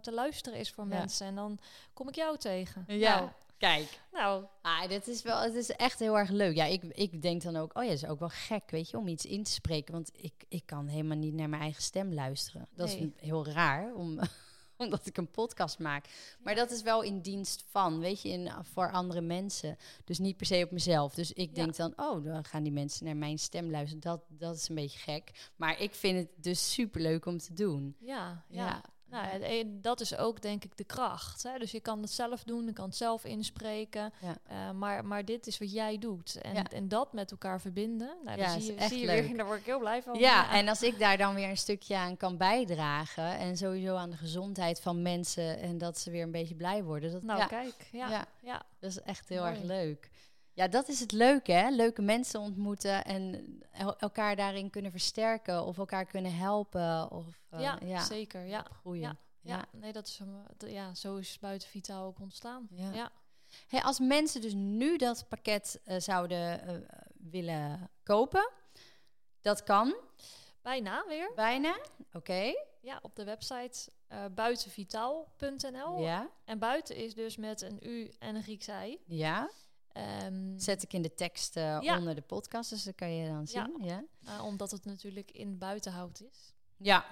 te 0.00 0.12
luisteren 0.12 0.58
is 0.58 0.70
voor 0.72 0.86
mensen. 0.86 1.26
En 1.26 1.34
dan 1.34 1.58
kom 1.92 2.08
ik 2.08 2.14
jou 2.14 2.36
tegen. 2.38 2.84
Ja. 2.88 3.18
Nou, 3.18 3.30
Kijk. 3.64 4.00
Nou, 4.12 4.44
Ah, 4.62 4.88
dit 4.88 5.08
is 5.08 5.22
wel, 5.22 5.40
het 5.40 5.54
is 5.54 5.70
echt 5.70 5.98
heel 5.98 6.18
erg 6.18 6.30
leuk. 6.30 6.54
Ja, 6.56 6.64
ik, 6.64 6.82
ik 6.84 7.22
denk 7.22 7.42
dan 7.42 7.56
ook, 7.56 7.76
oh 7.78 7.84
ja, 7.84 7.90
is 7.90 8.06
ook 8.06 8.18
wel 8.18 8.28
gek, 8.28 8.70
weet 8.70 8.90
je, 8.90 8.98
om 8.98 9.08
iets 9.08 9.26
in 9.26 9.42
te 9.42 9.50
spreken. 9.50 9.92
Want 9.94 10.10
ik, 10.16 10.32
ik 10.48 10.62
kan 10.66 10.86
helemaal 10.86 11.16
niet 11.16 11.34
naar 11.34 11.48
mijn 11.48 11.62
eigen 11.62 11.82
stem 11.82 12.14
luisteren. 12.14 12.68
Dat 12.74 12.88
is 12.88 13.06
heel 13.16 13.46
raar, 13.46 13.94
om, 13.94 14.18
omdat 14.76 15.06
ik 15.06 15.16
een 15.16 15.30
podcast 15.30 15.78
maak. 15.78 16.06
Maar 16.42 16.54
dat 16.54 16.70
is 16.70 16.82
wel 16.82 17.02
in 17.02 17.20
dienst 17.20 17.64
van, 17.68 17.98
weet 17.98 18.22
je, 18.22 18.28
in, 18.28 18.50
voor 18.62 18.90
andere 18.90 19.20
mensen. 19.20 19.76
Dus 20.04 20.18
niet 20.18 20.36
per 20.36 20.46
se 20.46 20.62
op 20.64 20.70
mezelf. 20.70 21.14
Dus 21.14 21.32
ik 21.32 21.48
Ja. 21.48 21.54
denk 21.54 21.76
dan, 21.76 21.92
oh, 21.96 22.24
dan 22.24 22.44
gaan 22.44 22.62
die 22.62 22.72
mensen 22.72 23.04
naar 23.04 23.16
mijn 23.16 23.38
stem 23.38 23.70
luisteren. 23.70 24.00
Dat, 24.00 24.20
dat 24.28 24.56
is 24.56 24.68
een 24.68 24.74
beetje 24.74 24.98
gek. 24.98 25.50
Maar 25.56 25.80
ik 25.80 25.94
vind 25.94 26.18
het 26.18 26.44
dus 26.44 26.72
super 26.72 27.00
leuk 27.00 27.26
om 27.26 27.38
te 27.38 27.52
doen. 27.54 27.96
ja, 28.00 28.44
ja. 28.48 28.64
Ja. 28.66 28.82
Nou, 29.14 29.42
en- 29.42 29.78
dat 29.82 30.00
is 30.00 30.16
ook 30.16 30.40
denk 30.42 30.64
ik 30.64 30.76
de 30.76 30.84
kracht. 30.84 31.42
Hè? 31.42 31.58
Dus 31.58 31.70
je 31.70 31.80
kan 31.80 32.00
het 32.00 32.10
zelf 32.10 32.42
doen, 32.44 32.64
je 32.64 32.72
kan 32.72 32.84
het 32.84 32.96
zelf 32.96 33.24
inspreken. 33.24 34.12
Ja. 34.20 34.36
Eh, 34.46 34.70
maar, 34.70 35.04
maar 35.04 35.24
dit 35.24 35.46
is 35.46 35.58
wat 35.58 35.72
jij 35.72 35.98
doet. 35.98 36.38
En, 36.40 36.54
Ja. 36.54 36.62
en 36.70 36.88
dat 36.88 37.12
met 37.12 37.30
elkaar 37.30 37.60
verbinden. 37.60 38.16
Nou, 38.24 38.38
Ja, 38.38 38.48
zie 38.58 38.72
je, 38.72 38.74
echt 38.78 38.88
zie 38.90 39.00
je 39.00 39.06
weer, 39.06 39.36
daar 39.36 39.46
word 39.46 39.58
ik 39.58 39.66
heel 39.66 39.78
blij 39.78 40.02
van. 40.02 40.18
Ja, 40.18 40.50
en 40.52 40.68
als 40.68 40.82
ik 40.82 40.98
daar 40.98 41.16
dan 41.18 41.34
weer 41.34 41.48
een 41.48 41.56
stukje 41.56 41.96
aan 41.96 42.16
kan 42.16 42.36
bijdragen. 42.36 43.38
En 43.38 43.56
sowieso 43.56 43.94
aan 43.96 44.10
de 44.10 44.16
gezondheid 44.16 44.80
van 44.80 45.02
mensen. 45.02 45.58
En 45.58 45.78
dat 45.78 45.98
ze 45.98 46.10
weer 46.10 46.22
een 46.22 46.30
beetje 46.30 46.54
blij 46.54 46.82
worden. 46.82 47.12
Dat, 47.12 47.22
Nou, 47.22 47.46
kijk. 47.46 47.74
Ja, 47.92 48.10
Ja. 48.10 48.24
ja. 48.42 48.62
dat 48.78 48.90
is 48.90 49.00
echt 49.00 49.28
heel 49.28 49.42
Mooi. 49.42 49.54
erg 49.54 49.62
leuk. 49.62 50.10
Ja, 50.54 50.68
dat 50.68 50.88
is 50.88 51.00
het 51.00 51.12
leuke, 51.12 51.52
hè? 51.52 51.68
Leuke 51.70 52.02
mensen 52.02 52.40
ontmoeten 52.40 53.04
en 53.04 53.44
el- 53.72 53.96
elkaar 53.98 54.36
daarin 54.36 54.70
kunnen 54.70 54.90
versterken 54.90 55.64
of 55.64 55.78
elkaar 55.78 56.04
kunnen 56.04 56.36
helpen 56.36 57.10
of 57.10 57.26
eh, 57.50 57.60
ja, 57.60 57.78
ja, 57.84 58.04
zeker. 58.04 58.44
Ja. 58.44 58.66
groeien. 58.80 59.02
Ja. 59.02 59.16
Ja. 59.40 59.56
Ja, 59.56 59.64
nee, 59.78 59.92
dat 59.92 60.06
is, 60.06 60.20
d- 60.56 60.70
ja, 60.70 60.94
zo 60.94 61.16
is 61.16 61.38
Buiten 61.38 61.68
Vitaal 61.68 62.04
ook 62.06 62.20
ontstaan. 62.20 62.68
Ja. 62.70 63.10
Hey, 63.68 63.82
als 63.82 63.98
mensen 63.98 64.40
dus 64.40 64.52
nu 64.54 64.96
dat 64.96 65.28
pakket 65.28 65.80
eh, 65.84 66.00
zouden 66.00 66.66
eh, 66.66 66.74
willen 67.14 67.90
kopen, 68.02 68.50
dat 69.40 69.62
kan 69.62 69.94
Bijna 70.62 71.04
weer. 71.08 71.32
bijna. 71.34 71.78
Oké. 72.12 72.52
Ja, 72.80 72.98
op 73.02 73.16
de 73.16 73.24
website 73.24 73.90
eh 74.08 74.24
buitenvitaal.nl. 74.34 76.00
Ja, 76.00 76.28
En 76.44 76.58
buiten 76.58 76.96
is 76.96 77.14
dus 77.14 77.36
met 77.36 77.62
een 77.62 77.78
U 77.88 78.12
en 78.18 78.34
een 78.34 78.42
Grieks 78.42 78.66
ei. 78.66 79.00
ja. 79.06 79.50
Ehm, 79.94 80.58
Zet 80.58 80.82
ik 80.82 80.92
in 80.92 81.02
de 81.02 81.14
tekst 81.14 81.56
eh, 81.56 81.78
Ja. 81.80 81.98
onder 81.98 82.14
de 82.14 82.20
podcast, 82.22 82.70
dus 82.70 82.82
dat 82.82 82.94
kan 82.94 83.14
je 83.14 83.26
dan 83.28 83.46
Ja. 83.50 83.64
zien. 83.76 83.84
Ja. 83.84 84.04
eh, 84.24 84.44
omdat 84.44 84.70
het 84.70 84.84
natuurlijk 84.84 85.30
in 85.30 85.58
buitenhout 85.58 86.20
is. 86.30 86.52
ja. 86.76 87.04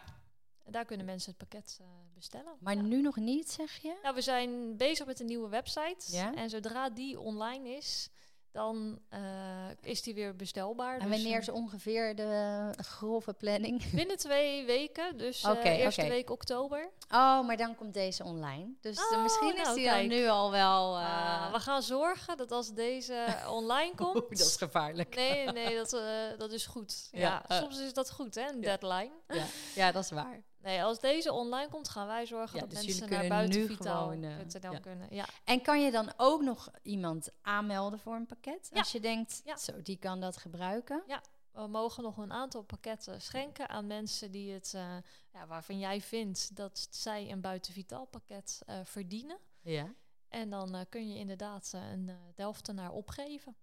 En 0.64 0.72
daar 0.72 0.84
kunnen 0.84 1.06
mensen 1.06 1.30
het 1.36 1.48
pakket 1.48 1.78
eh, 1.80 1.86
bestellen. 2.14 2.56
Maar 2.60 2.74
Ja. 2.74 2.82
nu 2.82 3.00
nog 3.02 3.16
niet, 3.16 3.50
zeg 3.50 3.76
je? 3.76 3.98
Nou, 4.02 4.14
we 4.14 4.20
zijn 4.20 4.76
bezig 4.76 5.06
met 5.06 5.20
een 5.20 5.26
nieuwe 5.26 5.48
website. 5.48 6.04
Ja? 6.16 6.34
En 6.34 6.50
zodra 6.50 6.90
die 6.90 7.20
online 7.20 7.68
is, 7.76 8.08
dan 8.52 8.98
eh, 9.08 9.20
is 9.82 10.02
die 10.02 10.14
weer 10.14 10.36
bestelbaar. 10.36 10.98
En 10.98 11.08
Dus, 11.08 11.10
wanneer 11.10 11.34
eh, 11.34 11.40
is 11.40 11.48
ongeveer 11.48 12.14
de 12.14 12.70
grove 12.76 13.32
planning? 13.32 13.90
Binnen 13.94 14.16
twee 14.16 14.64
weken, 14.64 15.18
dus 15.18 15.42
eh 15.42 15.50
Oké, 15.50 15.68
eerste 15.68 16.08
week 16.08 16.30
oktober. 16.30 16.90
Oh, 17.10 17.46
maar 17.46 17.56
dan 17.56 17.74
komt 17.74 17.94
deze 17.94 18.24
online. 18.24 18.72
Dus 18.80 18.98
Oh, 19.12 19.22
misschien 19.22 19.56
is 19.56 19.62
nou, 19.62 19.74
die 19.76 19.86
dan 19.86 20.06
nu 20.06 20.26
al 20.28 20.50
wel... 20.50 20.98
Ah, 20.98 21.52
we 21.52 21.60
gaan 21.60 21.82
zorgen 21.82 22.36
dat 22.36 22.52
als 22.52 22.72
deze 22.72 23.26
online 23.48 23.94
komt... 23.94 24.16
Oeh, 24.16 24.28
dat 24.30 24.38
is 24.46 24.56
gevaarlijk. 24.56 25.14
Nee, 25.14 25.46
nee, 25.46 25.76
dat, 25.84 25.90
dat 26.38 26.52
is 26.52 26.66
goed. 26.66 27.08
Ja, 27.12 27.42
Ja, 27.48 27.60
soms 27.60 27.80
is 27.80 27.92
dat 27.92 28.10
goed, 28.10 28.34
hè, 28.34 28.48
een 28.48 28.60
Ja. 28.60 28.76
deadline. 28.76 29.12
Ja. 29.28 29.44
ja, 29.74 29.92
dat 29.92 30.04
is 30.04 30.10
waar. 30.10 30.42
Nee, 30.62 30.82
als 30.82 31.00
deze 31.00 31.32
online 31.32 31.68
komt, 31.70 31.88
gaan 31.88 32.06
wij 32.06 32.26
zorgen 32.26 32.54
Ja, 32.58 32.66
dat 32.66 32.70
dus 32.70 32.86
mensen 32.86 33.10
naar 33.10 33.28
buitenvitaal.nl 33.28 34.14
gewoon, 34.14 34.22
eh, 34.22 34.72
ja. 34.72 34.78
kunnen. 34.78 35.06
Ja. 35.10 35.26
En 35.44 35.62
kan 35.62 35.82
je 35.82 35.90
dan 35.90 36.12
ook 36.16 36.42
nog 36.42 36.70
iemand 36.82 37.28
aanmelden 37.42 37.98
voor 37.98 38.14
een 38.14 38.26
pakket? 38.26 38.70
Ja. 38.72 38.78
Als 38.78 38.92
je 38.92 39.00
denkt, 39.00 39.42
Ja. 39.44 39.56
zo, 39.56 39.82
die 39.82 39.96
kan 39.96 40.20
dat 40.20 40.36
gebruiken. 40.36 41.02
We 41.52 41.66
mogen 41.66 42.02
nog 42.02 42.16
een 42.16 42.32
aantal 42.32 42.62
pakketten 42.62 43.20
schenken 43.20 43.68
aan 43.68 43.86
mensen 43.86 44.30
die 44.30 44.52
het, 44.52 44.74
eh, 44.74 44.96
ja, 45.32 45.46
waarvan 45.46 45.78
jij 45.78 46.00
vindt 46.00 46.56
dat 46.56 46.86
zij 46.90 47.30
een 47.30 47.40
buitenvitaal 47.40 48.06
pakket 48.06 48.62
eh, 48.66 48.80
verdienen. 48.84 49.38
Ja. 49.60 49.94
En 50.28 50.50
dan 50.50 50.86
kun 50.88 51.08
je 51.08 51.18
inderdaad 51.18 51.72
een 51.74 52.10
Delftenaar 52.34 52.90
opgeven. 52.90 53.56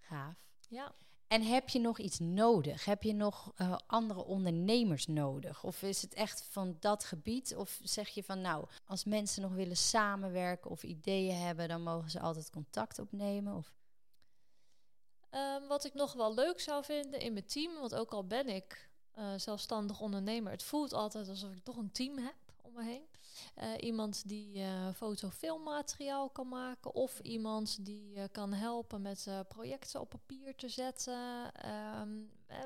Gaaf. 0.00 0.34
Ja. 0.68 0.94
En 1.28 1.42
heb 1.42 1.68
je 1.68 1.78
nog 1.78 1.98
iets 1.98 2.18
nodig? 2.18 2.84
Heb 2.84 3.02
je 3.02 3.12
nog 3.12 3.52
eh, 3.56 3.76
andere 3.86 4.24
ondernemers 4.24 5.06
nodig? 5.06 5.64
Of 5.64 5.82
is 5.82 6.02
het 6.02 6.14
echt 6.14 6.46
van 6.50 6.76
dat 6.80 7.04
gebied? 7.04 7.56
Of 7.56 7.80
zeg 7.82 8.08
je 8.08 8.24
van 8.24 8.40
nou, 8.40 8.66
als 8.86 9.04
mensen 9.04 9.42
nog 9.42 9.52
willen 9.52 9.76
samenwerken 9.76 10.70
of 10.70 10.82
ideeën 10.82 11.36
hebben, 11.36 11.68
dan 11.68 11.82
mogen 11.82 12.10
ze 12.10 12.20
altijd 12.20 12.50
contact 12.50 12.98
opnemen? 12.98 13.54
Of... 13.54 13.72
Ehm, 15.30 15.66
wat 15.66 15.84
ik 15.84 15.94
nog 15.94 16.12
wel 16.12 16.34
leuk 16.34 16.60
zou 16.60 16.84
vinden 16.84 17.20
in 17.20 17.32
mijn 17.32 17.46
team, 17.46 17.74
want 17.74 17.94
ook 17.94 18.10
al 18.10 18.26
ben 18.26 18.48
ik 18.48 18.88
eh, 19.14 19.32
zelfstandig 19.36 20.00
ondernemer, 20.00 20.52
het 20.52 20.62
voelt 20.62 20.92
altijd 20.92 21.28
alsof 21.28 21.52
ik 21.52 21.64
toch 21.64 21.76
een 21.76 21.92
team 21.92 22.18
heb 22.18 22.36
om 22.62 22.72
me 22.72 22.84
heen. 22.84 23.06
Eh, 23.54 23.70
iemand 23.80 24.28
die 24.28 24.60
eh 24.62 24.88
foto-filmmateriaal 24.94 26.30
kan 26.30 26.48
maken 26.48 26.94
of 26.94 27.20
iemand 27.20 27.84
die 27.84 28.14
eh, 28.14 28.24
kan 28.32 28.52
helpen 28.52 29.02
met 29.02 29.28
projecten 29.48 30.00
op 30.00 30.08
papier 30.08 30.54
te 30.56 30.68
zetten. 30.68 31.52
ehm, 31.54 32.10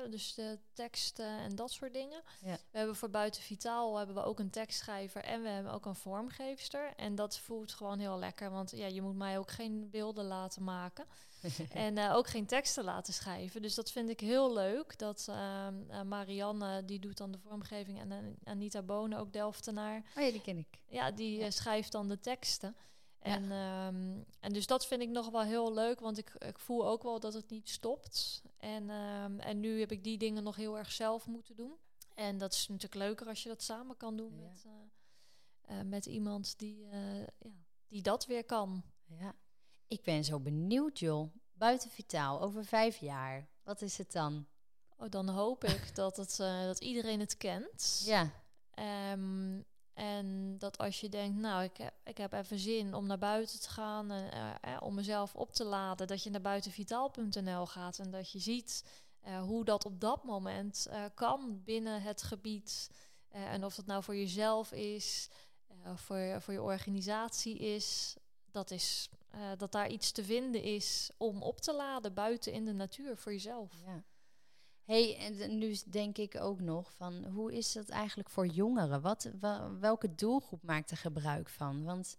dus 0.09 0.33
de 0.33 0.59
teksten 0.73 1.37
en 1.37 1.55
dat 1.55 1.71
soort 1.71 1.93
dingen. 1.93 2.21
Ja. 2.41 2.57
We 2.71 2.77
hebben 2.77 2.95
voor 2.95 3.09
Buiten 3.09 3.41
Vitaal 3.41 3.97
hebben 3.97 4.15
we 4.15 4.23
ook 4.23 4.39
een 4.39 4.49
tekstschrijver 4.49 5.23
en 5.23 5.41
we 5.41 5.49
hebben 5.49 5.71
ook 5.73 5.85
een 5.85 5.95
vormgeefster. 5.95 6.93
En 6.95 7.15
dat 7.15 7.37
voelt 7.37 7.71
gewoon 7.73 7.99
heel 7.99 8.19
lekker, 8.19 8.51
want 8.51 8.71
ja, 8.71 8.87
je 8.87 9.01
moet 9.01 9.15
mij 9.15 9.37
ook 9.37 9.51
geen 9.51 9.89
beelden 9.89 10.25
laten 10.25 10.63
maken. 10.63 11.05
En 11.69 11.97
eh, 11.97 12.15
ook 12.15 12.27
geen 12.27 12.45
teksten 12.45 12.83
laten 12.83 13.13
schrijven. 13.13 13.61
Dus 13.61 13.75
dat 13.75 13.91
vind 13.91 14.09
ik 14.09 14.19
heel 14.19 14.53
leuk. 14.53 14.97
Dat 14.97 15.25
ehm, 15.29 15.75
eh, 15.89 16.01
Marianne, 16.01 16.85
die 16.85 16.99
doet 16.99 17.17
dan 17.17 17.31
de 17.31 17.37
vormgeving. 17.39 17.99
En 17.99 18.11
eh, 18.11 18.17
Anita 18.43 18.81
Bonen, 18.81 19.19
ook 19.19 19.33
Delftenaar. 19.33 20.03
Oh 20.17 20.23
ja, 20.23 20.31
die 20.31 20.41
ken 20.41 20.57
ik. 20.57 20.67
Ja, 20.87 21.11
die 21.11 21.37
Ja. 21.39 21.49
schrijft 21.51 21.91
dan 21.91 22.07
de 22.07 22.19
teksten. 22.19 22.75
En, 23.19 23.51
ehm, 23.51 24.17
en 24.39 24.53
dus 24.53 24.67
dat 24.67 24.85
vind 24.87 25.01
ik 25.01 25.09
nog 25.09 25.29
wel 25.29 25.41
heel 25.41 25.73
leuk. 25.73 25.99
Want 25.99 26.17
ik, 26.17 26.33
ik 26.33 26.59
voel 26.59 26.87
ook 26.87 27.03
wel 27.03 27.19
dat 27.19 27.33
het 27.33 27.49
niet 27.49 27.69
stopt. 27.69 28.41
En, 28.57 28.89
ehm, 28.89 29.39
en 29.39 29.59
nu 29.59 29.79
heb 29.79 29.91
ik 29.91 30.03
die 30.03 30.17
dingen 30.17 30.43
nog 30.43 30.55
heel 30.55 30.77
erg 30.77 30.91
zelf 30.91 31.27
moeten 31.27 31.55
doen. 31.55 31.73
En 32.15 32.37
dat 32.37 32.53
is 32.53 32.67
natuurlijk 32.67 32.95
leuker 32.95 33.27
als 33.27 33.43
je 33.43 33.49
dat 33.49 33.63
samen 33.63 33.97
kan 33.97 34.17
doen 34.17 34.33
Ja. 34.35 34.41
met, 34.47 34.65
eh, 34.65 35.79
eh, 35.79 35.85
met 35.85 36.05
iemand 36.05 36.57
die, 36.59 36.85
eh, 36.89 37.19
ja, 37.19 37.65
die 37.87 38.01
dat 38.01 38.25
weer 38.25 38.45
kan. 38.45 38.83
Ja. 39.05 39.35
Ik 39.87 40.03
ben 40.03 40.23
zo 40.23 40.39
benieuwd, 40.39 40.99
joh. 40.99 41.33
Buiten 41.53 41.89
Vitaal, 41.89 42.41
over 42.41 42.65
vijf 42.65 42.97
jaar. 42.97 43.47
Wat 43.63 43.81
is 43.81 43.97
het 43.97 44.11
dan? 44.11 44.47
Oh, 44.97 45.09
dan 45.09 45.29
hoop 45.29 45.63
ik 45.63 45.95
dat, 45.95 46.17
het, 46.17 46.35
dat 46.37 46.79
iedereen 46.79 47.19
het 47.19 47.37
kent. 47.37 48.01
Ja, 48.05 48.31
Ehm, 48.73 49.61
en 49.99 50.57
dat 50.57 50.77
als 50.77 50.99
je 51.01 51.09
denkt, 51.09 51.39
nou, 51.39 51.63
ik 51.63 51.77
heb, 51.77 51.93
ik 52.03 52.17
heb 52.17 52.33
even 52.33 52.59
zin 52.59 52.93
om 52.93 53.05
naar 53.07 53.17
buiten 53.17 53.59
te 53.59 53.69
gaan 53.69 54.11
en 54.11 54.61
eh, 54.61 54.77
om 54.79 54.95
mezelf 54.95 55.35
op 55.35 55.53
te 55.53 55.63
laden, 55.63 56.07
dat 56.07 56.23
je 56.23 56.29
naar 56.29 56.41
buitenvitaal.nl 56.41 57.65
gaat 57.65 57.99
en 57.99 58.11
dat 58.11 58.31
je 58.31 58.39
ziet 58.39 58.83
eh, 59.21 59.41
hoe 59.41 59.65
dat 59.65 59.85
op 59.85 59.99
dat 59.99 60.23
moment 60.23 60.87
eh, 60.89 61.03
kan 61.13 61.61
binnen 61.63 62.01
het 62.01 62.21
gebied. 62.21 62.89
Eh, 63.29 63.53
en 63.53 63.65
of 63.65 63.75
dat 63.75 63.85
nou 63.85 64.03
voor 64.03 64.15
jezelf 64.15 64.71
is, 64.71 65.29
voor, 65.95 66.41
voor 66.41 66.53
je 66.53 66.61
organisatie 66.61 67.57
is, 67.57 68.15
dat 68.51 68.71
is 68.71 69.09
dat 69.57 69.71
daar 69.71 69.89
iets 69.89 70.11
te 70.11 70.23
vinden 70.23 70.63
is 70.63 71.09
om 71.17 71.41
op 71.41 71.61
te 71.61 71.73
laden 71.73 72.13
buiten 72.13 72.53
in 72.53 72.65
de 72.65 72.73
natuur 72.73 73.17
voor 73.17 73.31
jezelf. 73.31 73.73
ja. 73.85 74.03
Hey, 74.89 75.17
en 75.17 75.57
nu 75.57 75.77
denk 75.85 76.17
ik 76.17 76.35
ook 76.41 76.59
nog 76.61 76.91
van, 76.93 77.25
hoe 77.25 77.53
is 77.53 77.71
dat 77.73 77.89
eigenlijk 77.89 78.29
voor 78.29 78.47
jongeren? 78.47 79.01
Wat, 79.01 79.29
wa- 79.39 79.71
welke 79.79 80.15
doelgroep 80.15 80.63
maakt 80.63 80.91
er 80.91 80.97
gebruik 80.97 81.49
van? 81.49 81.83
Want 81.83 82.17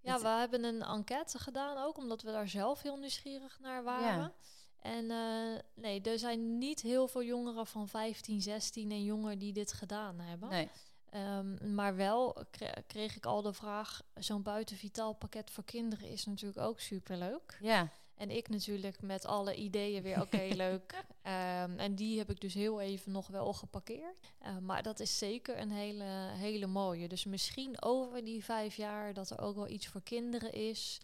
Ja, 0.00 0.20
we 0.20 0.28
hebben 0.28 0.64
een 0.64 0.82
enquête 0.82 1.38
gedaan 1.38 1.84
ook, 1.84 1.96
omdat 1.98 2.22
we 2.22 2.30
daar 2.32 2.48
zelf 2.48 2.82
heel 2.82 2.96
nieuwsgierig 2.96 3.58
naar 3.60 3.82
waren. 3.84 4.32
En 4.80 5.10
eh, 5.10 5.60
nee, 5.74 6.00
er 6.00 6.18
zijn 6.18 6.58
niet 6.58 6.80
heel 6.82 7.08
veel 7.08 7.22
jongeren 7.22 7.66
van 7.66 7.88
15, 7.88 8.42
16 8.42 8.90
en 8.90 9.04
jonger 9.04 9.38
die 9.38 9.52
dit 9.52 9.72
gedaan 9.72 10.18
hebben. 10.20 10.48
nee. 10.48 10.70
Ehm, 11.10 11.74
maar 11.74 11.96
wel 11.96 12.36
kre- 12.50 12.82
kreeg 12.86 13.16
ik 13.16 13.26
al 13.26 13.42
de 13.42 13.52
vraag, 13.52 14.02
zo'n 14.14 14.42
buitenvitaal 14.42 15.12
pakket 15.12 15.50
voor 15.50 15.64
kinderen 15.64 16.08
is 16.08 16.26
natuurlijk 16.26 16.60
ook 16.66 16.80
superleuk. 16.80 17.58
Ja, 17.60 17.88
En 18.16 18.30
ik 18.30 18.48
natuurlijk 18.48 19.02
met 19.02 19.26
alle 19.26 19.54
ideeën 19.54 20.02
weer, 20.02 20.20
oké, 20.20 20.42
leuk. 20.64 21.04
Ehm, 21.22 21.78
en 21.78 21.94
die 21.94 22.18
heb 22.18 22.30
ik 22.30 22.40
dus 22.40 22.54
heel 22.54 22.80
even 22.80 23.12
nog 23.12 23.26
wel 23.26 23.52
geparkeerd. 23.52 24.32
Eh, 24.38 24.58
maar 24.58 24.82
dat 24.82 25.00
is 25.00 25.18
zeker 25.18 25.58
een 25.58 25.70
hele, 25.70 26.04
hele 26.32 26.66
mooie. 26.66 27.08
Dus 27.08 27.24
misschien 27.24 27.82
over 27.82 28.24
die 28.24 28.44
vijf 28.44 28.76
jaar 28.76 29.14
dat 29.14 29.30
er 29.30 29.40
ook 29.40 29.54
wel 29.54 29.68
iets 29.68 29.86
voor 29.86 30.02
kinderen 30.02 30.52
is. 30.52 31.00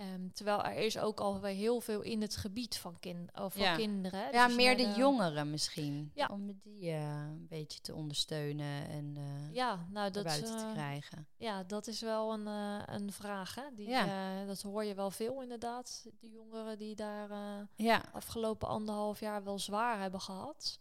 Ehm, 0.00 0.28
terwijl 0.32 0.62
er 0.64 0.76
is 0.76 0.98
ook 0.98 1.20
alweer 1.20 1.54
heel 1.54 1.80
veel 1.80 2.00
in 2.00 2.20
het 2.22 2.36
gebied 2.36 2.76
van 2.78 2.98
kind, 3.00 3.30
of 3.38 3.52
voor 3.52 3.62
Ja. 3.62 3.74
kinderen. 3.76 4.24
Dus 4.24 4.34
Ja, 4.34 4.46
je 4.46 4.54
meer 4.54 4.76
de 4.76 4.92
jongeren 4.96 5.50
misschien. 5.50 6.10
Ja. 6.14 6.28
Om 6.32 6.46
die 6.62 6.90
eh, 6.90 7.00
een 7.30 7.46
beetje 7.48 7.80
te 7.80 7.94
ondersteunen 7.94 8.88
en 8.88 9.16
eh 9.16 9.54
Ja, 9.54 9.86
nou 9.90 10.10
dat, 10.10 10.24
buiten 10.24 10.56
te 10.56 10.64
eh, 10.64 10.72
krijgen. 10.72 11.26
ja, 11.36 11.62
dat 11.64 11.86
is 11.86 12.00
wel 12.00 12.32
een, 12.32 12.46
eh, 12.46 12.94
een 12.94 13.12
vraag. 13.12 13.54
Hè? 13.54 13.62
Die, 13.74 13.88
Ja. 13.88 14.40
eh, 14.40 14.46
dat 14.46 14.62
hoor 14.62 14.84
je 14.84 14.94
wel 14.94 15.10
veel 15.10 15.42
inderdaad. 15.42 16.06
Die 16.20 16.30
jongeren 16.30 16.78
die 16.78 16.94
daar 16.94 17.30
eh, 17.30 17.66
Ja, 17.76 18.02
afgelopen 18.12 18.68
anderhalf 18.68 19.20
jaar 19.20 19.44
wel 19.44 19.58
zwaar 19.58 20.00
hebben 20.00 20.20
gehad. 20.20 20.78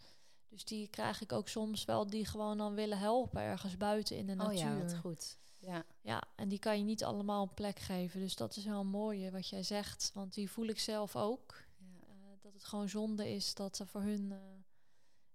Dus 0.49 0.65
die 0.65 0.87
krijg 0.87 1.21
ik 1.21 1.31
ook 1.31 1.47
soms 1.47 1.85
wel 1.85 2.07
die 2.07 2.25
gewoon 2.25 2.57
dan 2.57 2.73
willen 2.73 2.97
helpen 2.97 3.41
ergens 3.41 3.77
buiten 3.77 4.17
in 4.17 4.25
de 4.25 4.31
oh 4.31 4.37
natuur. 4.39 4.57
ja, 4.59 4.77
wat 4.77 4.95
goed. 4.97 5.37
Ja. 5.59 5.83
Ja, 6.01 6.23
en 6.35 6.47
die 6.47 6.59
kan 6.59 6.77
je 6.77 6.83
niet 6.83 7.03
allemaal 7.03 7.41
een 7.43 7.53
plek 7.53 7.79
geven. 7.79 8.19
Dus 8.19 8.35
dat 8.35 8.55
is 8.55 8.65
wel 8.65 8.79
een 8.79 8.87
mooie 8.87 9.31
wat 9.31 9.49
jij 9.49 9.63
zegt. 9.63 10.11
Want 10.13 10.33
die 10.33 10.49
voel 10.49 10.67
ik 10.67 10.79
zelf 10.79 11.15
ook. 11.15 11.63
Ja. 11.77 11.85
Eh, 12.07 12.13
dat 12.41 12.53
het 12.53 12.65
gewoon 12.65 12.89
zonde 12.89 13.29
is 13.29 13.53
dat 13.53 13.79
er 13.79 13.87
voor 13.87 14.01
hun 14.01 14.31
eh, 14.31 14.37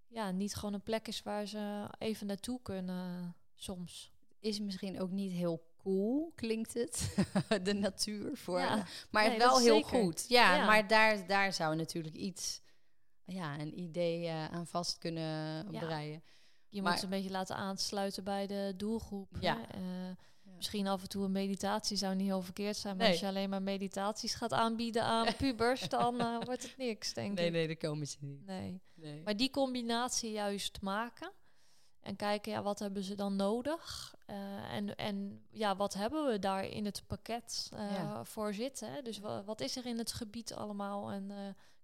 ja, 0.06 0.30
niet 0.30 0.54
gewoon 0.54 0.74
een 0.74 0.82
plek 0.82 1.08
is 1.08 1.22
waar 1.22 1.46
ze 1.46 1.88
even 1.98 2.26
naartoe 2.26 2.60
kunnen 2.62 3.34
soms. 3.54 4.12
Is 4.38 4.60
misschien 4.60 5.00
ook 5.00 5.10
niet 5.10 5.32
heel 5.32 5.62
cool, 5.76 6.32
klinkt 6.34 6.74
het. 6.74 7.14
de 7.62 7.72
natuur 7.74 8.36
voor. 8.36 8.58
Ja, 8.60 8.86
maar 9.10 9.28
nee, 9.28 9.38
wel 9.38 9.58
heel 9.58 9.74
zeker. 9.84 10.02
goed. 10.02 10.24
Ja, 10.28 10.54
Ja. 10.56 10.66
maar 10.66 10.88
daar, 10.88 11.26
daar 11.26 11.52
zou 11.52 11.76
natuurlijk 11.76 12.14
iets, 12.14 12.60
ja, 13.24 13.58
een 13.60 13.78
idee 13.78 14.26
eh, 14.26 14.46
aan 14.46 14.66
vast 14.66 14.98
kunnen 14.98 15.66
breien. 15.70 16.22
Je 16.74 16.82
Maar- 16.82 16.90
moet 16.90 17.00
ze 17.00 17.04
een 17.06 17.10
beetje 17.10 17.30
laten 17.30 17.56
aansluiten 17.56 18.24
bij 18.24 18.46
de 18.46 18.74
doelgroep. 18.76 19.28
Ja. 19.40 19.68
Eh, 19.70 19.80
Misschien 20.56 20.86
af 20.86 21.02
en 21.02 21.08
toe 21.08 21.24
een 21.24 21.32
meditatie 21.32 21.96
zou 21.96 22.14
niet 22.14 22.26
heel 22.26 22.42
verkeerd 22.42 22.76
zijn. 22.76 22.94
Maar 22.96 23.02
Nee. 23.04 23.12
als 23.12 23.20
je 23.22 23.28
alleen 23.28 23.50
maar 23.50 23.62
meditaties 23.62 24.34
gaat 24.34 24.52
aanbieden 24.52 25.02
aan 25.02 25.36
pubers, 25.36 25.88
dan 25.98 26.20
eh, 26.20 26.36
wordt 26.44 26.62
het 26.62 26.74
niks, 26.76 27.14
denk 27.14 27.34
Nee, 27.36 27.46
ik. 27.46 27.52
nee, 27.52 27.66
daar 27.66 27.76
komen 27.76 28.06
ze 28.06 28.16
niet. 28.20 28.46
Nee. 28.46 28.80
Nee. 28.94 29.22
Maar 29.22 29.36
die 29.36 29.50
combinatie 29.50 30.30
juist 30.30 30.80
maken 30.80 31.32
en 32.00 32.16
kijken, 32.16 32.52
ja, 32.52 32.62
wat 32.62 32.78
hebben 32.78 33.02
ze 33.02 33.14
dan 33.14 33.36
nodig? 33.36 34.14
Eh, 34.26 34.72
en, 34.72 34.94
en 34.96 35.44
ja, 35.50 35.76
wat 35.76 35.94
hebben 35.94 36.26
we 36.30 36.38
daar 36.38 36.64
in 36.64 36.84
het 36.84 37.02
pakket 37.06 37.70
eh, 37.74 37.90
Ja. 37.94 38.24
voor 38.24 38.54
zitten? 38.54 38.92
Hè? 38.92 39.02
Dus 39.02 39.18
wa- 39.18 39.44
wat 39.44 39.60
is 39.60 39.76
er 39.76 39.86
in 39.86 39.98
het 39.98 40.12
gebied 40.12 40.54
allemaal 40.54 41.10
en 41.10 41.30
eh, 41.30 41.36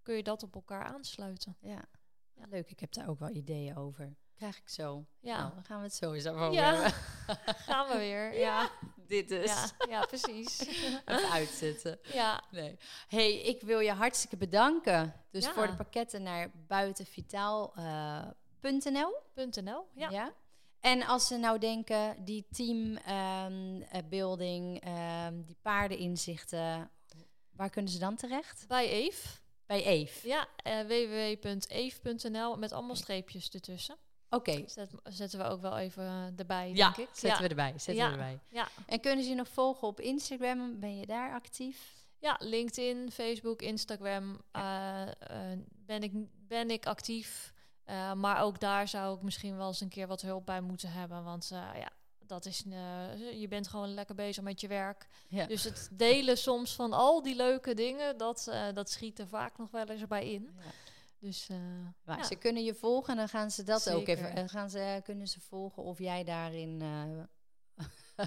kun 0.03 0.15
je 0.15 0.23
dat 0.23 0.43
op 0.43 0.55
elkaar 0.55 0.85
aansluiten? 0.85 1.57
Ja. 1.61 1.85
leuk. 2.51 2.71
Ik 2.71 2.81
heb 2.81 2.93
daar 2.93 3.09
ook 3.09 3.19
wel 3.19 3.31
ideeën 3.31 3.77
over. 3.77 4.17
Krijg 4.41 4.59
ik 4.59 4.69
zo. 4.69 5.05
Ja, 5.21 5.51
dan 5.55 5.65
gaan 5.65 5.79
we 5.79 5.85
het 5.85 5.95
zo 5.95 6.13
eens 6.13 6.27
over 6.27 6.53
Ja. 6.53 6.75
hebben. 6.75 6.93
gaan 7.69 7.89
we 7.89 7.99
weer. 7.99 8.35
Ja, 8.47 8.71
Dit 9.07 9.29
dus. 9.29 9.51
ja, 9.51 9.71
ja 9.89 10.01
precies. 10.07 10.61
Even 11.07 11.31
uitzetten. 11.31 11.99
ja, 12.03 12.43
Nee. 12.51 12.77
hey, 13.09 13.33
ik 13.35 13.63
wil 13.63 13.81
je 13.81 13.93
hartstikke 13.93 14.37
bedanken. 14.37 15.15
Dus 15.31 15.49
voor 15.49 15.67
de 15.67 15.75
pakketten 15.77 16.23
naar 16.23 16.51
buitenvitaal.nl. 16.67 19.15
.nl. 19.63 19.87
Ja. 19.95 20.33
En 20.81 21.03
als 21.07 21.27
ze 21.27 21.37
nou 21.37 21.59
denken, 21.59 22.25
die 22.25 22.47
teambuilding, 22.51 24.81
ehm 24.81 25.43
die 25.43 25.57
paardeninzichten, 25.63 26.91
waar 27.51 27.71
kunnen 27.71 27.93
ze 27.93 27.99
dan 27.99 28.17
terecht? 28.17 28.65
Bij 28.69 28.89
Eve. 28.89 29.29
Bij 29.67 29.85
Eve. 29.85 30.29
Ja, 30.29 30.47
eh 30.57 30.81
www.eve.nl 30.81 32.57
met 32.57 32.73
allemaal 32.73 32.97
streepjes 32.97 33.49
ertussen. 33.51 33.97
Oké. 34.31 34.63
Zet, 34.67 34.91
zetten 35.05 35.39
we 35.39 35.45
ook 35.45 35.61
wel 35.61 35.79
even 35.79 36.35
erbij, 36.37 36.73
Ja, 36.75 36.91
denk 36.91 37.09
ik. 37.09 37.17
zetten 37.17 37.29
ja. 37.29 37.43
we 37.43 37.49
erbij. 37.49 37.71
Zetten 37.71 37.95
Ja. 37.95 38.07
we 38.07 38.13
erbij. 38.13 38.39
Ja. 38.49 38.69
En 38.87 39.01
kunnen 39.01 39.25
ze 39.25 39.31
je 39.31 39.37
nog 39.37 39.49
volgen 39.49 39.89
op 39.89 40.01
Instagram? 40.01 40.81
Ben 40.81 40.97
je 40.97 41.07
daar 41.07 41.33
actief? 41.33 41.99
Ja, 42.21 42.37
LinkedIn, 42.39 43.11
Facebook, 43.13 43.63
Instagram 43.63 44.41
eh, 44.53 45.03
eh, 45.03 45.59
ben, 45.87 46.03
ik, 46.03 46.13
ben 46.49 46.71
ik 46.71 46.87
actief. 46.87 47.53
Eh, 47.85 48.13
maar 48.13 48.43
ook 48.43 48.61
daar 48.61 48.89
zou 48.89 49.17
ik 49.17 49.23
misschien 49.23 49.57
wel 49.57 49.67
eens 49.67 49.81
een 49.81 49.89
keer 49.89 50.07
wat 50.07 50.23
hulp 50.23 50.47
bij 50.47 50.61
moeten 50.61 50.93
hebben. 50.93 51.25
Want 51.25 51.49
ja, 51.53 51.91
dat 52.19 52.47
is, 52.47 52.65
je 53.35 53.47
bent 53.49 53.69
gewoon 53.69 53.95
lekker 53.95 54.15
bezig 54.15 54.43
met 54.43 54.61
je 54.61 54.69
werk. 54.69 55.07
Ja. 55.29 55.47
Dus 55.47 55.65
het 55.65 55.89
delen 55.93 56.39
soms 56.39 56.75
van 56.75 56.93
al 56.93 57.23
die 57.23 57.37
leuke 57.37 57.75
dingen, 57.75 58.17
dat, 58.17 58.53
dat 58.75 58.91
schiet 58.91 59.19
er 59.19 59.29
vaak 59.29 59.59
nog 59.59 59.71
wel 59.71 59.87
eens 59.87 60.07
bij 60.07 60.33
in. 60.33 60.55
Ja. 60.57 60.63
Dus 61.21 61.49
eh, 61.49 61.57
ja. 62.07 62.23
ze 62.23 62.35
kunnen 62.37 62.65
je 62.65 62.75
volgen 62.75 63.13
en 63.13 63.17
dan 63.19 63.29
gaan 63.29 63.51
ze 63.51 63.63
dat 63.63 63.91
ook 63.91 64.07
even. 64.07 64.49
Gaan 64.49 64.71
ze, 64.71 65.01
kunnen 65.05 65.29
ze 65.29 65.41
volgen 65.41 65.83
of 65.83 65.99
jij 65.99 66.25
daarin 66.25 66.83
eh, 66.83 67.23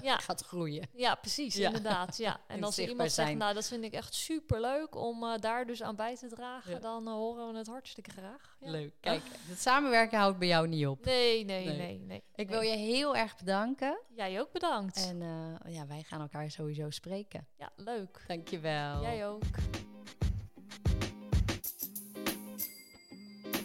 ja, 0.02 0.16
gaat 0.28 0.40
groeien. 0.42 0.88
ja, 0.92 1.14
precies, 1.14 1.54
Ja. 1.54 1.66
inderdaad. 1.66 2.16
Ja. 2.16 2.40
En 2.46 2.64
als 2.64 2.78
er 2.78 2.88
iemand 2.88 3.12
zegt, 3.12 3.28
zijn. 3.28 3.38
nou 3.38 3.54
dat 3.54 3.66
vind 3.66 3.84
ik 3.84 3.92
echt 3.92 4.14
super 4.14 4.60
leuk 4.60 4.94
om 4.94 5.24
eh, 5.24 5.38
daar 5.40 5.66
dus 5.66 5.82
aan 5.82 5.96
bij 5.96 6.16
te 6.16 6.28
dragen, 6.28 6.80
dan 6.80 7.06
eh, 7.06 7.12
horen 7.12 7.52
we 7.52 7.58
het 7.58 7.66
hartstikke 7.66 8.10
graag. 8.10 8.56
Ja. 8.60 8.70
Leuk. 8.70 8.92
Kijk, 9.00 9.22
het 9.48 9.60
samenwerken 9.60 10.18
houdt 10.18 10.38
bij 10.38 10.48
jou 10.48 10.68
niet 10.68 10.86
op. 10.86 11.04
Nee, 11.04 11.44
nee, 11.44 11.64
Nee. 11.66 11.76
nee, 11.76 11.98
nee. 11.98 12.22
Ik 12.34 12.48
nee. 12.48 12.58
wil 12.58 12.60
je 12.70 12.76
heel 12.76 13.16
erg 13.16 13.36
bedanken. 13.36 14.00
Jij 14.14 14.40
ook 14.40 14.52
bedankt. 14.52 14.96
En 15.08 15.22
eh, 15.22 15.74
ja, 15.74 15.86
wij 15.86 16.02
gaan 16.02 16.20
elkaar 16.20 16.50
sowieso 16.50 16.90
spreken. 16.90 17.46
Ja, 17.58 17.70
leuk. 17.76 18.24
Dankjewel. 18.26 19.02
Jij 19.02 19.26
ook. 19.28 19.42